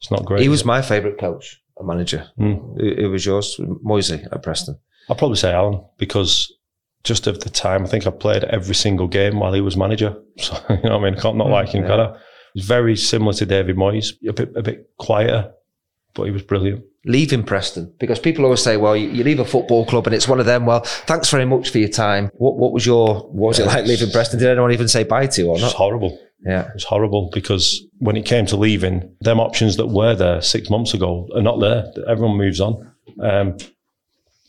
It's 0.00 0.10
not 0.10 0.24
great. 0.24 0.42
He 0.42 0.48
was 0.48 0.64
my 0.64 0.82
favourite 0.82 1.18
coach, 1.18 1.61
a 1.78 1.84
manager. 1.84 2.28
Hmm. 2.36 2.52
Who, 2.78 2.94
who 2.96 3.10
was 3.10 3.24
yours? 3.26 3.58
Moisley 3.82 4.24
at 4.30 4.42
Preston. 4.42 4.78
I'll 5.08 5.16
probably 5.16 5.36
say 5.36 5.52
Alan 5.52 5.82
because 5.98 6.52
just 7.04 7.26
of 7.26 7.40
the 7.40 7.50
time, 7.50 7.84
I 7.84 7.88
think 7.88 8.06
I 8.06 8.10
played 8.10 8.44
every 8.44 8.74
single 8.74 9.08
game 9.08 9.40
while 9.40 9.52
he 9.52 9.60
was 9.60 9.76
manager. 9.76 10.16
So, 10.38 10.56
you 10.70 10.76
know 10.88 10.96
what 10.98 11.06
I 11.06 11.10
mean? 11.10 11.18
I 11.18 11.20
can't 11.20 11.36
not 11.36 11.48
like 11.50 11.68
him, 11.70 11.82
yeah. 11.82 11.88
can 11.88 12.00
I? 12.00 12.16
He's 12.54 12.64
very 12.64 12.96
similar 12.96 13.32
to 13.34 13.46
David 13.46 13.76
Moyes, 13.76 14.12
a 14.28 14.32
bit, 14.32 14.52
a 14.56 14.62
bit 14.62 14.88
quieter, 14.98 15.52
but 16.14 16.24
he 16.24 16.30
was 16.30 16.42
brilliant. 16.42 16.84
leaving 17.04 17.42
Preston? 17.42 17.92
Because 17.98 18.18
people 18.18 18.44
always 18.44 18.62
say, 18.62 18.76
well, 18.76 18.96
you, 18.96 19.08
you 19.08 19.24
leave 19.24 19.40
a 19.40 19.44
football 19.44 19.84
club 19.86 20.06
and 20.06 20.14
it's 20.14 20.28
one 20.28 20.38
of 20.40 20.46
them. 20.46 20.64
Well, 20.66 20.80
thanks 20.84 21.30
very 21.30 21.44
much 21.44 21.70
for 21.70 21.78
your 21.78 21.88
time. 21.88 22.30
What, 22.34 22.56
what 22.56 22.72
was 22.72 22.86
your, 22.86 23.22
what 23.30 23.48
was 23.48 23.58
it 23.58 23.66
like 23.66 23.86
leaving 23.86 24.10
Preston? 24.10 24.38
Did 24.38 24.48
anyone 24.48 24.72
even 24.72 24.88
say 24.88 25.04
bye 25.04 25.26
to 25.26 25.40
you 25.42 25.48
or 25.48 25.58
It 25.58 25.62
not? 25.62 25.72
horrible. 25.72 26.18
Yeah. 26.44 26.66
It 26.66 26.74
was 26.74 26.84
horrible 26.84 27.30
because 27.32 27.84
when 27.98 28.16
it 28.16 28.26
came 28.26 28.46
to 28.46 28.56
leaving, 28.56 29.14
them 29.20 29.38
options 29.38 29.76
that 29.76 29.86
were 29.86 30.14
there 30.14 30.40
six 30.40 30.70
months 30.70 30.92
ago 30.92 31.28
are 31.34 31.42
not 31.42 31.60
there. 31.60 31.86
Everyone 32.08 32.36
moves 32.36 32.60
on. 32.60 32.92
Um, 33.20 33.56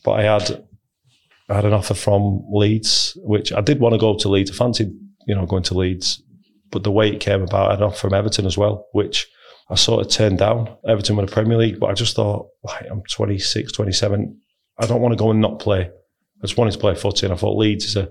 but 0.03 0.11
I 0.13 0.23
had 0.23 0.63
I 1.49 1.55
had 1.55 1.65
an 1.65 1.73
offer 1.73 1.93
from 1.93 2.43
Leeds, 2.51 3.17
which 3.21 3.51
I 3.51 3.61
did 3.61 3.79
want 3.79 3.93
to 3.93 3.99
go 3.99 4.15
to 4.17 4.29
Leeds. 4.29 4.51
I 4.51 4.55
fancied, 4.55 4.91
you 5.27 5.35
know, 5.35 5.45
going 5.45 5.63
to 5.63 5.77
Leeds. 5.77 6.21
But 6.71 6.83
the 6.83 6.91
way 6.91 7.09
it 7.09 7.19
came 7.19 7.43
about, 7.43 7.67
I 7.67 7.71
had 7.71 7.79
an 7.79 7.85
offer 7.85 8.07
from 8.07 8.13
Everton 8.13 8.45
as 8.45 8.57
well, 8.57 8.87
which 8.93 9.27
I 9.69 9.75
sort 9.75 10.05
of 10.05 10.11
turned 10.11 10.39
down. 10.39 10.75
Everton 10.87 11.15
were 11.15 11.25
the 11.25 11.31
Premier 11.31 11.57
League, 11.57 11.79
but 11.79 11.87
I 11.87 11.93
just 11.93 12.15
thought, 12.15 12.47
like, 12.63 12.85
I'm 12.89 13.03
26, 13.03 13.71
27. 13.71 14.39
I 14.79 14.85
don't 14.87 15.01
want 15.01 15.11
to 15.11 15.17
go 15.17 15.29
and 15.29 15.41
not 15.41 15.59
play. 15.59 15.81
I 15.81 16.41
just 16.47 16.57
wanted 16.57 16.71
to 16.71 16.79
play 16.79 16.95
footy, 16.95 17.25
and 17.25 17.33
I 17.33 17.37
thought 17.37 17.57
Leeds 17.57 17.85
is 17.85 17.95
a 17.95 18.09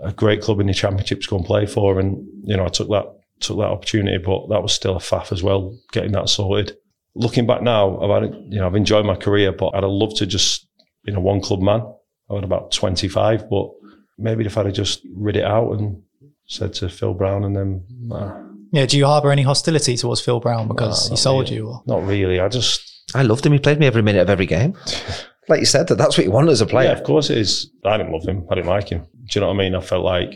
a 0.00 0.12
great 0.12 0.42
club 0.42 0.60
in 0.60 0.66
the 0.66 0.74
championship 0.74 1.20
to 1.22 1.28
go 1.28 1.36
and 1.36 1.44
play 1.46 1.66
for. 1.66 2.00
And 2.00 2.26
you 2.44 2.56
know, 2.56 2.64
I 2.64 2.68
took 2.68 2.88
that 2.88 3.06
took 3.40 3.58
that 3.58 3.64
opportunity, 3.68 4.18
but 4.18 4.48
that 4.48 4.62
was 4.62 4.72
still 4.72 4.96
a 4.96 5.00
faff 5.00 5.32
as 5.32 5.42
well, 5.42 5.76
getting 5.92 6.12
that 6.12 6.28
sorted. 6.28 6.76
Looking 7.16 7.46
back 7.46 7.62
now, 7.62 8.00
I've 8.00 8.22
had, 8.22 8.34
you 8.48 8.58
know 8.58 8.66
I've 8.66 8.74
enjoyed 8.74 9.04
my 9.06 9.14
career, 9.16 9.52
but 9.52 9.68
I'd 9.74 9.82
have 9.82 9.90
loved 9.90 10.16
to 10.16 10.26
just 10.26 10.66
you 11.04 11.12
know 11.12 11.20
one 11.20 11.40
club 11.40 11.60
man. 11.60 11.82
I 12.30 12.34
had 12.34 12.44
about 12.44 12.72
twenty 12.72 13.08
five, 13.08 13.48
but 13.50 13.70
maybe 14.18 14.44
if 14.46 14.56
I'd 14.58 14.66
have 14.66 14.74
just 14.74 15.00
rid 15.14 15.36
it 15.36 15.44
out 15.44 15.72
and 15.72 16.02
said 16.46 16.74
to 16.74 16.88
Phil 16.88 17.14
Brown 17.14 17.44
and 17.44 17.56
then 17.56 17.84
nah, 18.00 18.40
Yeah. 18.72 18.86
Do 18.86 18.98
you 18.98 19.06
harbour 19.06 19.30
any 19.32 19.42
hostility 19.42 19.96
towards 19.96 20.20
Phil 20.20 20.40
Brown 20.40 20.68
because 20.68 21.08
Nah, 21.08 21.14
he 21.14 21.20
sold 21.20 21.44
really. 21.44 21.56
you? 21.56 21.68
Or? 21.68 21.82
not 21.86 22.06
really. 22.06 22.40
I 22.40 22.48
just 22.48 22.90
I 23.14 23.22
loved 23.22 23.46
him. 23.46 23.52
He 23.52 23.58
played 23.58 23.78
me 23.78 23.86
every 23.86 24.02
minute 24.02 24.22
of 24.22 24.30
every 24.30 24.46
game. 24.46 24.74
Like 25.46 25.60
you 25.60 25.66
said, 25.66 25.88
that 25.88 25.96
that's 25.96 26.16
what 26.16 26.24
you 26.24 26.32
want 26.32 26.48
as 26.48 26.62
a 26.62 26.66
player. 26.66 26.86
Yeah, 26.88 26.96
of 26.96 27.04
course 27.04 27.28
it 27.28 27.36
is. 27.36 27.70
I 27.84 27.98
didn't 27.98 28.12
love 28.14 28.26
him. 28.26 28.46
I 28.50 28.54
didn't 28.54 28.70
like 28.70 28.88
him. 28.88 29.06
Do 29.26 29.38
you 29.38 29.40
know 29.40 29.48
what 29.48 29.54
I 29.54 29.58
mean? 29.58 29.74
I 29.74 29.80
felt 29.80 30.04
like 30.04 30.34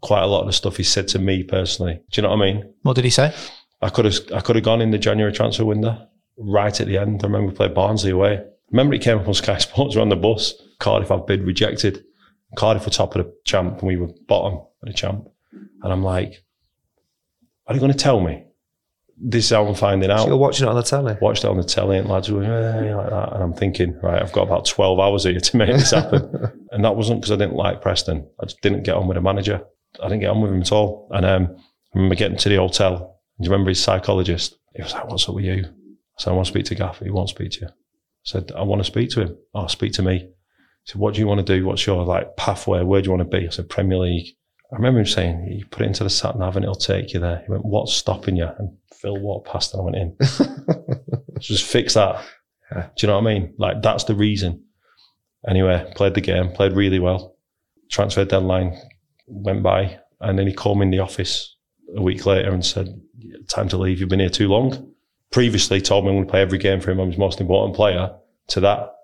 quite 0.00 0.22
a 0.22 0.26
lot 0.26 0.40
of 0.40 0.46
the 0.46 0.52
stuff 0.52 0.76
he 0.76 0.82
said 0.82 1.08
to 1.08 1.18
me 1.18 1.42
personally. 1.42 1.94
Do 2.10 2.20
you 2.20 2.22
know 2.22 2.30
what 2.30 2.42
I 2.42 2.52
mean? 2.52 2.74
What 2.82 2.96
did 2.96 3.04
he 3.04 3.10
say? 3.10 3.34
I 3.80 3.88
could 3.90 4.04
have 4.04 4.16
I 4.34 4.40
could 4.40 4.56
have 4.56 4.64
gone 4.64 4.80
in 4.80 4.90
the 4.90 4.98
January 4.98 5.32
transfer 5.32 5.64
window 5.64 6.06
right 6.36 6.80
at 6.80 6.86
the 6.86 6.98
end. 6.98 7.22
I 7.22 7.26
remember 7.26 7.48
we 7.50 7.54
played 7.56 7.74
Barnsley 7.74 8.10
away. 8.10 8.42
remember 8.70 8.94
it 8.94 9.02
came 9.02 9.18
up 9.18 9.28
on 9.28 9.34
Sky 9.34 9.58
Sports. 9.58 9.94
We 9.94 9.98
were 9.98 10.02
on 10.02 10.08
the 10.08 10.16
bus. 10.16 10.54
Cardiff 10.78 11.08
have 11.08 11.26
bid 11.26 11.42
rejected. 11.42 12.04
Cardiff 12.56 12.84
were 12.84 12.90
top 12.90 13.14
of 13.14 13.24
the 13.24 13.32
champ 13.44 13.78
and 13.78 13.88
we 13.88 13.96
were 13.96 14.08
bottom 14.26 14.58
of 14.58 14.86
the 14.86 14.92
champ. 14.92 15.28
And 15.82 15.92
I'm 15.92 16.02
like, 16.02 16.42
are 17.66 17.74
they 17.74 17.80
going 17.80 17.92
to 17.92 17.98
tell 17.98 18.20
me? 18.20 18.44
This 19.20 19.46
is 19.46 19.50
how 19.50 19.66
I'm 19.66 19.74
finding 19.74 20.10
out 20.10 20.20
So 20.20 20.26
you're 20.28 20.36
watching 20.36 20.66
it 20.66 20.70
on 20.70 20.76
the 20.76 20.82
telly. 20.82 21.16
watched 21.20 21.42
it 21.44 21.50
on 21.50 21.56
the 21.56 21.64
telly 21.64 21.98
and 21.98 22.08
lads 22.08 22.30
were 22.30 22.42
"Eh," 22.44 22.94
like 22.94 23.10
that. 23.10 23.32
And 23.32 23.42
I'm 23.42 23.52
thinking, 23.52 23.98
right, 24.00 24.22
I've 24.22 24.32
got 24.32 24.42
about 24.46 24.64
12 24.64 25.00
hours 25.00 25.24
here 25.24 25.40
to 25.40 25.56
make 25.56 25.70
this 25.70 25.90
happen. 25.90 26.30
and 26.70 26.84
that 26.84 26.94
wasn't 26.94 27.20
because 27.20 27.32
I 27.32 27.36
didn't 27.36 27.56
like 27.56 27.82
Preston. 27.82 28.28
I 28.40 28.44
just 28.44 28.60
didn't 28.60 28.84
get 28.84 28.94
on 28.94 29.08
with 29.08 29.16
the 29.16 29.20
manager. 29.20 29.62
I 30.00 30.08
didn't 30.08 30.20
get 30.20 30.30
on 30.30 30.40
with 30.40 30.52
him 30.52 30.60
at 30.60 30.70
all. 30.70 31.08
And 31.10 31.26
um, 31.26 31.56
I 31.58 31.98
remember 31.98 32.14
getting 32.14 32.38
to 32.38 32.48
the 32.48 32.56
hotel. 32.56 33.20
Do 33.40 33.44
you 33.44 33.50
remember 33.50 33.70
his 33.70 33.82
psychologist? 33.82 34.56
He 34.76 34.82
was 34.82 34.92
like, 34.94 35.08
what's 35.08 35.28
up 35.28 35.34
with 35.34 35.44
you? 35.44 35.64
I 35.64 36.22
said, 36.22 36.30
I 36.30 36.34
want 36.34 36.46
to 36.46 36.52
speak 36.52 36.66
to 36.66 36.74
Gaffer. 36.76 37.04
He 37.04 37.10
won't 37.10 37.28
speak 37.30 37.50
to 37.52 37.60
you. 37.62 37.66
I 37.68 37.70
said, 38.24 38.52
I 38.56 38.62
want 38.62 38.80
to 38.80 38.84
speak 38.84 39.10
to 39.10 39.22
him. 39.22 39.36
Oh, 39.54 39.66
speak 39.66 39.92
to 39.94 40.02
me. 40.02 40.18
He 40.18 40.28
said, 40.84 41.00
what 41.00 41.14
do 41.14 41.20
you 41.20 41.26
want 41.26 41.44
to 41.44 41.58
do? 41.58 41.64
What's 41.66 41.86
your 41.86 42.04
like 42.04 42.36
pathway? 42.36 42.82
Where 42.82 43.00
do 43.00 43.06
you 43.06 43.16
want 43.16 43.28
to 43.30 43.36
be? 43.38 43.46
I 43.46 43.50
said, 43.50 43.68
Premier 43.68 43.98
League. 43.98 44.36
I 44.72 44.76
remember 44.76 45.00
him 45.00 45.06
saying, 45.06 45.46
you 45.50 45.64
put 45.66 45.82
it 45.82 45.86
into 45.86 46.04
the 46.04 46.10
sat 46.10 46.38
nav 46.38 46.56
and 46.56 46.64
it'll 46.64 46.74
take 46.74 47.14
you 47.14 47.20
there. 47.20 47.42
He 47.44 47.50
went, 47.50 47.64
what's 47.64 47.94
stopping 47.94 48.36
you? 48.36 48.48
And 48.58 48.76
Phil 48.94 49.16
walked 49.16 49.48
past 49.48 49.74
and 49.74 49.80
I 49.80 49.84
went 49.84 49.96
in. 49.96 50.16
Just 51.40 51.64
fix 51.64 51.94
that. 51.94 52.22
Do 52.70 52.82
you 52.98 53.08
know 53.08 53.14
what 53.18 53.30
I 53.30 53.34
mean? 53.34 53.54
Like 53.58 53.82
that's 53.82 54.04
the 54.04 54.14
reason. 54.14 54.64
Anyway, 55.46 55.90
played 55.94 56.14
the 56.14 56.20
game, 56.20 56.50
played 56.50 56.72
really 56.72 56.98
well. 56.98 57.36
Transfer 57.90 58.24
deadline 58.24 58.76
went 59.26 59.62
by, 59.62 59.98
and 60.20 60.38
then 60.38 60.46
he 60.46 60.52
called 60.52 60.78
me 60.78 60.84
in 60.84 60.90
the 60.90 60.98
office 60.98 61.56
a 61.96 62.02
week 62.02 62.26
later 62.26 62.50
and 62.50 62.64
said, 62.64 63.00
"Time 63.48 63.68
to 63.68 63.78
leave. 63.78 64.00
You've 64.00 64.08
been 64.08 64.20
here 64.20 64.28
too 64.28 64.48
long." 64.48 64.92
Previously, 65.30 65.80
told 65.80 66.04
me 66.04 66.10
I'm 66.10 66.16
going 66.16 66.26
to 66.26 66.30
play 66.30 66.42
every 66.42 66.58
game 66.58 66.80
for 66.80 66.90
him. 66.90 66.98
I'm 66.98 67.08
his 67.08 67.18
most 67.18 67.40
important 67.40 67.76
player. 67.76 68.14
To 68.48 68.60
that, 68.60 68.94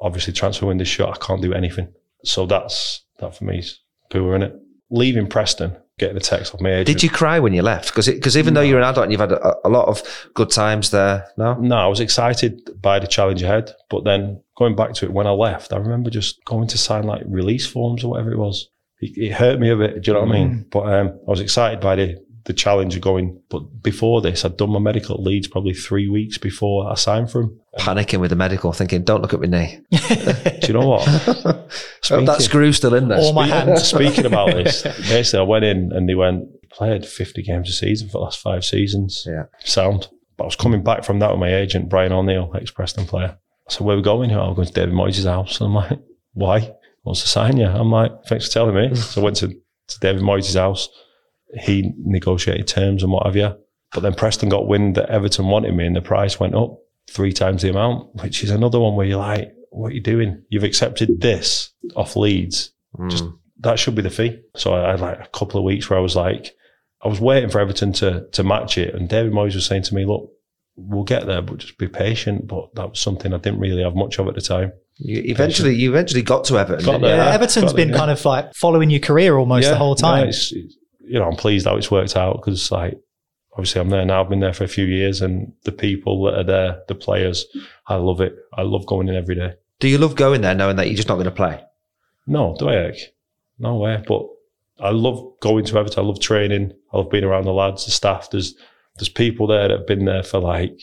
obviously, 0.00 0.32
transfer 0.32 0.66
window 0.66 0.84
shut. 0.84 1.08
I 1.10 1.26
can't 1.26 1.42
do 1.42 1.52
anything. 1.52 1.92
So 2.24 2.46
that's 2.46 3.04
that 3.18 3.36
for 3.36 3.44
me 3.44 3.58
is 3.58 3.80
poor 4.10 4.34
in 4.34 4.42
it. 4.42 4.61
Leaving 4.92 5.26
Preston, 5.26 5.74
getting 5.98 6.16
a 6.16 6.20
text 6.20 6.54
off 6.54 6.60
my 6.60 6.70
agent. 6.70 6.86
Did 6.86 7.02
you 7.02 7.10
cry 7.10 7.40
when 7.40 7.54
you 7.54 7.62
left? 7.62 7.88
Because 7.88 8.06
because 8.06 8.36
even 8.36 8.52
though 8.52 8.60
you're 8.60 8.78
an 8.78 8.84
adult 8.84 9.04
and 9.04 9.12
you've 9.12 9.20
had 9.20 9.32
a, 9.32 9.56
a 9.64 9.70
lot 9.70 9.88
of 9.88 10.02
good 10.34 10.50
times 10.50 10.90
there, 10.90 11.26
no. 11.38 11.54
No, 11.54 11.76
I 11.76 11.86
was 11.86 11.98
excited 11.98 12.80
by 12.80 12.98
the 12.98 13.06
challenge 13.06 13.42
ahead, 13.42 13.72
but 13.88 14.04
then 14.04 14.42
going 14.56 14.76
back 14.76 14.92
to 14.94 15.06
it, 15.06 15.12
when 15.12 15.26
I 15.26 15.30
left, 15.30 15.72
I 15.72 15.78
remember 15.78 16.10
just 16.10 16.44
going 16.44 16.68
to 16.68 16.78
sign 16.78 17.04
like 17.04 17.22
release 17.26 17.66
forms 17.66 18.04
or 18.04 18.10
whatever 18.10 18.32
it 18.32 18.38
was. 18.38 18.68
It, 19.00 19.16
it 19.16 19.32
hurt 19.32 19.58
me 19.58 19.70
a 19.70 19.76
bit. 19.76 20.02
Do 20.02 20.10
you 20.10 20.14
know 20.14 20.24
what 20.24 20.28
I 20.28 20.32
mean? 20.32 20.66
But 20.70 20.92
um, 20.92 21.18
I 21.26 21.30
was 21.30 21.40
excited 21.40 21.80
by 21.80 21.96
the 21.96 22.24
the 22.44 22.52
challenge 22.52 22.94
of 22.96 23.02
going. 23.02 23.40
But 23.50 23.82
before 23.82 24.20
this, 24.20 24.44
I'd 24.44 24.56
done 24.56 24.70
my 24.70 24.78
medical 24.78 25.14
at 25.16 25.22
Leeds 25.22 25.48
probably 25.48 25.74
three 25.74 26.08
weeks 26.08 26.38
before 26.38 26.90
I 26.90 26.94
signed 26.94 27.30
for 27.30 27.42
him. 27.42 27.60
Panicking 27.78 28.20
with 28.20 28.30
the 28.30 28.36
medical, 28.36 28.72
thinking, 28.72 29.02
"Don't 29.04 29.22
look 29.22 29.32
at 29.34 29.40
my 29.40 29.46
knee." 29.46 29.80
Do 29.90 30.66
you 30.66 30.74
know 30.74 30.88
what? 30.88 31.06
Oh, 32.10 32.16
Speaking- 32.18 32.24
that 32.26 32.42
screw's 32.42 32.76
still 32.76 32.94
in 32.94 33.08
there. 33.08 33.20
Or 33.20 33.32
my 33.32 33.46
hand. 33.46 33.78
Speaking 33.78 34.26
about 34.26 34.48
this, 34.48 34.82
basically, 35.08 35.38
I 35.38 35.42
went 35.42 35.64
in 35.64 35.92
and 35.92 36.08
they 36.08 36.14
went, 36.16 36.46
played 36.70 37.06
50 37.06 37.42
games 37.42 37.70
a 37.70 37.72
season 37.72 38.08
for 38.08 38.12
the 38.14 38.24
last 38.24 38.40
five 38.40 38.64
seasons. 38.64 39.24
Yeah. 39.26 39.44
Sound. 39.64 40.08
But 40.36 40.44
I 40.44 40.46
was 40.46 40.56
coming 40.56 40.82
back 40.82 41.04
from 41.04 41.20
that 41.20 41.30
with 41.30 41.38
my 41.40 41.54
agent, 41.54 41.88
Brian 41.88 42.12
O'Neill, 42.12 42.50
ex 42.56 42.70
Preston 42.72 43.06
player. 43.06 43.38
I 43.68 43.72
said, 43.72 43.86
Where 43.86 43.94
are 43.94 43.98
we 43.98 44.02
going? 44.02 44.32
I'm 44.32 44.54
going 44.54 44.66
to 44.66 44.72
David 44.72 44.94
Moyes' 44.94 45.24
house. 45.24 45.60
And 45.60 45.68
I'm 45.68 45.74
like, 45.74 45.98
Why? 46.34 46.58
He 46.60 46.70
wants 47.04 47.22
to 47.22 47.28
sign 47.28 47.56
you. 47.56 47.66
I'm 47.66 47.90
like, 47.90 48.10
Thanks 48.26 48.48
for 48.48 48.52
telling 48.52 48.74
me. 48.74 48.94
so 48.96 49.20
I 49.20 49.24
went 49.24 49.36
to, 49.36 49.48
to 49.48 50.00
David 50.00 50.22
Moyes' 50.22 50.54
house. 50.58 50.88
He 51.60 51.92
negotiated 51.98 52.66
terms 52.66 53.02
and 53.02 53.12
what 53.12 53.26
have 53.26 53.36
you. 53.36 53.54
But 53.92 54.00
then 54.00 54.14
Preston 54.14 54.48
got 54.48 54.66
wind 54.66 54.94
that 54.94 55.10
Everton 55.10 55.46
wanted 55.48 55.74
me 55.74 55.86
and 55.86 55.94
the 55.94 56.00
price 56.00 56.40
went 56.40 56.54
up 56.54 56.78
three 57.10 57.32
times 57.32 57.62
the 57.62 57.70
amount, 57.70 58.22
which 58.22 58.42
is 58.42 58.50
another 58.50 58.80
one 58.80 58.96
where 58.96 59.06
you're 59.06 59.18
like, 59.18 59.52
What 59.70 59.92
are 59.92 59.94
you 59.94 60.00
doing? 60.00 60.42
You've 60.48 60.64
accepted 60.64 61.20
this 61.20 61.72
off 61.94 62.16
Leeds 62.16 62.72
hmm. 62.96 63.08
just 63.08 63.24
that 63.62 63.78
should 63.78 63.94
be 63.94 64.02
the 64.02 64.10
fee. 64.10 64.40
So 64.56 64.74
I 64.74 64.90
had 64.90 65.00
like 65.00 65.20
a 65.20 65.28
couple 65.28 65.58
of 65.58 65.64
weeks 65.64 65.88
where 65.88 65.98
I 65.98 66.02
was 66.02 66.16
like, 66.16 66.54
I 67.02 67.08
was 67.08 67.20
waiting 67.20 67.48
for 67.48 67.60
Everton 67.60 67.92
to 67.94 68.26
to 68.32 68.44
match 68.44 68.78
it, 68.78 68.94
and 68.94 69.08
David 69.08 69.32
Moyes 69.32 69.54
was 69.54 69.66
saying 69.66 69.82
to 69.84 69.94
me, 69.94 70.04
"Look, 70.04 70.30
we'll 70.76 71.04
get 71.04 71.26
there, 71.26 71.42
but 71.42 71.58
just 71.58 71.78
be 71.78 71.88
patient." 71.88 72.46
But 72.46 72.74
that 72.74 72.90
was 72.90 73.00
something 73.00 73.32
I 73.32 73.38
didn't 73.38 73.60
really 73.60 73.82
have 73.82 73.94
much 73.94 74.18
of 74.18 74.28
at 74.28 74.34
the 74.34 74.40
time. 74.40 74.72
You 74.98 75.22
eventually, 75.24 75.74
you 75.74 75.90
eventually 75.90 76.22
got 76.22 76.44
to 76.44 76.58
Everton. 76.58 76.84
Got 76.84 77.00
there. 77.00 77.16
Yeah, 77.16 77.24
Yeah, 77.28 77.34
Everton's 77.34 77.72
got 77.72 77.76
been 77.76 77.90
it, 77.90 77.92
yeah. 77.92 77.98
kind 77.98 78.10
of 78.10 78.24
like 78.24 78.54
following 78.54 78.90
your 78.90 79.00
career 79.00 79.36
almost 79.36 79.68
the 79.68 79.76
whole 79.76 79.96
yeah, 79.98 80.02
time. 80.02 80.28
it's, 80.28 80.52
it's- 80.52 80.76
you 81.12 81.18
know, 81.18 81.28
I'm 81.28 81.36
pleased 81.36 81.66
how 81.66 81.76
it's 81.76 81.90
worked 81.90 82.16
out 82.16 82.40
because 82.40 82.72
like 82.72 82.98
obviously 83.52 83.82
I'm 83.82 83.90
there 83.90 84.06
now. 84.06 84.22
I've 84.22 84.30
been 84.30 84.40
there 84.40 84.54
for 84.54 84.64
a 84.64 84.68
few 84.68 84.86
years, 84.86 85.20
and 85.20 85.52
the 85.64 85.72
people 85.72 86.24
that 86.24 86.38
are 86.38 86.44
there, 86.44 86.82
the 86.88 86.94
players, 86.94 87.44
I 87.86 87.96
love 87.96 88.22
it. 88.22 88.34
I 88.54 88.62
love 88.62 88.86
going 88.86 89.08
in 89.08 89.14
every 89.14 89.34
day. 89.34 89.52
Do 89.78 89.88
you 89.88 89.98
love 89.98 90.16
going 90.16 90.40
there 90.40 90.54
knowing 90.54 90.76
that 90.76 90.86
you're 90.86 90.96
just 90.96 91.08
not 91.08 91.16
going 91.16 91.26
to 91.26 91.30
play? 91.30 91.62
No, 92.26 92.56
do 92.58 92.70
I? 92.70 92.94
No 93.58 93.76
way. 93.76 94.02
But 94.08 94.26
I 94.80 94.88
love 94.88 95.34
going 95.40 95.66
to 95.66 95.76
Everton. 95.76 96.02
I 96.02 96.06
love 96.06 96.18
training. 96.18 96.72
I 96.94 96.96
love 96.96 97.10
being 97.10 97.24
around 97.24 97.44
the 97.44 97.52
lads, 97.52 97.84
the 97.84 97.90
staff. 97.90 98.30
There's 98.30 98.54
there's 98.96 99.10
people 99.10 99.46
there 99.46 99.68
that 99.68 99.78
have 99.80 99.86
been 99.86 100.06
there 100.06 100.22
for 100.22 100.38
like 100.38 100.80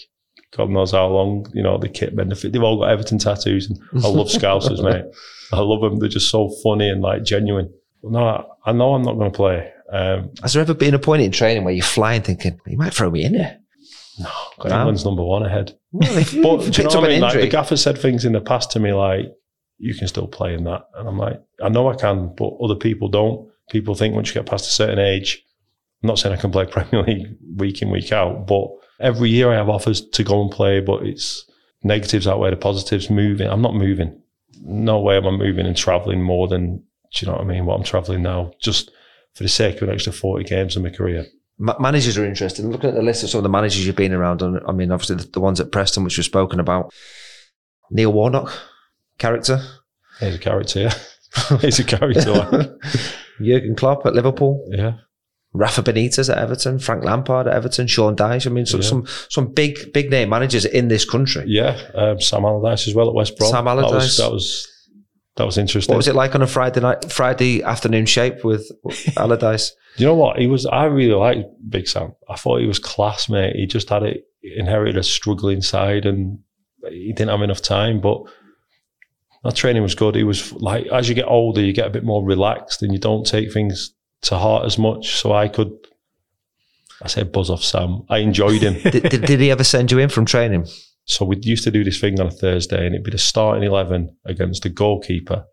God 0.56 0.70
knows 0.70 0.92
how 0.92 1.08
long. 1.08 1.48
You 1.56 1.64
know, 1.64 1.80
the 1.80 1.90
kit 1.90 2.14
men. 2.14 2.30
They've 2.30 2.62
all 2.62 2.78
got 2.78 2.92
Everton 2.92 3.18
tattoos, 3.18 3.68
and 3.68 3.80
I 4.06 4.10
love 4.10 4.28
Scousers, 4.28 4.84
mate. 4.84 5.06
I 5.52 5.60
love 5.62 5.82
them. 5.82 5.98
They're 5.98 6.08
just 6.08 6.30
so 6.30 6.52
funny 6.62 6.88
and 6.88 7.02
like 7.02 7.24
genuine. 7.24 7.74
No, 8.04 8.24
I, 8.24 8.70
I 8.70 8.72
know 8.74 8.94
I'm 8.94 9.02
not 9.02 9.16
going 9.16 9.32
to 9.32 9.36
play. 9.36 9.74
Um, 9.92 10.32
Has 10.42 10.54
there 10.54 10.62
ever 10.62 10.74
been 10.74 10.94
a 10.94 11.00
point 11.00 11.22
in 11.22 11.32
training 11.32 11.64
where 11.64 11.74
you're 11.74 11.84
flying 11.84 12.22
thinking, 12.22 12.60
you 12.68 12.78
might 12.78 12.94
throw 12.94 13.10
me 13.10 13.24
in 13.24 13.34
here? 13.34 13.60
got 14.58 14.70
No. 14.70 14.78
England's 14.78 15.06
number 15.06 15.24
one 15.24 15.46
ahead. 15.46 15.78
Well, 15.92 16.20
you 16.20 16.42
But 16.44 16.60
do 16.60 16.66
you 16.66 16.72
picked 16.72 16.94
know 16.94 17.00
up 17.00 17.06
I 17.06 17.08
an 17.08 17.14
mean? 17.14 17.22
Like 17.22 17.34
the 17.40 17.48
gaffer 17.48 17.78
said 17.78 17.98
things 17.98 18.26
in 18.26 18.34
the 18.34 18.42
past 18.42 18.72
to 18.72 18.80
me 18.80 18.94
like, 18.94 19.26
"You 19.78 19.96
can 19.96 20.08
still 20.08 20.28
play 20.28 20.54
in 20.54 20.66
that," 20.66 20.88
and 20.96 21.08
I'm 21.08 21.18
like, 21.18 21.42
"I 21.64 21.70
know 21.70 21.90
I 21.90 21.96
can, 21.96 22.34
but 22.36 22.58
other 22.62 22.76
people 22.76 23.08
don't. 23.08 23.50
People 23.70 23.96
think 23.96 24.16
once 24.16 24.28
you 24.30 24.34
get 24.34 24.46
past 24.46 24.68
a 24.68 24.72
certain 24.72 25.00
age, 25.00 25.44
I'm 26.04 26.08
not 26.08 26.20
saying 26.20 26.36
I 26.36 26.42
can 26.42 26.52
play 26.52 26.66
Premier 26.70 27.04
League 27.04 27.28
week 27.56 27.82
in 27.82 27.90
week 27.90 28.12
out, 28.12 28.46
but 28.46 28.68
every 29.00 29.30
year 29.30 29.52
I 29.52 29.56
have 29.56 29.70
offers 29.70 30.02
to 30.02 30.24
go 30.24 30.42
and 30.42 30.52
play, 30.52 30.82
but 30.82 31.04
it's 31.04 31.50
negatives 31.84 32.28
outweigh 32.28 32.50
the 32.52 32.58
positives. 32.58 33.10
Moving, 33.10 33.50
I'm 33.50 33.62
not 33.62 33.76
moving. 33.76 34.22
No 34.62 35.00
way 35.00 35.16
am 35.18 35.28
I 35.28 35.32
moving 35.32 35.66
and 35.66 35.78
traveling 35.78 36.22
more 36.22 36.48
than 36.48 36.84
do 37.14 37.26
you 37.26 37.32
know 37.32 37.38
what 37.38 37.42
I 37.42 37.46
mean? 37.46 37.66
What 37.66 37.76
I'm 37.76 37.84
traveling 37.84 38.22
now, 38.22 38.52
just 38.62 38.92
for 39.40 39.44
the 39.44 39.50
sake 39.50 39.78
of 39.78 39.88
an 39.88 39.94
extra 39.96 40.12
40 40.12 40.44
games 40.44 40.76
in 40.76 40.84
my 40.84 40.90
career. 40.90 41.26
ma- 41.58 41.78
managers 41.80 42.18
are 42.18 42.26
interested. 42.26 42.66
Looking 42.66 42.90
at 42.90 42.96
the 42.98 43.02
list 43.02 43.24
of 43.24 43.30
some 43.30 43.40
of 43.40 43.44
the 43.44 43.50
managers 43.50 43.88
you've 43.88 43.96
been 43.96 44.12
around, 44.12 44.42
and 44.42 44.60
I 44.68 44.74
mean, 44.74 44.92
obviously 44.92 45.16
the, 45.16 45.24
the 45.32 45.40
ones 45.40 45.62
at 45.62 45.72
Preston, 45.72 46.04
which 46.04 46.18
we've 46.18 46.26
spoken 46.26 46.60
about. 46.60 46.94
Neil 47.90 48.12
Warnock, 48.12 48.52
character. 49.18 49.62
He's 50.20 50.36
a 50.36 50.40
character. 50.40 50.80
Yeah. 50.82 50.94
He's 51.62 51.80
a 51.80 51.86
character. 51.86 52.78
Jurgen 53.42 53.76
Klopp 53.78 54.06
at 54.06 54.14
Liverpool. 54.14 54.68
yeah. 54.70 54.96
Rafa 55.54 55.82
Benitez 55.82 56.30
at 56.30 56.38
Everton, 56.38 56.78
Frank 56.78 57.04
Lampard 57.04 57.48
at 57.48 57.56
Everton, 57.56 57.88
Sean 57.88 58.16
Dyche. 58.16 58.46
I 58.46 58.50
mean, 58.52 58.68
so, 58.68 58.78
Yeah. 58.78 58.84
some 58.84 59.06
some 59.30 59.48
big 59.52 59.94
big 59.94 60.12
name 60.12 60.30
managers 60.30 60.64
in 60.66 60.90
this 60.90 61.06
country. 61.10 61.46
Yeah, 61.48 61.80
um, 61.96 62.22
Sam 62.22 62.46
Allardyce 62.46 62.88
as 62.88 62.94
well 62.94 63.08
at 63.10 63.16
West 63.16 63.36
Brom. 63.38 63.50
Sam 63.50 63.66
That 63.66 63.72
Allardyce. 63.72 63.94
was 64.04 64.18
that 64.18 64.32
was, 64.32 64.68
that 65.36 65.46
was 65.46 65.58
interesting. 65.58 65.94
What 65.94 65.98
was 65.98 66.08
it 66.08 66.16
like 66.16 66.36
on 66.36 66.42
a 66.42 66.48
Friday 66.48 66.82
night, 66.82 67.12
Friday 67.12 67.64
afternoon 67.64 68.06
shape 68.06 68.44
with 68.44 68.70
Allardyce? 69.18 69.72
You 69.98 70.06
know 70.06 70.16
what? 70.16 70.38
He 70.38 70.48
was. 70.48 70.66
I 70.66 70.86
really 70.86 71.14
liked 71.14 71.46
Big 71.70 71.88
Sam. 71.88 72.14
I 72.30 72.36
thought 72.36 72.60
he 72.60 72.68
was 72.68 72.80
class, 72.80 73.30
mate. 73.30 73.56
He 73.56 73.66
just 73.66 73.90
had 73.90 74.04
it 74.04 74.26
inherited 74.44 74.98
a 74.98 75.04
struggling 75.04 75.62
side, 75.62 76.06
and 76.06 76.40
he 76.90 77.14
didn't 77.14 77.30
have 77.30 77.42
enough 77.42 77.62
time. 77.62 78.02
But 78.02 78.24
that 79.44 79.56
training 79.56 79.84
was 79.84 79.96
good. 79.96 80.16
He 80.16 80.24
was 80.24 80.52
like, 80.54 80.88
as 80.88 81.08
you 81.08 81.16
get 81.16 81.28
older, 81.28 81.62
you 81.62 81.74
get 81.74 81.88
a 81.88 81.92
bit 81.92 82.04
more 82.04 82.26
relaxed, 82.26 82.84
and 82.84 82.92
you 82.92 83.00
don't 83.00 83.26
take 83.26 83.54
things 83.54 83.94
to 84.24 84.38
heart 84.38 84.66
as 84.66 84.78
much. 84.78 85.16
So 85.16 85.34
I 85.34 85.48
could. 85.48 85.72
I 87.02 87.08
said 87.08 87.32
buzz 87.32 87.50
off 87.50 87.64
Sam. 87.64 88.04
I 88.10 88.18
enjoyed 88.18 88.62
him. 88.62 88.74
did, 88.92 89.04
did, 89.04 89.22
did 89.26 89.40
he 89.40 89.52
ever 89.52 89.64
send 89.64 89.90
you 89.90 90.00
in 90.00 90.10
from 90.10 90.26
training? 90.26 90.68
So 91.10 91.26
we 91.26 91.38
used 91.42 91.64
to 91.64 91.72
do 91.72 91.84
this 91.84 92.00
thing 92.00 92.20
on 92.20 92.28
a 92.28 92.32
Thursday, 92.32 92.86
and 92.86 92.94
it'd 92.94 93.04
be 93.04 93.12
the 93.12 93.18
starting 93.18 93.64
eleven 93.64 94.16
against 94.26 94.62
the 94.62 94.70
goalkeeper 94.70 95.44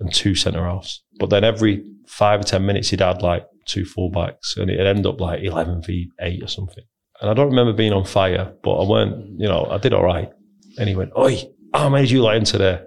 and 0.00 0.12
two 0.12 0.34
centre 0.34 0.64
halves. 0.64 1.04
But 1.18 1.28
then 1.28 1.44
every 1.44 1.84
five 2.06 2.40
or 2.40 2.44
ten 2.44 2.64
minutes, 2.64 2.88
he'd 2.88 3.02
add 3.02 3.20
like 3.20 3.46
two 3.66 3.84
fullbacks, 3.84 4.56
and 4.56 4.70
it'd 4.70 4.86
end 4.86 5.06
up 5.06 5.20
like 5.20 5.42
eleven 5.42 5.82
v 5.82 6.10
eight 6.20 6.42
or 6.42 6.48
something. 6.48 6.82
And 7.20 7.30
I 7.30 7.34
don't 7.34 7.50
remember 7.50 7.74
being 7.74 7.92
on 7.92 8.06
fire, 8.06 8.54
but 8.62 8.72
I 8.72 8.88
weren't. 8.88 9.38
You 9.38 9.48
know, 9.48 9.66
I 9.70 9.76
did 9.76 9.92
all 9.92 10.02
right. 10.02 10.30
And 10.78 10.88
he 10.88 10.96
went, 10.96 11.12
"Oi, 11.16 11.42
how 11.74 11.90
many 11.90 12.06
did 12.06 12.12
you 12.12 12.22
let 12.22 12.36
in 12.36 12.44
today?" 12.44 12.80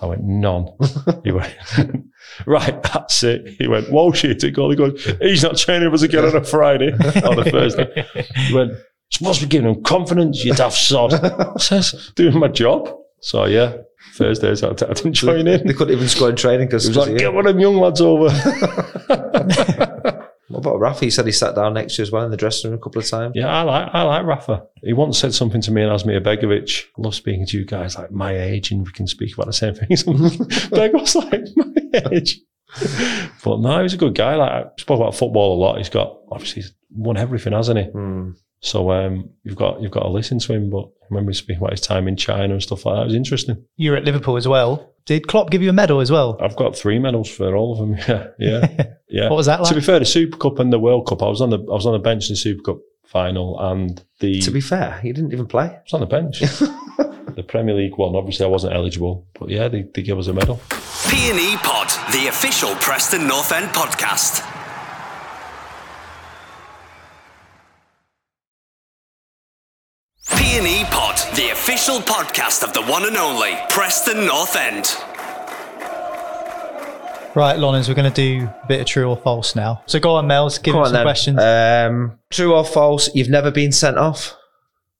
I 0.00 0.06
went, 0.06 0.24
"None." 0.24 0.66
he 1.24 1.30
went, 1.30 1.54
"Right, 2.46 2.82
that's 2.82 3.22
it." 3.22 3.56
He 3.58 3.68
went, 3.68 3.90
"Whoa, 3.90 4.12
shit!" 4.12 4.42
It 4.42 4.52
goal. 4.52 4.70
He 4.70 4.76
goes, 4.76 5.04
"He's 5.20 5.42
not 5.42 5.58
training 5.58 5.92
us 5.92 6.00
again 6.00 6.24
on 6.24 6.36
a 6.36 6.42
Friday 6.42 6.90
on 6.90 7.38
a 7.38 7.44
Thursday." 7.44 8.06
He 8.46 8.54
went, 8.54 8.72
supposed 9.10 9.40
to 9.40 9.46
be 9.46 9.50
giving 9.50 9.74
him 9.74 9.82
confidence, 9.82 10.44
you 10.44 10.52
daft 10.54 10.76
sod. 10.76 11.60
Says, 11.60 12.12
doing 12.14 12.38
my 12.38 12.48
job. 12.48 12.94
So 13.20 13.44
yeah, 13.46 13.76
Thursdays 14.14 14.62
I, 14.62 14.70
I 14.70 14.72
didn't 14.74 15.14
join 15.14 15.46
in. 15.46 15.66
They 15.66 15.72
couldn't 15.74 15.94
even 15.94 16.08
score 16.08 16.30
in 16.30 16.36
training 16.36 16.66
because 16.68 16.86
It 16.86 16.96
was 16.96 17.08
like, 17.08 17.18
get 17.18 17.32
one 17.32 17.46
of 17.46 17.52
them 17.52 17.60
young 17.60 17.76
lads 17.76 18.00
over. 18.00 18.28
What 20.50 20.66
about 20.66 20.80
Rafa? 20.80 21.04
He 21.04 21.10
said 21.10 21.26
he 21.26 21.32
sat 21.32 21.54
down 21.54 21.74
next 21.74 21.94
to 21.94 22.02
you 22.02 22.04
as 22.04 22.10
well 22.10 22.24
in 22.24 22.32
the 22.32 22.36
dressing 22.36 22.70
room 22.70 22.80
a 22.80 22.82
couple 22.82 23.00
of 23.00 23.08
times. 23.08 23.36
yeah, 23.36 23.46
I 23.46 23.62
like 23.62 23.88
I 23.94 24.02
like 24.02 24.26
Rafa. 24.26 24.64
He 24.82 24.92
once 24.92 25.16
said 25.16 25.32
something 25.32 25.60
to 25.60 25.70
me 25.70 25.82
and 25.82 25.92
asked 25.92 26.04
Asmir 26.06 26.20
Begovic. 26.20 26.86
I 26.98 27.02
love 27.02 27.14
speaking 27.14 27.46
to 27.46 27.58
you 27.58 27.64
guys 27.64 27.96
like 27.96 28.10
my 28.10 28.36
age 28.36 28.72
and 28.72 28.84
we 28.84 28.90
can 28.90 29.06
speak 29.06 29.32
about 29.34 29.46
the 29.46 29.52
same 29.52 29.74
things. 29.74 30.02
Beg 30.70 30.92
was 30.92 31.14
like 31.14 31.44
my 31.54 31.72
age. 32.10 32.40
But 33.44 33.60
no, 33.60 33.82
he's 33.82 33.94
a 33.94 33.96
good 33.96 34.16
guy. 34.16 34.34
Like 34.34 34.50
I 34.50 34.64
spoke 34.76 34.98
about 34.98 35.14
football 35.14 35.56
a 35.56 35.58
lot. 35.60 35.78
He's 35.78 35.88
got 35.88 36.18
obviously 36.32 36.62
he's 36.62 36.74
won 36.90 37.16
everything, 37.16 37.52
hasn't 37.52 37.78
he? 37.78 37.84
Hmm. 37.84 38.30
So 38.60 38.90
um, 38.90 39.30
you've 39.42 39.56
got 39.56 39.80
you've 39.80 39.90
got 39.90 40.02
to 40.02 40.10
listen 40.10 40.38
to 40.40 40.52
him. 40.52 40.70
But 40.70 40.84
I 40.84 41.06
remember 41.10 41.32
speaking 41.32 41.58
about 41.58 41.72
his 41.72 41.80
time 41.80 42.06
in 42.06 42.16
China 42.16 42.54
and 42.54 42.62
stuff 42.62 42.84
like 42.84 42.96
that. 42.96 43.02
It 43.02 43.06
was 43.06 43.14
interesting. 43.14 43.64
You 43.76 43.92
were 43.92 43.96
at 43.96 44.04
Liverpool 44.04 44.36
as 44.36 44.46
well. 44.46 44.92
Did 45.06 45.26
Klopp 45.26 45.50
give 45.50 45.62
you 45.62 45.70
a 45.70 45.72
medal 45.72 46.00
as 46.00 46.10
well? 46.10 46.36
I've 46.40 46.56
got 46.56 46.76
three 46.76 46.98
medals 46.98 47.28
for 47.28 47.56
all 47.56 47.72
of 47.72 47.78
them. 47.78 47.96
Yeah, 48.08 48.28
yeah, 48.38 48.84
yeah. 49.08 49.28
What 49.30 49.36
was 49.36 49.46
that 49.46 49.60
like? 49.60 49.70
To 49.70 49.74
be 49.74 49.80
fair, 49.80 49.98
the 49.98 50.04
Super 50.04 50.36
Cup 50.36 50.58
and 50.58 50.72
the 50.72 50.78
World 50.78 51.06
Cup, 51.06 51.22
I 51.22 51.28
was 51.28 51.40
on 51.40 51.50
the 51.50 51.58
I 51.58 51.74
was 51.74 51.86
on 51.86 51.92
the 51.92 51.98
bench 51.98 52.28
in 52.28 52.34
the 52.34 52.38
Super 52.38 52.62
Cup 52.62 52.78
final, 53.06 53.58
and 53.58 54.02
the 54.20 54.40
To 54.42 54.50
be 54.50 54.60
fair, 54.60 55.00
he 55.02 55.12
didn't 55.12 55.32
even 55.32 55.46
play. 55.46 55.64
I 55.66 55.80
was 55.82 55.94
on 55.94 56.00
the 56.00 56.06
bench. 56.06 56.40
the 57.34 57.44
Premier 57.46 57.74
League 57.74 57.96
one, 57.96 58.14
obviously, 58.14 58.44
I 58.44 58.48
wasn't 58.48 58.74
eligible, 58.74 59.26
but 59.38 59.48
yeah, 59.48 59.68
they, 59.68 59.82
they 59.94 60.02
give 60.02 60.18
us 60.18 60.28
a 60.28 60.32
medal. 60.32 60.56
PNE 60.68 61.56
Pod, 61.62 61.88
the 62.12 62.28
official 62.28 62.74
Preston 62.76 63.26
North 63.26 63.52
End 63.52 63.68
podcast. 63.68 64.59
PNE 70.50 70.82
Pod, 70.90 71.16
the 71.36 71.50
official 71.50 71.98
podcast 71.98 72.64
of 72.64 72.72
the 72.72 72.82
one 72.90 73.06
and 73.06 73.16
only 73.16 73.52
Preston 73.68 74.26
North 74.26 74.56
End. 74.56 74.84
Right, 77.36 77.56
Lonnens, 77.56 77.86
we're 77.88 77.94
going 77.94 78.12
to 78.12 78.40
do 78.40 78.46
a 78.64 78.66
bit 78.66 78.80
of 78.80 78.86
true 78.88 79.08
or 79.08 79.16
false 79.16 79.54
now. 79.54 79.80
So 79.86 80.00
go 80.00 80.16
on, 80.16 80.26
Mels, 80.26 80.58
give 80.58 80.72
Come 80.72 80.78
him 80.80 80.82
on 80.82 80.86
some 80.86 80.92
then. 80.94 81.04
questions. 81.04 81.38
Um, 81.40 82.18
true 82.30 82.52
or 82.52 82.64
false? 82.64 83.14
You've 83.14 83.28
never 83.28 83.52
been 83.52 83.70
sent 83.70 83.96
off. 83.96 84.36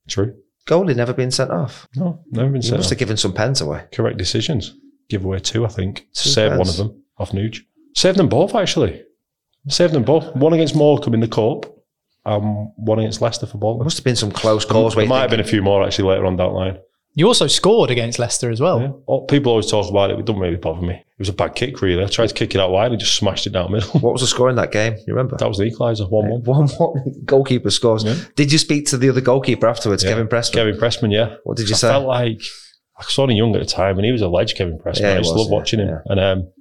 True. 0.07 0.37
Goalie 0.69 0.95
never 0.95 1.13
been 1.13 1.33
sent 1.33 1.51
off. 1.51 1.89
No, 1.97 2.21
never 2.31 2.47
been 2.51 2.63
You 2.63 2.69
sent 2.69 2.77
must 2.79 2.87
off. 2.87 2.91
have 2.91 2.99
given 3.01 3.17
some 3.17 3.33
pens 3.33 3.61
away. 3.61 3.87
Correct 3.93 4.19
decisions. 4.19 4.77
Give 5.09 5.25
away 5.25 5.41
two, 5.41 5.65
I 5.65 5.69
think. 5.69 6.07
Two 6.15 6.31
Saved 6.31 6.51
one 6.59 6.67
pens. 6.67 6.79
of 6.79 6.87
them 6.87 7.03
off 7.19 7.33
Nuge. 7.33 7.63
Save 7.97 8.15
them 8.15 8.29
both, 8.29 8.55
actually. 8.55 9.03
Save 9.67 9.91
them 9.91 10.05
both. 10.05 10.33
One 10.37 10.53
against 10.53 10.77
Morecambe 10.77 11.15
in 11.15 11.21
the 11.21 11.27
Cup, 11.27 11.67
and 12.37 12.71
one 12.77 12.99
against 12.99 13.21
Leicester 13.21 13.47
for 13.47 13.53
There 13.55 13.61
Bolton. 13.61 13.85
must 13.85 13.99
have 13.99 14.05
been 14.05 14.17
some 14.17 14.31
close 14.31 14.65
calls. 14.65 14.95
where 14.97 15.03
There 15.03 15.05
you 15.05 15.09
might 15.11 15.21
have 15.23 15.31
been 15.31 15.41
a 15.41 15.45
few 15.45 15.63
more 15.63 15.85
actually 15.85 16.09
later 16.09 16.27
on 16.27 16.37
down 16.37 16.53
the 16.53 16.59
line. 16.59 16.79
you 17.15 17.27
also 17.27 17.47
scored 17.49 17.91
against 17.91 18.19
Leicester 18.19 18.51
as 18.51 18.61
well. 18.61 18.81
Yeah. 18.81 18.93
Oh, 19.09 19.23
people 19.23 19.51
always 19.51 19.71
talk 19.71 19.89
about 19.91 20.11
it. 20.11 20.19
It 20.19 20.27
doesn't 20.27 20.41
really 20.41 20.57
bother 20.57 20.81
me. 20.81 20.95
It 20.95 21.19
was 21.19 21.29
a 21.29 21.33
bad 21.33 21.55
kick, 21.55 21.83
really. 21.83 22.03
I 22.03 22.07
tried 22.07 22.29
to 22.29 22.35
kick 22.35 22.55
it 22.55 22.61
out 22.61 22.71
wide 22.71 22.93
and 22.93 23.01
just 23.01 23.15
smashed 23.17 23.47
it 23.47 23.51
down 23.51 23.71
the 23.71 23.77
middle. 23.79 24.01
What 24.01 24.13
was 24.13 24.23
the 24.23 24.27
score 24.29 24.49
in 24.49 24.57
that 24.57 24.71
game? 24.73 24.95
You 25.07 25.15
remember? 25.15 25.37
that 25.39 25.49
was 25.49 25.59
the 25.59 25.65
equaliser, 25.65 26.09
1 26.11 26.29
1. 26.31 26.43
One 26.45 26.69
one 26.69 27.15
goalkeeper 27.25 27.71
scores. 27.71 28.05
Yeah. 28.05 28.15
Did 28.37 28.53
you 28.53 28.59
speak 28.59 28.87
to 28.87 28.97
the 28.97 29.09
other 29.11 29.21
goalkeeper 29.21 29.67
afterwards, 29.67 30.03
Kevin 30.05 30.29
Preston? 30.29 30.55
Kevin 30.59 30.79
Pressman, 30.81 31.13
yeah. 31.13 31.37
What 31.45 31.57
did 31.57 31.69
you 31.69 31.75
I 31.75 31.79
say? 31.79 31.89
I 31.89 31.93
felt 31.93 32.07
like 32.07 32.41
I 32.99 33.05
was 33.05 33.19
only 33.19 33.35
young 33.35 33.55
at 33.57 33.61
the 33.61 33.67
time, 33.67 33.97
and 33.99 34.05
he 34.07 34.13
was 34.13 34.23
a 34.23 34.29
ledge, 34.29 34.55
Kevin 34.55 34.79
Pressman. 34.79 35.01
Yeah, 35.01 35.09
I 35.09 35.13
he 35.13 35.19
used 35.19 35.31
to 35.31 35.35
was, 35.35 35.43
love 35.43 35.51
yeah, 35.51 35.57
watching 35.59 35.81
him. 35.81 35.89
yeah. 35.89 35.99
And 36.07 36.21
um, 36.21 36.39
I 36.41 36.60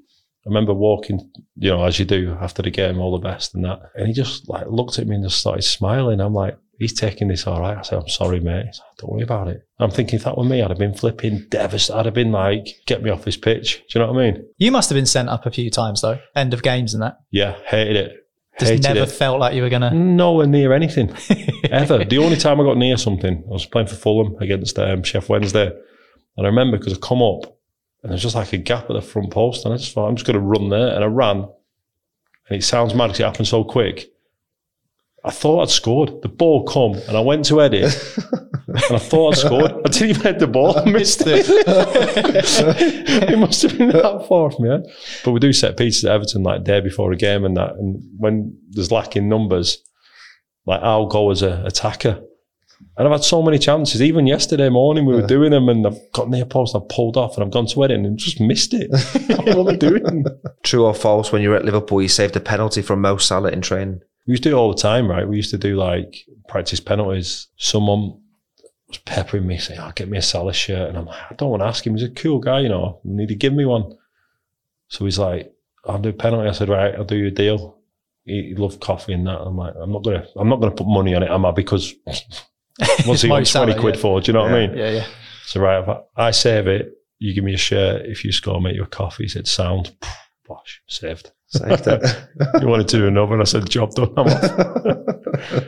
remember 0.50 0.74
walking, 0.74 1.32
you 1.56 1.70
know, 1.70 1.84
as 1.86 2.00
you 2.00 2.06
do 2.06 2.38
after 2.42 2.62
the 2.62 2.72
game, 2.72 3.00
all 3.00 3.18
the 3.18 3.28
best 3.28 3.56
and 3.56 3.64
that. 3.66 3.80
And 3.96 4.08
he 4.08 4.14
just 4.14 4.50
like 4.50 4.68
looked 4.68 5.00
at 5.00 5.08
me 5.08 5.16
and 5.16 5.24
just 5.24 5.40
started 5.40 5.62
smiling. 5.62 6.20
I'm 6.20 6.34
like, 6.34 6.58
he's 6.80 6.94
taking 6.94 7.28
this 7.28 7.46
all 7.46 7.60
right. 7.60 7.78
I 7.78 7.82
said, 7.82 8.00
I'm 8.00 8.08
sorry, 8.08 8.40
mate. 8.40 8.66
Like, 8.66 8.98
Don't 8.98 9.12
worry 9.12 9.24
about 9.24 9.48
it. 9.48 9.62
I'm 9.80 9.92
thinking 9.92 10.18
if 10.18 10.24
that 10.26 10.38
were 10.38 10.44
me, 10.44 10.62
I'd 10.62 10.70
have 10.70 10.80
been 10.80 10.94
flipping 10.94 11.46
devastated. 11.50 11.98
I'd 11.98 12.06
have 12.06 12.14
been 12.14 12.32
like, 12.32 12.68
get 12.86 13.04
me 13.04 13.10
off 13.10 13.26
this 13.26 13.38
pitch. 13.38 13.84
Do 13.90 14.00
you 14.00 14.06
know 14.06 14.12
what 14.12 14.22
I 14.22 14.32
mean? 14.32 14.46
You 14.58 14.72
must 14.72 14.90
have 14.90 14.96
been 14.96 15.06
sent 15.06 15.30
up 15.30 15.46
a 15.46 15.52
few 15.52 15.70
times 15.70 16.02
though, 16.02 16.20
end 16.36 16.54
of 16.54 16.64
games 16.64 16.94
and 16.94 17.04
that. 17.04 17.18
Yeah, 17.32 17.56
hated 17.66 17.96
it. 17.96 18.16
Just 18.60 18.84
never 18.84 19.04
it. 19.04 19.12
felt 19.12 19.40
like 19.40 19.56
you 19.56 19.62
were 19.62 19.70
going 19.70 19.84
to. 19.84 19.92
Nowhere 19.92 20.48
near 20.48 20.74
anything 20.74 21.16
ever. 21.72 22.04
The 22.04 22.18
only 22.18 22.36
time 22.36 22.60
I 22.60 22.64
got 22.66 22.78
near 22.78 22.98
something, 22.98 23.42
I 23.48 23.54
was 23.54 23.66
playing 23.66 23.88
for 23.88 23.96
Fulham 23.96 24.36
against 24.42 24.78
um, 24.78 25.02
Sheff 25.02 25.30
Wednesday, 25.30 25.68
and 25.68 26.46
I 26.46 26.50
remember 26.50 26.78
because 26.78 26.94
I 26.94 26.98
come 26.98 27.22
up 27.22 27.58
and 28.02 28.12
there's 28.12 28.22
just 28.22 28.36
like 28.36 28.54
a 28.54 28.58
gap 28.58 28.90
at 28.90 28.94
the 28.94 29.02
front 29.02 29.32
post, 29.32 29.66
and 29.66 29.74
I 29.74 29.78
just 29.78 29.94
thought 29.94 30.08
I'm 30.08 30.16
just 30.16 30.26
going 30.26 30.40
to 30.40 30.46
run 30.46 30.70
there, 30.70 30.94
and 30.94 31.04
I 31.04 31.08
ran, 31.08 31.38
and 31.38 32.58
it 32.58 32.64
sounds 32.64 32.94
mad 32.94 33.08
because 33.08 33.20
it 33.20 33.26
happened 33.26 33.48
so 33.48 33.64
quick. 33.64 34.12
I 35.24 35.32
thought 35.32 35.64
I'd 35.64 35.70
scored. 35.70 36.22
The 36.22 36.30
ball 36.30 36.64
come, 36.64 36.94
and 37.08 37.18
I 37.18 37.20
went 37.20 37.46
to 37.46 37.58
head 37.60 37.74
it, 37.76 37.94
and 38.68 38.96
I 38.96 39.00
thought 39.00 39.34
I'd 39.34 39.40
scored. 39.40 39.72
I 39.72 39.90
didn't 39.90 40.10
even 40.10 40.22
head 40.22 40.40
the 40.40 40.48
ball. 40.48 40.78
I 40.78 40.86
missed 40.86 41.24
it. 41.26 41.46
it 43.30 43.40
must 43.40 43.62
have 43.64 43.78
been 43.78 43.90
that 43.90 44.26
far 44.30 44.52
from 44.52 44.70
me. 44.70 44.80
But 45.26 45.32
we 45.32 45.40
do 45.40 45.52
set 45.52 45.78
pieces 45.78 46.06
at 46.06 46.14
Everton 46.14 46.44
like 46.44 46.64
day 46.64 46.80
before 46.80 47.12
a 47.12 47.18
game 47.18 47.44
and 47.44 47.58
that. 47.58 47.74
And 47.74 48.02
when 48.18 48.58
there's 48.70 48.92
lacking 48.92 49.28
numbers, 49.28 49.84
like 50.66 50.82
I'll 50.82 51.08
go 51.08 51.32
as 51.32 51.42
a 51.42 51.64
attacker. 51.66 52.22
And 52.98 53.08
I've 53.08 53.14
had 53.14 53.24
so 53.24 53.42
many 53.42 53.58
chances. 53.58 54.02
Even 54.02 54.28
yesterday 54.28 54.70
morning, 54.70 55.06
we 55.06 55.16
were 55.16 55.26
doing 55.26 55.52
them, 55.52 55.70
and 55.70 55.88
I've 55.88 56.00
got 56.12 56.30
near 56.30 56.46
post, 56.46 56.76
I've 56.76 56.90
pulled 56.90 57.16
off, 57.18 57.36
and 57.36 57.44
I've 57.44 57.52
gone 57.52 57.68
to 57.68 57.84
it 57.84 57.92
and 57.92 58.18
just 58.18 58.42
missed 58.42 58.74
it. 58.74 58.90
what 59.48 59.48
am 59.48 59.68
I 59.68 59.76
doing? 59.76 60.26
True 60.64 60.86
or 60.86 60.94
false? 60.94 61.32
When 61.32 61.42
you 61.42 61.50
were 61.50 61.56
at 61.56 61.66
Liverpool, 61.66 62.02
you 62.02 62.10
saved 62.10 62.36
a 62.36 62.42
penalty 62.42 62.82
from 62.82 63.02
Mo 63.02 63.18
Salah 63.18 63.52
in 63.52 63.62
training. 63.62 64.02
We 64.28 64.34
used 64.34 64.44
to 64.44 64.50
do 64.50 64.56
it 64.56 64.60
all 64.60 64.74
the 64.74 64.82
time, 64.82 65.10
right? 65.10 65.28
We 65.28 65.38
used 65.38 65.52
to 65.52 65.58
do 65.58 65.76
like 65.76 66.26
practice 66.48 66.80
penalties. 66.80 67.48
Someone 67.58 68.20
was 68.88 68.98
peppering 69.00 69.48
me, 69.48 69.58
saying, 69.58 69.80
"Oh, 69.80 69.92
get 69.96 70.10
me 70.10 70.18
a 70.18 70.22
Salah 70.22 70.54
shirt," 70.54 70.90
and 70.90 70.98
I'm 70.98 71.06
like, 71.06 71.32
"I 71.32 71.36
don't 71.36 71.50
want 71.50 71.62
to 71.62 71.68
ask 71.68 71.86
him. 71.86 71.96
He's 71.96 72.04
a 72.04 72.10
cool 72.10 72.40
guy, 72.40 72.60
you 72.60 72.70
know. 72.70 73.00
I 73.06 73.08
need 73.10 73.30
to 73.30 73.36
give 73.36 73.54
me 73.54 73.66
one." 73.66 73.94
So 74.90 75.06
he's 75.06 75.20
like, 75.20 75.54
"I'll 75.86 76.00
do 76.00 76.10
a 76.10 76.14
penalty." 76.14 76.50
I 76.50 76.52
said, 76.52 76.70
"Right, 76.70 76.94
I'll 76.96 77.06
do 77.06 77.16
you 77.16 77.28
a 77.28 77.32
deal." 77.32 77.78
He, 78.26 78.50
he 78.50 78.56
loved 78.56 78.82
coffee 78.82 79.14
and 79.14 79.26
that. 79.26 79.40
I'm 79.40 79.56
like, 79.56 79.74
"I'm 79.80 79.92
not 79.92 80.04
gonna, 80.04 80.28
I'm 80.36 80.50
not 80.50 80.60
gonna 80.60 80.76
put 80.76 80.88
money 80.88 81.16
on 81.16 81.24
it, 81.24 81.32
am 81.32 81.46
I?" 81.46 81.52
Because 81.52 81.94
what's 83.06 83.22
he 83.22 83.28
Mo 83.28 83.36
want 83.36 83.50
twenty 83.50 83.72
Salah, 83.72 83.80
quid 83.80 83.96
yeah. 83.96 84.02
for? 84.02 84.22
Do 84.22 84.32
you 84.32 84.34
know 84.34 84.44
what 84.44 84.54
I 84.54 84.68
mean? 84.68 84.78
Yeah, 84.78 84.90
yeah. 84.90 85.08
So 85.46 85.60
right, 85.62 85.82
if 85.82 85.90
I, 85.90 86.28
I 86.28 86.32
save 86.32 86.68
it, 86.68 86.94
you 87.20 87.34
give 87.34 87.44
me 87.44 87.54
a 87.54 87.58
shirt. 87.58 88.06
If 88.06 88.24
you 88.24 88.32
score, 88.32 88.62
make 88.62 88.76
you 88.76 88.84
a 88.84 88.88
coffee. 88.88 89.24
He 89.24 89.30
said, 89.30 89.48
"Sound." 89.48 89.96
Bosh, 90.48 90.82
saved. 90.88 91.32
Saved 91.48 91.86
it. 91.88 92.04
You 92.62 92.68
wanted 92.68 92.88
to 92.90 92.98
do 92.98 93.08
another, 93.08 93.34
and 93.34 93.42
I 93.42 93.46
said, 93.46 93.70
"Job 93.70 93.92
done." 93.92 94.14
I'm 94.18 94.28
off. 94.28 95.64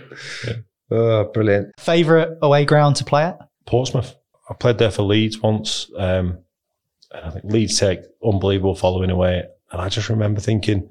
oh, 0.92 1.24
brilliant. 1.34 1.80
Favourite 1.80 2.30
away 2.42 2.66
ground 2.66 2.96
to 2.98 3.04
play 3.04 3.24
at? 3.24 3.38
Portsmouth. 3.66 4.16
I 4.50 4.54
played 4.54 4.80
there 4.80 4.92
for 4.92 5.04
Leeds 5.04 5.40
once. 5.40 5.90
Um, 5.98 6.40
and 7.14 7.26
I 7.26 7.30
think 7.30 7.46
Leeds 7.46 7.80
take 7.80 8.00
unbelievable 8.24 8.76
following 8.76 9.10
away. 9.10 9.44
And 9.72 9.82
I 9.82 9.90
just 9.90 10.10
remember 10.10 10.42
thinking 10.42 10.90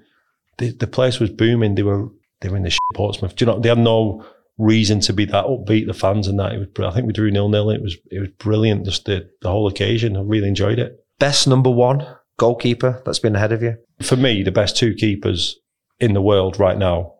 the, 0.59 0.71
the 0.73 0.87
place 0.87 1.19
was 1.19 1.31
booming. 1.31 1.75
They 1.75 1.83
were 1.83 2.09
they 2.41 2.49
were 2.49 2.57
in 2.57 2.63
the 2.63 2.71
shit 2.71 2.81
Portsmouth. 2.95 3.37
Do 3.37 3.45
you 3.45 3.51
know 3.51 3.59
they 3.59 3.69
had 3.69 3.79
no 3.79 4.25
reason 4.61 5.01
to 5.01 5.13
be 5.13 5.25
that 5.27 5.47
upbeat. 5.47 5.87
The 5.87 5.95
fans 5.95 6.29
and 6.29 6.39
that. 6.39 6.53
It 6.53 6.59
was. 6.59 6.87
I 6.87 6.95
think 6.95 7.07
we 7.07 7.13
drew 7.13 7.31
nil 7.31 7.49
nil. 7.49 7.71
It 7.71 7.83
was 7.83 7.97
it 8.11 8.21
was 8.21 8.31
brilliant. 8.39 8.85
Just 8.85 9.07
the 9.07 9.29
the 9.43 9.51
whole 9.51 9.67
occasion. 9.67 10.17
I 10.17 10.21
really 10.21 10.49
enjoyed 10.49 10.79
it. 10.79 11.05
Best 11.19 11.49
number 11.49 11.71
one 11.71 12.07
goalkeeper 12.37 13.03
that's 13.05 13.19
been 13.19 13.37
ahead 13.37 13.53
of 13.53 13.63
you. 13.63 13.77
For 14.01 14.17
me, 14.17 14.43
the 14.43 14.53
best 14.53 14.77
two 14.77 14.95
keepers 14.95 15.59
in 15.99 16.15
the 16.15 16.23
world 16.23 16.59
right 16.59 16.79
now 16.79 17.15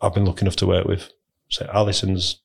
I've 0.00 0.14
been 0.14 0.24
lucky 0.24 0.42
enough 0.42 0.56
to 0.56 0.66
work 0.66 0.86
with. 0.86 1.12
So 1.48 1.68
Alisson's 1.72 2.40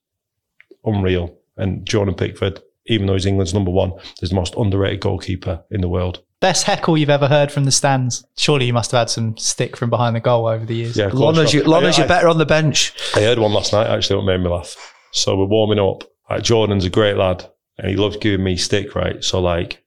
unreal, 0.86 1.38
and 1.58 1.86
Jordan 1.88 2.16
Pickford, 2.16 2.62
even 2.86 3.08
though 3.08 3.14
he's 3.14 3.26
England's 3.26 3.54
number 3.54 3.72
one, 3.72 3.94
is 4.22 4.30
the 4.30 4.36
most 4.36 4.56
underrated 4.56 5.02
goalkeeper 5.02 5.64
in 5.70 5.82
the 5.82 5.90
world. 5.90 6.24
Best 6.42 6.64
heckle 6.64 6.98
you've 6.98 7.10
ever 7.10 7.28
heard 7.28 7.52
from 7.52 7.64
the 7.66 7.72
stands. 7.72 8.26
Surely 8.36 8.66
you 8.66 8.74
must 8.74 8.92
have 8.92 9.00
had 9.00 9.10
some 9.12 9.38
stick 9.38 9.78
from 9.78 9.90
behind 9.90 10.16
the 10.16 10.20
goal 10.20 10.48
over 10.48 10.66
the 10.66 10.76
years. 10.76 10.98
Yeah, 10.98 11.06
of 11.06 11.12
course. 11.12 11.22
Lonna's, 11.38 11.54
you, 11.54 11.64
Lonna's 11.64 11.98
I- 11.98 12.02
you're 12.02 12.08
better 12.08 12.28
on 12.28 12.40
the 12.40 12.46
bench. 12.46 12.94
I 13.16 13.22
heard 13.22 13.38
one 13.40 13.54
last 13.54 13.72
night 13.74 13.88
actually 13.88 14.18
what 14.18 14.26
made 14.26 14.42
me 14.42 14.50
laugh. 14.50 14.76
So 15.12 15.36
we're 15.38 15.46
warming 15.46 15.80
up. 15.80 16.04
Like 16.30 16.44
Jordan's 16.44 16.84
a 16.86 16.90
great 16.90 17.16
lad 17.18 17.46
and 17.78 17.90
he 17.90 17.96
loves 17.96 18.18
giving 18.18 18.44
me 18.44 18.58
stick, 18.58 18.96
right? 18.96 19.24
So 19.24 19.40
like 19.40 19.84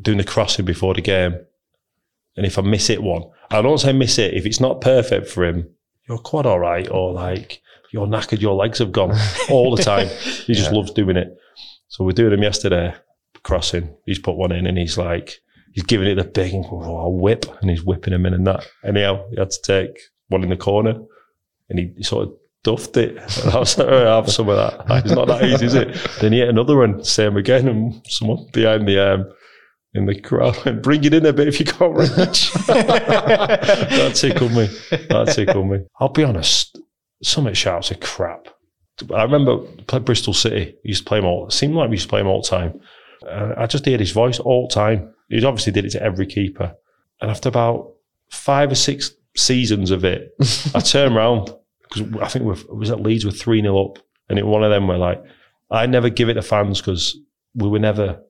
doing 0.00 0.18
the 0.18 0.24
crossing 0.24 0.64
before 0.64 0.94
the 0.94 1.02
game. 1.02 1.34
And 2.36 2.46
if 2.46 2.58
I 2.58 2.62
miss 2.62 2.88
it 2.88 3.02
one, 3.02 3.24
I 3.50 3.60
don't 3.60 3.78
say 3.78 3.92
miss 3.92 4.18
it. 4.18 4.32
If 4.34 4.46
it's 4.46 4.60
not 4.60 4.80
perfect 4.80 5.28
for 5.28 5.44
him, 5.44 5.68
you're 6.08 6.18
quad 6.18 6.46
all 6.46 6.58
right. 6.60 6.88
Or 6.90 7.12
like 7.12 7.60
you're 7.92 8.06
knackered, 8.06 8.40
your 8.40 8.54
legs 8.54 8.78
have 8.78 8.92
gone 8.92 9.12
all 9.50 9.74
the 9.76 9.82
time. 9.82 10.08
He 10.46 10.54
just 10.54 10.72
loves 10.72 10.92
doing 10.92 11.16
it. 11.16 11.36
So 11.88 12.04
we're 12.04 12.12
doing 12.12 12.32
him 12.32 12.42
yesterday, 12.42 12.94
crossing. 13.42 13.94
He's 14.06 14.18
put 14.18 14.36
one 14.36 14.52
in 14.52 14.66
and 14.66 14.78
he's 14.78 14.96
like, 14.96 15.40
he's 15.78 15.84
giving 15.84 16.08
it 16.08 16.18
a 16.18 16.24
big 16.24 16.52
oh, 16.54 17.08
whip 17.08 17.44
and 17.60 17.70
he's 17.70 17.84
whipping 17.84 18.12
him 18.12 18.26
in 18.26 18.34
and 18.34 18.44
that. 18.48 18.66
Anyhow, 18.84 19.24
he 19.30 19.36
had 19.36 19.52
to 19.52 19.62
take 19.62 19.96
one 20.26 20.42
in 20.42 20.50
the 20.50 20.56
corner 20.56 21.00
and 21.68 21.78
he, 21.78 21.92
he 21.96 22.02
sort 22.02 22.26
of 22.26 22.34
duffed 22.64 22.96
it. 22.96 23.16
And 23.44 23.54
I 23.54 23.58
was 23.60 23.78
like, 23.78 23.86
"Oh, 23.86 24.16
have 24.16 24.28
some 24.28 24.48
of 24.48 24.56
that. 24.56 25.04
It's 25.04 25.14
not 25.14 25.28
that 25.28 25.44
easy, 25.44 25.66
is 25.66 25.74
it? 25.74 25.96
Then 26.20 26.32
he 26.32 26.40
hit 26.40 26.48
another 26.48 26.76
one, 26.76 27.04
same 27.04 27.36
again, 27.36 27.68
and 27.68 28.02
someone 28.08 28.48
behind 28.52 28.88
the 28.88 28.98
um, 28.98 29.32
in 29.94 30.06
the 30.06 30.20
crowd 30.20 30.56
and 30.66 30.82
bring 30.82 31.04
it 31.04 31.14
in 31.14 31.24
a 31.24 31.32
bit 31.32 31.46
if 31.46 31.60
you 31.60 31.66
can't 31.66 31.96
reach. 31.96 32.52
that 32.66 34.12
tickled 34.16 34.50
me. 34.50 34.66
That 34.90 35.32
tickled 35.32 35.68
me. 35.68 35.78
I'll 36.00 36.08
be 36.08 36.24
honest, 36.24 36.76
Summit 37.22 37.56
shouts 37.56 37.92
are 37.92 37.96
crap. 37.96 38.48
I 39.14 39.22
remember 39.22 39.58
play 39.86 40.00
Bristol 40.00 40.34
City. 40.34 40.74
We 40.82 40.88
used 40.88 41.04
to 41.04 41.08
play 41.08 41.18
him 41.18 41.24
all. 41.24 41.46
It 41.46 41.52
seemed 41.52 41.74
like 41.76 41.88
we 41.88 41.94
used 41.94 42.06
to 42.06 42.10
play 42.10 42.20
him 42.20 42.26
all 42.26 42.42
the 42.42 42.48
time. 42.48 42.80
Uh, 43.24 43.54
I 43.56 43.66
just 43.68 43.86
heard 43.86 44.00
his 44.00 44.10
voice 44.10 44.40
all 44.40 44.66
the 44.66 44.74
time. 44.74 45.14
He 45.28 45.44
obviously 45.44 45.72
did 45.72 45.84
it 45.84 45.90
to 45.90 46.02
every 46.02 46.26
keeper. 46.26 46.74
And 47.20 47.30
after 47.30 47.48
about 47.48 47.92
five 48.30 48.70
or 48.70 48.76
six 48.76 49.12
seasons 49.36 49.90
of 49.90 50.04
it, 50.04 50.34
I 50.74 50.80
turned 50.80 51.16
around 51.16 51.52
because 51.82 52.20
I 52.20 52.28
think 52.28 52.44
we 52.44 52.76
was 52.76 52.90
at 52.90 53.00
Leeds 53.00 53.24
with 53.24 53.40
3 53.40 53.60
0 53.60 53.84
up. 53.84 53.98
And 54.28 54.38
it 54.38 54.46
one 54.46 54.62
of 54.62 54.70
them 54.70 54.88
where 54.88 54.98
like, 54.98 55.22
I 55.70 55.86
never 55.86 56.10
give 56.10 56.28
it 56.28 56.34
to 56.34 56.42
fans 56.42 56.80
because 56.80 57.16
we 57.54 57.68
were 57.68 57.78
never 57.78 58.22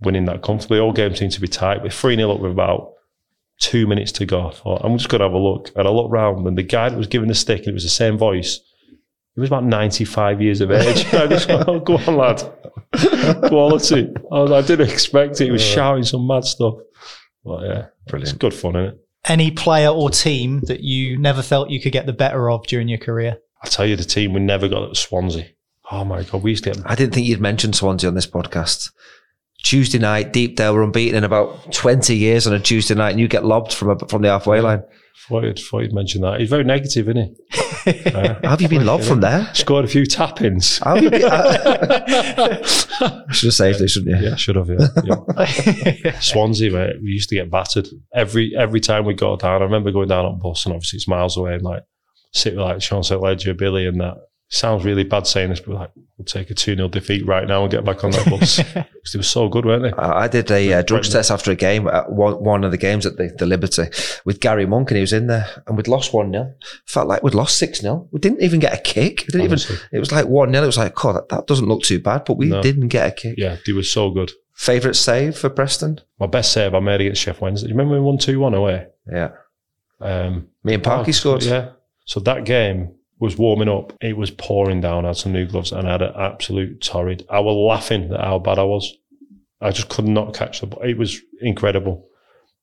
winning 0.00 0.26
that 0.26 0.42
comfortably. 0.42 0.78
All 0.78 0.92
games 0.92 1.18
seemed 1.18 1.32
to 1.32 1.40
be 1.40 1.48
tight. 1.48 1.82
With 1.82 1.92
3 1.92 2.16
0 2.16 2.32
up 2.32 2.40
with 2.40 2.52
about 2.52 2.92
two 3.58 3.86
minutes 3.86 4.12
to 4.12 4.26
go, 4.26 4.48
I 4.48 4.52
thought, 4.52 4.82
I'm 4.84 4.98
just 4.98 5.08
going 5.08 5.20
to 5.20 5.26
have 5.26 5.32
a 5.32 5.38
look. 5.38 5.70
And 5.76 5.86
I 5.86 5.90
looked 5.90 6.10
round 6.10 6.46
and 6.46 6.58
the 6.58 6.62
guy 6.62 6.88
that 6.88 6.98
was 6.98 7.06
giving 7.06 7.28
the 7.28 7.34
stick, 7.34 7.60
and 7.60 7.68
it 7.68 7.74
was 7.74 7.84
the 7.84 7.90
same 7.90 8.18
voice, 8.18 8.60
he 9.36 9.40
was 9.40 9.50
about 9.50 9.64
95 9.64 10.40
years 10.40 10.62
of 10.62 10.70
age. 10.70 11.06
I 11.14 11.26
just 11.26 11.46
went, 11.46 11.68
oh, 11.68 11.78
go 11.78 11.98
on, 11.98 12.16
lad. 12.16 12.42
Quality. 13.48 14.10
I, 14.32 14.38
was, 14.40 14.50
I 14.50 14.62
didn't 14.62 14.90
expect 14.90 15.40
it. 15.42 15.44
He 15.44 15.50
was 15.50 15.62
shouting 15.62 16.04
some 16.04 16.26
mad 16.26 16.46
stuff. 16.46 16.76
But 17.44 17.62
yeah, 17.62 17.86
Brilliant. 18.08 18.30
it's 18.30 18.32
good 18.32 18.54
fun, 18.54 18.76
isn't 18.76 18.94
it? 18.94 19.00
Any 19.26 19.50
player 19.50 19.90
or 19.90 20.08
team 20.08 20.60
that 20.68 20.80
you 20.80 21.18
never 21.18 21.42
felt 21.42 21.68
you 21.68 21.80
could 21.82 21.92
get 21.92 22.06
the 22.06 22.14
better 22.14 22.50
of 22.50 22.66
during 22.66 22.88
your 22.88 22.98
career? 22.98 23.36
I 23.62 23.68
tell 23.68 23.84
you, 23.84 23.94
the 23.94 24.04
team 24.04 24.32
we 24.32 24.40
never 24.40 24.68
got 24.68 24.88
at 24.88 24.96
Swansea. 24.96 25.48
Oh 25.90 26.04
my 26.04 26.22
God, 26.22 26.42
we 26.42 26.50
used 26.50 26.64
to 26.64 26.70
get 26.72 26.82
I 26.86 26.94
didn't 26.94 27.12
think 27.12 27.26
you'd 27.26 27.40
mention 27.40 27.74
Swansea 27.74 28.08
on 28.08 28.14
this 28.14 28.26
podcast. 28.26 28.90
Tuesday 29.66 29.98
night, 29.98 30.32
Deepdale 30.32 30.74
were 30.74 30.84
unbeaten 30.84 31.16
in 31.16 31.24
about 31.24 31.72
20 31.72 32.14
years 32.14 32.46
on 32.46 32.52
a 32.52 32.60
Tuesday 32.60 32.94
night, 32.94 33.10
and 33.10 33.18
you 33.18 33.26
get 33.26 33.44
lobbed 33.44 33.72
from 33.72 33.90
a, 33.90 33.98
from 34.06 34.22
the 34.22 34.28
halfway 34.28 34.60
line. 34.60 34.80
thought 35.26 35.42
you'd, 35.42 35.58
thought 35.58 35.80
you'd 35.80 35.92
mention 35.92 36.20
that. 36.20 36.38
He's 36.38 36.48
very 36.48 36.62
negative, 36.62 37.08
isn't 37.08 37.36
he? 37.50 38.10
How 38.12 38.20
uh, 38.44 38.48
have 38.48 38.62
you 38.62 38.68
been 38.68 38.86
lobbed 38.86 39.04
from 39.04 39.22
there? 39.22 39.52
Scored 39.54 39.84
a 39.84 39.88
few 39.88 40.06
tap-ins. 40.06 40.78
Have 40.78 41.02
you 41.02 41.10
been, 41.10 41.24
uh, 41.24 42.62
should 43.32 43.48
have 43.48 43.54
saved 43.54 43.80
it, 43.80 43.88
shouldn't 43.88 44.16
you? 44.16 44.28
Yeah, 44.28 44.36
should 44.36 44.54
have. 44.54 44.68
Yeah, 44.68 44.86
yeah. 46.04 46.18
Swansea, 46.20 46.70
mate. 46.70 47.02
We 47.02 47.08
used 47.08 47.28
to 47.30 47.34
get 47.34 47.50
battered 47.50 47.88
every 48.14 48.54
every 48.56 48.78
time 48.78 49.04
we 49.04 49.14
got 49.14 49.40
down. 49.40 49.62
I 49.62 49.64
remember 49.64 49.90
going 49.90 50.06
down 50.06 50.26
on 50.26 50.38
bus, 50.38 50.64
and 50.64 50.76
obviously 50.76 50.98
it's 50.98 51.08
miles 51.08 51.36
away, 51.36 51.54
and 51.54 51.64
like 51.64 51.82
sit 52.32 52.52
with 52.52 52.62
like 52.62 52.82
Sean 52.82 53.02
St. 53.02 53.20
Ledger, 53.20 53.52
Billy, 53.52 53.88
and 53.88 54.00
that. 54.00 54.14
Sounds 54.48 54.84
really 54.84 55.02
bad 55.02 55.26
saying 55.26 55.50
this, 55.50 55.58
but 55.60 55.74
like 55.74 55.90
we'll 56.16 56.24
take 56.24 56.50
a 56.50 56.54
two 56.54 56.76
0 56.76 56.86
defeat 56.88 57.26
right 57.26 57.48
now 57.48 57.62
and 57.62 57.70
get 57.70 57.84
back 57.84 58.04
on 58.04 58.12
that 58.12 58.30
bus 58.30 58.58
because 58.62 59.12
they 59.12 59.18
were 59.18 59.22
so 59.24 59.48
good, 59.48 59.64
weren't 59.66 59.82
they? 59.82 59.92
I 59.92 60.22
I 60.24 60.28
did 60.28 60.48
a 60.52 60.72
uh, 60.74 60.82
drugs 60.82 61.08
test 61.08 61.32
after 61.32 61.50
a 61.50 61.56
game, 61.56 61.88
at 61.88 62.12
one, 62.12 62.34
one 62.34 62.62
of 62.62 62.70
the 62.70 62.76
games 62.78 63.06
at 63.06 63.16
the, 63.16 63.34
the 63.38 63.44
Liberty 63.44 63.84
with 64.24 64.38
Gary 64.38 64.64
Monk, 64.64 64.90
and 64.92 64.96
he 64.98 65.00
was 65.00 65.12
in 65.12 65.26
there, 65.26 65.48
and 65.66 65.76
we'd 65.76 65.88
lost 65.88 66.12
1 66.14 66.30
0. 66.30 66.54
Felt 66.86 67.08
like 67.08 67.24
we'd 67.24 67.34
lost 67.34 67.58
6 67.58 67.80
0. 67.80 68.08
We 68.12 68.20
didn't 68.20 68.40
even 68.40 68.60
get 68.60 68.72
a 68.72 68.80
kick. 68.80 69.24
We 69.26 69.32
didn't 69.32 69.48
Honestly. 69.48 69.74
even, 69.76 69.88
it 69.92 69.98
was 69.98 70.12
like 70.12 70.26
1 70.26 70.52
0. 70.52 70.62
It 70.62 70.66
was 70.66 70.78
like, 70.78 70.94
God, 70.94 71.16
that, 71.16 71.28
that 71.30 71.46
doesn't 71.48 71.66
look 71.68 71.82
too 71.82 71.98
bad, 71.98 72.24
but 72.24 72.36
we 72.36 72.46
No. 72.46 72.62
didn't 72.62 72.88
get 72.88 73.08
a 73.08 73.10
kick. 73.12 73.34
Yeah, 73.38 73.56
they 73.66 73.72
were 73.72 73.82
so 73.82 74.10
good. 74.10 74.30
Favourite 74.54 74.94
save 74.96 75.36
for 75.36 75.50
Preston? 75.50 76.00
My 76.20 76.26
best 76.26 76.52
save 76.52 76.72
I 76.72 76.78
made 76.80 77.00
against 77.00 77.26
Sheff 77.26 77.40
Wednesday. 77.40 77.66
You 77.68 77.74
remember 77.74 77.94
we 77.96 78.00
won 78.00 78.16
two 78.16 78.38
one 78.38 78.54
away? 78.54 78.86
Yeah. 79.12 79.30
Um, 80.00 80.48
Me 80.62 80.74
and 80.74 80.84
Parky 80.84 81.12
scored. 81.12 81.42
Yeah. 81.42 81.70
So 82.06 82.20
that 82.20 82.44
game 82.44 82.94
was 83.18 83.38
warming 83.38 83.68
up. 83.68 83.92
It 84.00 84.16
was 84.16 84.30
pouring 84.30 84.80
down. 84.80 85.04
I 85.04 85.08
had 85.08 85.16
some 85.16 85.32
new 85.32 85.46
gloves 85.46 85.72
and 85.72 85.88
I 85.88 85.92
had 85.92 86.02
an 86.02 86.12
absolute 86.16 86.80
torrid. 86.80 87.24
I 87.30 87.40
was 87.40 87.54
laughing 87.54 88.12
at 88.12 88.20
how 88.20 88.38
bad 88.38 88.58
I 88.58 88.64
was. 88.64 88.92
I 89.60 89.70
just 89.70 89.88
could 89.88 90.06
not 90.06 90.34
catch 90.34 90.60
the 90.60 90.66
ball. 90.66 90.82
It 90.82 90.98
was 90.98 91.20
incredible. 91.40 92.08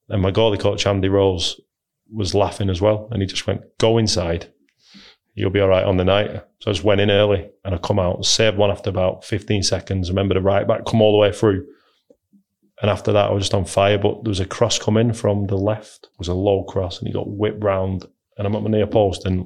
And 0.09 0.21
my 0.21 0.31
goalie 0.31 0.59
coach, 0.59 0.85
Andy 0.85 1.09
Rose, 1.09 1.59
was 2.11 2.35
laughing 2.35 2.69
as 2.69 2.81
well. 2.81 3.07
And 3.11 3.21
he 3.21 3.27
just 3.27 3.47
went, 3.47 3.61
go 3.79 3.97
inside. 3.97 4.51
You'll 5.33 5.49
be 5.49 5.59
all 5.59 5.69
right 5.69 5.85
on 5.85 5.97
the 5.97 6.05
night. 6.05 6.29
So 6.59 6.69
I 6.69 6.73
just 6.73 6.83
went 6.83 7.01
in 7.01 7.09
early 7.09 7.49
and 7.65 7.73
I 7.73 7.79
come 7.79 7.97
out, 7.97 8.23
saved 8.25 8.57
one 8.57 8.69
after 8.69 8.91
about 8.91 9.25
15 9.25 9.63
seconds. 9.63 10.09
Remember 10.09 10.35
the 10.35 10.41
right 10.41 10.67
back 10.67 10.85
come 10.85 11.01
all 11.01 11.13
the 11.13 11.17
way 11.17 11.31
through. 11.31 11.65
And 12.81 12.91
after 12.91 13.11
that, 13.13 13.29
I 13.29 13.33
was 13.33 13.43
just 13.43 13.53
on 13.55 13.65
fire. 13.65 13.97
But 13.97 14.23
there 14.23 14.29
was 14.29 14.39
a 14.39 14.45
cross 14.45 14.77
coming 14.77 15.13
from 15.13 15.47
the 15.47 15.57
left. 15.57 16.03
It 16.03 16.19
was 16.19 16.27
a 16.27 16.35
low 16.35 16.63
cross 16.65 16.99
and 16.99 17.07
he 17.07 17.13
got 17.13 17.29
whipped 17.29 17.63
round. 17.63 18.05
And 18.37 18.45
I'm 18.45 18.55
at 18.55 18.61
my 18.61 18.69
near 18.69 18.85
post 18.85 19.25
and 19.25 19.41
I 19.41 19.45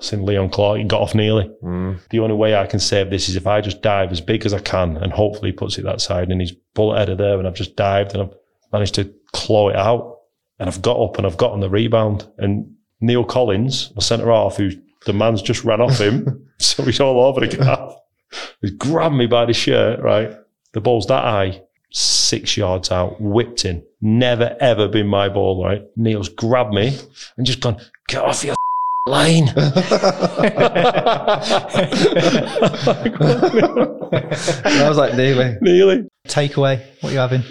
seen 0.00 0.24
Leon 0.24 0.50
Clarke. 0.50 0.78
He 0.78 0.84
got 0.84 1.00
off 1.00 1.14
nearly. 1.14 1.50
Mm. 1.62 2.00
The 2.10 2.20
only 2.20 2.34
way 2.34 2.54
I 2.54 2.66
can 2.66 2.80
save 2.80 3.10
this 3.10 3.28
is 3.28 3.36
if 3.36 3.46
I 3.46 3.60
just 3.60 3.82
dive 3.82 4.12
as 4.12 4.20
big 4.20 4.44
as 4.44 4.52
I 4.52 4.58
can 4.58 4.96
and 4.96 5.12
hopefully 5.12 5.50
he 5.50 5.56
puts 5.56 5.78
it 5.78 5.82
that 5.82 6.00
side 6.00 6.30
and 6.30 6.40
he's 6.40 6.52
bullet 6.74 6.98
headed 6.98 7.18
there 7.18 7.38
and 7.38 7.46
I've 7.46 7.54
just 7.54 7.76
dived 7.76 8.12
and 8.12 8.22
I've 8.22 8.34
managed 8.72 8.94
to 8.96 9.12
claw 9.32 9.68
it 9.68 9.76
out. 9.76 10.14
And 10.58 10.68
I've 10.70 10.80
got 10.80 10.98
up 10.98 11.18
and 11.18 11.26
I've 11.26 11.36
got 11.36 11.52
on 11.52 11.60
the 11.60 11.68
rebound. 11.68 12.26
And 12.38 12.74
Neil 13.00 13.24
Collins, 13.24 13.92
my 13.94 14.00
centre 14.00 14.30
half, 14.30 14.56
who 14.56 14.70
the 15.04 15.12
man's 15.12 15.42
just 15.42 15.64
ran 15.64 15.82
off 15.82 16.00
him, 16.00 16.48
so 16.58 16.82
he's 16.82 17.00
all 17.00 17.20
over 17.20 17.46
the 17.46 17.56
gap. 17.56 17.90
He's 18.62 18.70
grabbed 18.72 19.14
me 19.14 19.26
by 19.26 19.44
the 19.44 19.52
shirt, 19.52 20.00
right? 20.00 20.34
The 20.72 20.80
ball's 20.80 21.06
that 21.08 21.22
high, 21.22 21.62
six 21.90 22.56
yards 22.56 22.90
out, 22.90 23.20
whipped 23.20 23.64
in. 23.64 23.84
Never 24.00 24.56
ever 24.60 24.88
been 24.88 25.06
my 25.06 25.28
ball, 25.28 25.62
right? 25.62 25.82
Neil's 25.96 26.28
grabbed 26.28 26.72
me 26.72 26.98
and 27.36 27.46
just 27.46 27.60
gone, 27.60 27.80
get 28.08 28.22
off 28.22 28.42
your 28.42 28.55
line. 29.06 29.48
I 33.96 34.86
was 34.88 34.98
like, 34.98 35.14
nearly. 35.14 35.56
Nearly. 35.60 36.08
Takeaway, 36.28 36.82
what 37.00 37.10
are 37.10 37.12
you 37.12 37.18
having? 37.18 37.42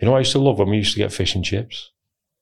You 0.00 0.06
know 0.06 0.12
what 0.12 0.18
I 0.18 0.20
used 0.20 0.32
to 0.32 0.38
love 0.38 0.58
when 0.58 0.70
we 0.70 0.76
used 0.78 0.92
to 0.94 0.98
get 0.98 1.12
fish 1.12 1.34
and 1.34 1.44
chips? 1.44 1.90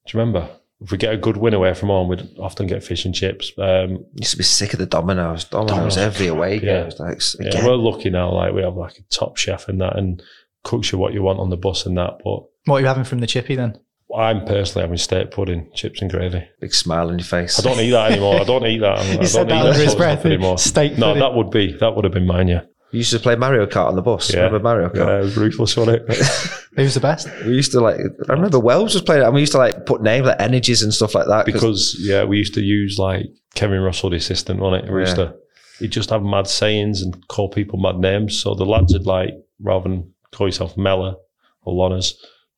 Do 0.07 0.17
you 0.17 0.21
remember? 0.21 0.49
If 0.81 0.91
we 0.91 0.99
get 0.99 1.15
a 1.15 1.17
good 1.17 1.37
win 1.37 1.55
away 1.55 1.73
from 1.73 1.89
home, 1.89 2.09
we'd 2.09 2.29
often 2.39 2.67
get 2.67 2.83
fish 2.85 3.05
and 3.05 3.15
chips. 3.15 3.53
Um, 3.59 4.05
Used 4.17 4.33
to 4.33 4.37
be 4.39 4.43
sick 4.43 4.73
of 4.73 4.79
the 4.81 4.87
Domino's. 4.87 5.45
Domino's, 5.45 5.71
Domino's. 5.71 5.97
every 5.97 6.27
away 6.27 6.59
game. 6.59 6.69
Yeah. 6.69 6.87
It 6.89 6.99
like, 6.99 7.21
yeah, 7.41 7.65
we're 7.65 7.77
lucky 7.77 8.11
now. 8.11 8.33
Like 8.33 8.53
we 8.53 8.63
have 8.63 8.77
like 8.77 8.99
a 8.99 9.03
top 9.05 9.37
chef 9.37 9.69
and 9.69 9.81
that, 9.81 9.97
and 9.97 10.21
cooks 10.65 10.93
you 10.93 10.99
what 10.99 11.15
you 11.15 11.23
want 11.23 11.39
on 11.39 11.49
the 11.51 11.57
bus 11.57 11.87
and 11.87 11.97
that. 11.97 12.19
But 12.25 12.43
What 12.67 12.77
are 12.77 12.81
you 12.81 12.87
having 12.87 13.05
from 13.05 13.21
the 13.21 13.27
chippy 13.27 13.55
then? 13.55 13.79
I'm 14.17 14.45
personally 14.45 14.83
having 14.85 14.97
steak 14.99 15.31
pudding, 15.31 15.71
chips 15.75 16.01
and 16.03 16.11
gravy. 16.11 16.45
Big 16.61 16.73
smile 16.75 17.09
on 17.09 17.19
your 17.19 17.27
face. 17.27 17.59
I 17.59 17.63
don't 17.63 17.81
eat 17.81 17.91
that 17.91 18.13
anymore. 18.13 18.41
I 18.41 18.45
don't 18.45 18.67
eat 18.67 18.79
that. 18.79 18.99
I 19.01 19.15
don't 19.17 19.27
said 19.27 19.47
eat 19.47 19.49
that 19.51 19.63
that 19.63 19.67
under 19.71 19.79
his 19.83 19.95
breath, 19.95 20.25
anymore. 20.27 20.59
steak 20.59 20.99
No, 20.99 21.07
pudding. 21.09 21.21
that 21.21 21.35
would 21.35 21.51
be 21.51 21.77
that 21.81 21.95
would 21.95 22.05
have 22.05 22.13
been 22.15 22.27
mine. 22.27 22.49
Yeah, 22.49 22.63
You 22.93 22.99
used 22.99 23.13
to 23.13 23.19
play 23.19 23.35
Mario 23.37 23.67
Kart 23.67 23.89
on 23.89 23.97
the 23.97 24.03
bus. 24.03 24.33
yeah. 24.33 24.41
Remember 24.43 24.61
Mario 24.61 24.89
Kart? 24.89 24.97
Yeah, 25.07 25.19
it 25.19 25.23
was 25.25 25.37
ruthless 25.37 25.77
on 25.79 25.89
it. 25.89 26.03
Who's 26.77 26.95
the 26.95 27.01
best? 27.01 27.29
We 27.45 27.53
used 27.55 27.73
to 27.73 27.81
like. 27.81 27.97
I 28.29 28.33
remember 28.33 28.59
Wells 28.59 28.95
was 28.95 29.03
playing 29.03 29.23
it, 29.23 29.27
and 29.27 29.35
we 29.35 29.41
used 29.41 29.53
to 29.53 29.59
like 29.59 29.87
put 29.87 30.03
names 30.03 30.27
like 30.27 30.41
energies 30.41 30.83
and 30.83 30.93
stuff 30.93 31.15
like 31.15 31.27
that. 31.29 31.47
because 31.47 31.97
yeah, 32.01 32.25
we 32.25 32.37
used 32.39 32.55
to 32.55 32.63
use 32.63 32.99
like 32.99 33.27
Kevin 33.55 33.81
Russell, 33.81 34.11
the 34.11 34.17
assistant, 34.17 34.61
on 34.61 34.75
it. 34.75 34.91
We 34.93 35.01
used 35.01 35.17
to 35.17 35.35
he'd 35.81 35.91
just 35.93 36.11
have 36.11 36.23
mad 36.23 36.47
sayings 36.47 37.03
and 37.03 37.27
call 37.29 37.49
people 37.49 37.79
mad 37.81 37.99
names. 37.99 38.41
So 38.41 38.55
the 38.55 38.65
lads 38.67 38.93
would 38.93 39.07
like 39.07 39.31
rather 39.61 39.89
than 39.89 40.13
call 40.33 40.47
yourself 40.49 40.77
Mella 40.77 41.17
or 41.63 41.75
Lonners, 41.75 42.15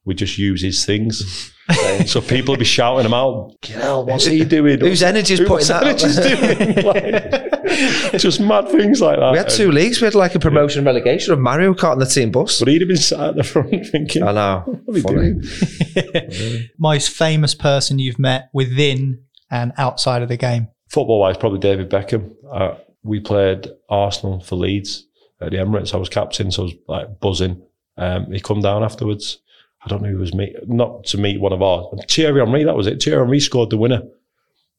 we 0.06 0.14
just 0.14 0.38
use 0.38 0.62
his 0.62 0.84
things. 0.86 1.52
so 2.06 2.20
people 2.20 2.52
would 2.52 2.60
be 2.60 2.64
shouting 2.64 3.04
him 3.04 3.12
out. 3.12 3.56
"Get 3.60 3.82
hell, 3.82 4.06
what's 4.06 4.24
he 4.24 4.44
doing? 4.44 4.78
whose 4.80 5.02
energies 5.02 5.40
Who's 5.40 5.48
putting 5.48 5.68
that? 5.68 5.82
up 5.82 5.88
Energy's 5.88 6.16
there? 6.16 6.54
doing? 6.74 7.52
Like, 7.66 8.20
just 8.20 8.40
mad 8.40 8.68
things 8.70 9.00
like 9.00 9.18
that. 9.18 9.32
we 9.32 9.38
had 9.38 9.48
two 9.50 9.70
leagues. 9.72 10.00
We 10.00 10.04
had 10.06 10.14
like 10.14 10.34
a 10.36 10.38
promotion 10.38 10.78
and 10.80 10.86
relegation 10.86 11.32
of 11.32 11.40
Mario 11.40 11.74
Kart 11.74 11.92
on 11.92 11.98
the 11.98 12.06
team 12.06 12.30
bus. 12.30 12.60
But 12.60 12.68
he'd 12.68 12.80
have 12.80 12.88
been 12.88 12.96
sat 12.96 13.20
at 13.30 13.34
the 13.36 13.42
front 13.42 13.84
thinking, 13.90 14.22
I 14.22 14.32
know. 14.32 14.62
what 14.66 14.88
are 14.88 14.92
we 14.92 15.00
Funny. 15.02 15.32
doing? 15.34 16.68
Most 16.78 17.10
famous 17.10 17.54
person 17.54 17.98
you've 17.98 18.18
met 18.18 18.48
within 18.52 19.24
and 19.50 19.72
outside 19.76 20.22
of 20.22 20.28
the 20.28 20.36
game? 20.36 20.68
football 20.88 21.18
wise, 21.20 21.36
probably 21.36 21.58
David 21.58 21.90
Beckham. 21.90 22.32
Uh, 22.50 22.76
we 23.02 23.18
played 23.20 23.68
Arsenal 23.90 24.40
for 24.40 24.54
Leeds 24.54 25.04
at 25.40 25.50
the 25.50 25.56
Emirates. 25.56 25.92
I 25.92 25.96
was 25.96 26.08
captain, 26.08 26.50
so 26.52 26.62
I 26.62 26.64
was 26.66 26.74
like 26.86 27.20
buzzing. 27.20 27.60
Um, 27.98 28.30
he 28.32 28.38
come 28.40 28.60
down 28.60 28.84
afterwards. 28.84 29.38
I 29.86 29.88
don't 29.88 30.02
know 30.02 30.08
who 30.10 30.18
was 30.18 30.34
me, 30.34 30.52
not 30.66 31.04
to 31.06 31.18
meet 31.18 31.40
one 31.40 31.52
of 31.52 31.62
ours. 31.62 31.86
Thierry 32.10 32.44
Henry, 32.44 32.64
that 32.64 32.76
was 32.76 32.88
it. 32.88 33.00
Thierry 33.00 33.20
Henry 33.22 33.38
scored 33.40 33.70
the 33.70 33.76
winner. 33.78 34.02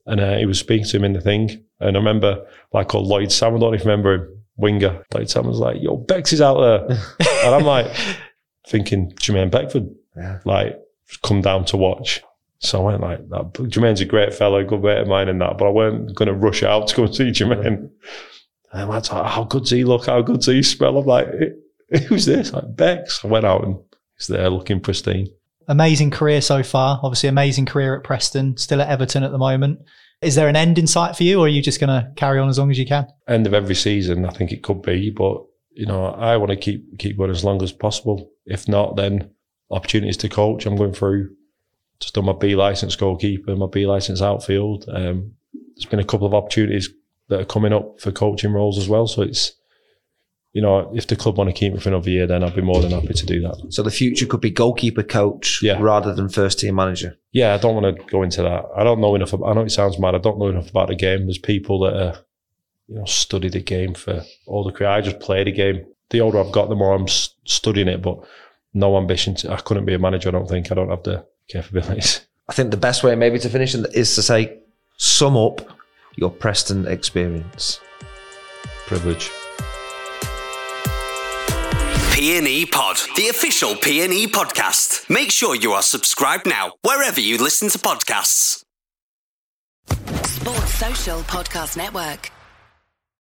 And 0.05 0.19
uh, 0.19 0.37
he 0.37 0.45
was 0.45 0.59
speaking 0.59 0.85
to 0.87 0.97
him 0.97 1.03
in 1.05 1.13
the 1.13 1.21
thing. 1.21 1.63
And 1.79 1.95
I 1.95 1.99
remember, 1.99 2.45
like, 2.73 2.89
called 2.89 3.07
Lloyd 3.07 3.31
Sam, 3.31 3.55
I 3.55 3.59
don't 3.59 3.73
you 3.73 3.79
remember 3.79 4.13
him, 4.15 4.43
winger. 4.57 5.03
Lloyd 5.13 5.29
Sam 5.29 5.47
was 5.47 5.59
like, 5.59 5.77
yo, 5.81 5.95
Bex 5.97 6.33
is 6.33 6.41
out 6.41 6.59
there. 6.59 6.97
and 7.45 7.55
I'm 7.55 7.63
like, 7.63 7.87
thinking, 8.67 9.11
Jermaine 9.13 9.49
Beckford, 9.51 9.89
Yeah. 10.15 10.39
like, 10.45 10.77
come 11.23 11.41
down 11.41 11.63
to 11.65 11.77
watch. 11.77 12.21
So 12.59 12.81
I 12.81 12.91
went 12.91 13.01
like 13.01 13.29
that. 13.29 13.53
Jermaine's 13.53 14.01
a 14.01 14.05
great 14.05 14.33
fellow, 14.33 14.63
good 14.63 14.81
mate 14.83 14.97
of 14.97 15.07
mine 15.07 15.29
and 15.29 15.39
that, 15.41 15.57
but 15.57 15.67
I 15.67 15.71
weren't 15.71 16.15
going 16.15 16.27
to 16.27 16.33
rush 16.33 16.63
out 16.63 16.87
to 16.89 16.95
go 16.95 17.03
and 17.03 17.15
see 17.15 17.25
Jermaine. 17.31 17.65
And 17.67 17.89
I 18.73 18.83
went 18.85 19.11
like, 19.11 19.25
how 19.25 19.43
good's 19.45 19.69
he 19.69 19.83
look? 19.83 20.07
How 20.07 20.21
good's 20.21 20.47
he 20.47 20.63
smell? 20.63 20.97
I'm 20.97 21.05
like, 21.05 21.27
who's 22.07 22.25
this? 22.25 22.51
Like 22.51 22.75
Bex. 22.75 23.23
I 23.23 23.27
went 23.27 23.45
out 23.45 23.63
and 23.63 23.77
he's 24.17 24.27
there 24.27 24.49
looking 24.49 24.79
pristine. 24.79 25.27
Amazing 25.67 26.11
career 26.11 26.41
so 26.41 26.63
far. 26.63 26.99
Obviously, 27.03 27.29
amazing 27.29 27.65
career 27.65 27.95
at 27.95 28.03
Preston. 28.03 28.55
Still 28.57 28.81
at 28.81 28.89
Everton 28.89 29.23
at 29.23 29.31
the 29.31 29.37
moment. 29.37 29.79
Is 30.21 30.35
there 30.35 30.47
an 30.47 30.55
end 30.55 30.79
in 30.79 30.87
sight 30.87 31.15
for 31.15 31.23
you, 31.23 31.39
or 31.39 31.45
are 31.45 31.49
you 31.49 31.61
just 31.61 31.79
going 31.79 31.89
to 31.89 32.11
carry 32.15 32.39
on 32.39 32.49
as 32.49 32.57
long 32.57 32.71
as 32.71 32.79
you 32.79 32.85
can? 32.85 33.07
End 33.27 33.45
of 33.45 33.53
every 33.53 33.75
season, 33.75 34.25
I 34.25 34.31
think 34.31 34.51
it 34.51 34.63
could 34.63 34.81
be, 34.81 35.11
but 35.11 35.43
you 35.73 35.85
know, 35.85 36.05
I 36.07 36.37
want 36.37 36.49
to 36.49 36.55
keep 36.55 36.97
keep 36.97 37.17
going 37.17 37.29
as 37.29 37.43
long 37.43 37.61
as 37.61 37.71
possible. 37.71 38.31
If 38.45 38.67
not, 38.67 38.95
then 38.95 39.29
opportunities 39.69 40.17
to 40.17 40.29
coach. 40.29 40.65
I'm 40.65 40.75
going 40.75 40.93
through 40.93 41.35
just 41.99 42.15
done 42.15 42.25
my 42.25 42.33
B 42.33 42.55
license 42.55 42.95
goalkeeper, 42.95 43.55
my 43.55 43.67
B 43.67 43.85
license 43.85 44.21
outfield. 44.21 44.85
Um, 44.87 45.33
there's 45.53 45.85
been 45.85 45.99
a 45.99 46.05
couple 46.05 46.25
of 46.25 46.33
opportunities 46.33 46.89
that 47.29 47.41
are 47.41 47.45
coming 47.45 47.73
up 47.73 47.99
for 47.99 48.11
coaching 48.11 48.53
roles 48.53 48.77
as 48.77 48.89
well. 48.89 49.05
So 49.05 49.21
it's, 49.21 49.53
you 50.53 50.61
know, 50.61 50.91
if 50.95 51.05
the 51.07 51.15
club 51.15 51.37
want 51.37 51.49
to 51.49 51.53
keep 51.53 51.73
me 51.73 51.79
for 51.79 51.89
another 51.89 52.09
year, 52.09 52.25
then 52.25 52.43
I'd 52.43 52.55
be 52.55 52.61
more 52.61 52.81
than 52.81 52.91
happy 52.91 53.13
to 53.13 53.25
do 53.25 53.41
that. 53.41 53.67
So 53.69 53.83
the 53.83 53.91
future 53.91 54.25
could 54.25 54.41
be 54.41 54.49
goalkeeper 54.49 55.03
coach 55.03 55.59
Yeah. 55.61 55.77
rather 55.79 56.13
than 56.15 56.29
first 56.29 56.59
team 56.59 56.75
manager. 56.75 57.17
Yeah, 57.31 57.53
I 57.53 57.57
don't 57.57 57.75
want 57.81 57.95
to 57.97 58.03
go 58.05 58.23
into 58.23 58.41
that. 58.41 58.65
I 58.75 58.83
don't 58.83 58.99
know 59.01 59.13
enough. 59.13 59.33
About, 59.33 59.49
I 59.49 59.53
know 59.53 59.61
it 59.61 59.71
sounds 59.71 59.99
mad. 59.99 60.15
I 60.15 60.19
don't 60.19 60.39
know 60.39 60.47
enough 60.47 60.69
about 60.69 60.87
the 60.87 60.95
game. 60.95 61.25
There's 61.27 61.37
people 61.37 61.79
that 61.81 61.93
are, 61.93 62.19
you 62.87 62.95
know, 62.95 63.05
study 63.05 63.49
the 63.49 63.59
game 63.61 63.93
for 63.93 64.23
all 64.47 64.63
the 64.63 64.71
career. 64.71 64.89
I 64.89 65.01
just 65.01 65.19
play 65.19 65.43
the 65.43 65.51
game. 65.51 65.85
The 66.09 66.21
older 66.21 66.39
I've 66.39 66.51
got, 66.53 66.69
the 66.69 66.75
more 66.75 66.95
I'm 66.95 67.07
studying 67.07 67.87
it. 67.89 68.01
But 68.01 68.17
no 68.73 68.97
ambition. 68.97 69.35
To, 69.35 69.51
I 69.51 69.57
couldn't 69.57 69.85
be 69.85 69.93
a 69.93 69.99
manager. 69.99 70.29
I 70.29 70.31
don't 70.31 70.47
think. 70.49 70.71
I 70.71 70.75
don't 70.75 70.89
have 70.89 71.03
the 71.03 71.25
capabilities. 71.49 72.21
I 72.49 72.53
think 72.53 72.71
the 72.71 72.77
best 72.77 73.03
way 73.03 73.13
maybe 73.15 73.37
to 73.39 73.49
finish 73.49 73.75
is 73.75 74.15
to 74.15 74.21
say, 74.23 74.59
sum 74.97 75.35
up 75.37 75.61
your 76.15 76.31
Preston 76.31 76.87
experience. 76.87 77.79
Privilege. 78.87 79.29
PNE 82.17 82.71
Pod, 82.71 82.97
the 83.15 83.27
official 83.27 83.75
PNE 83.75 84.25
podcast. 84.29 85.07
Make 85.07 85.29
sure 85.29 85.53
you 85.53 85.73
are 85.73 85.83
subscribed 85.83 86.47
now, 86.47 86.71
wherever 86.81 87.21
you 87.21 87.37
listen 87.37 87.69
to 87.69 87.77
podcasts. 87.77 88.63
Sports 90.25 90.73
Social 90.73 91.19
Podcast 91.19 91.77
Network. 91.77 92.31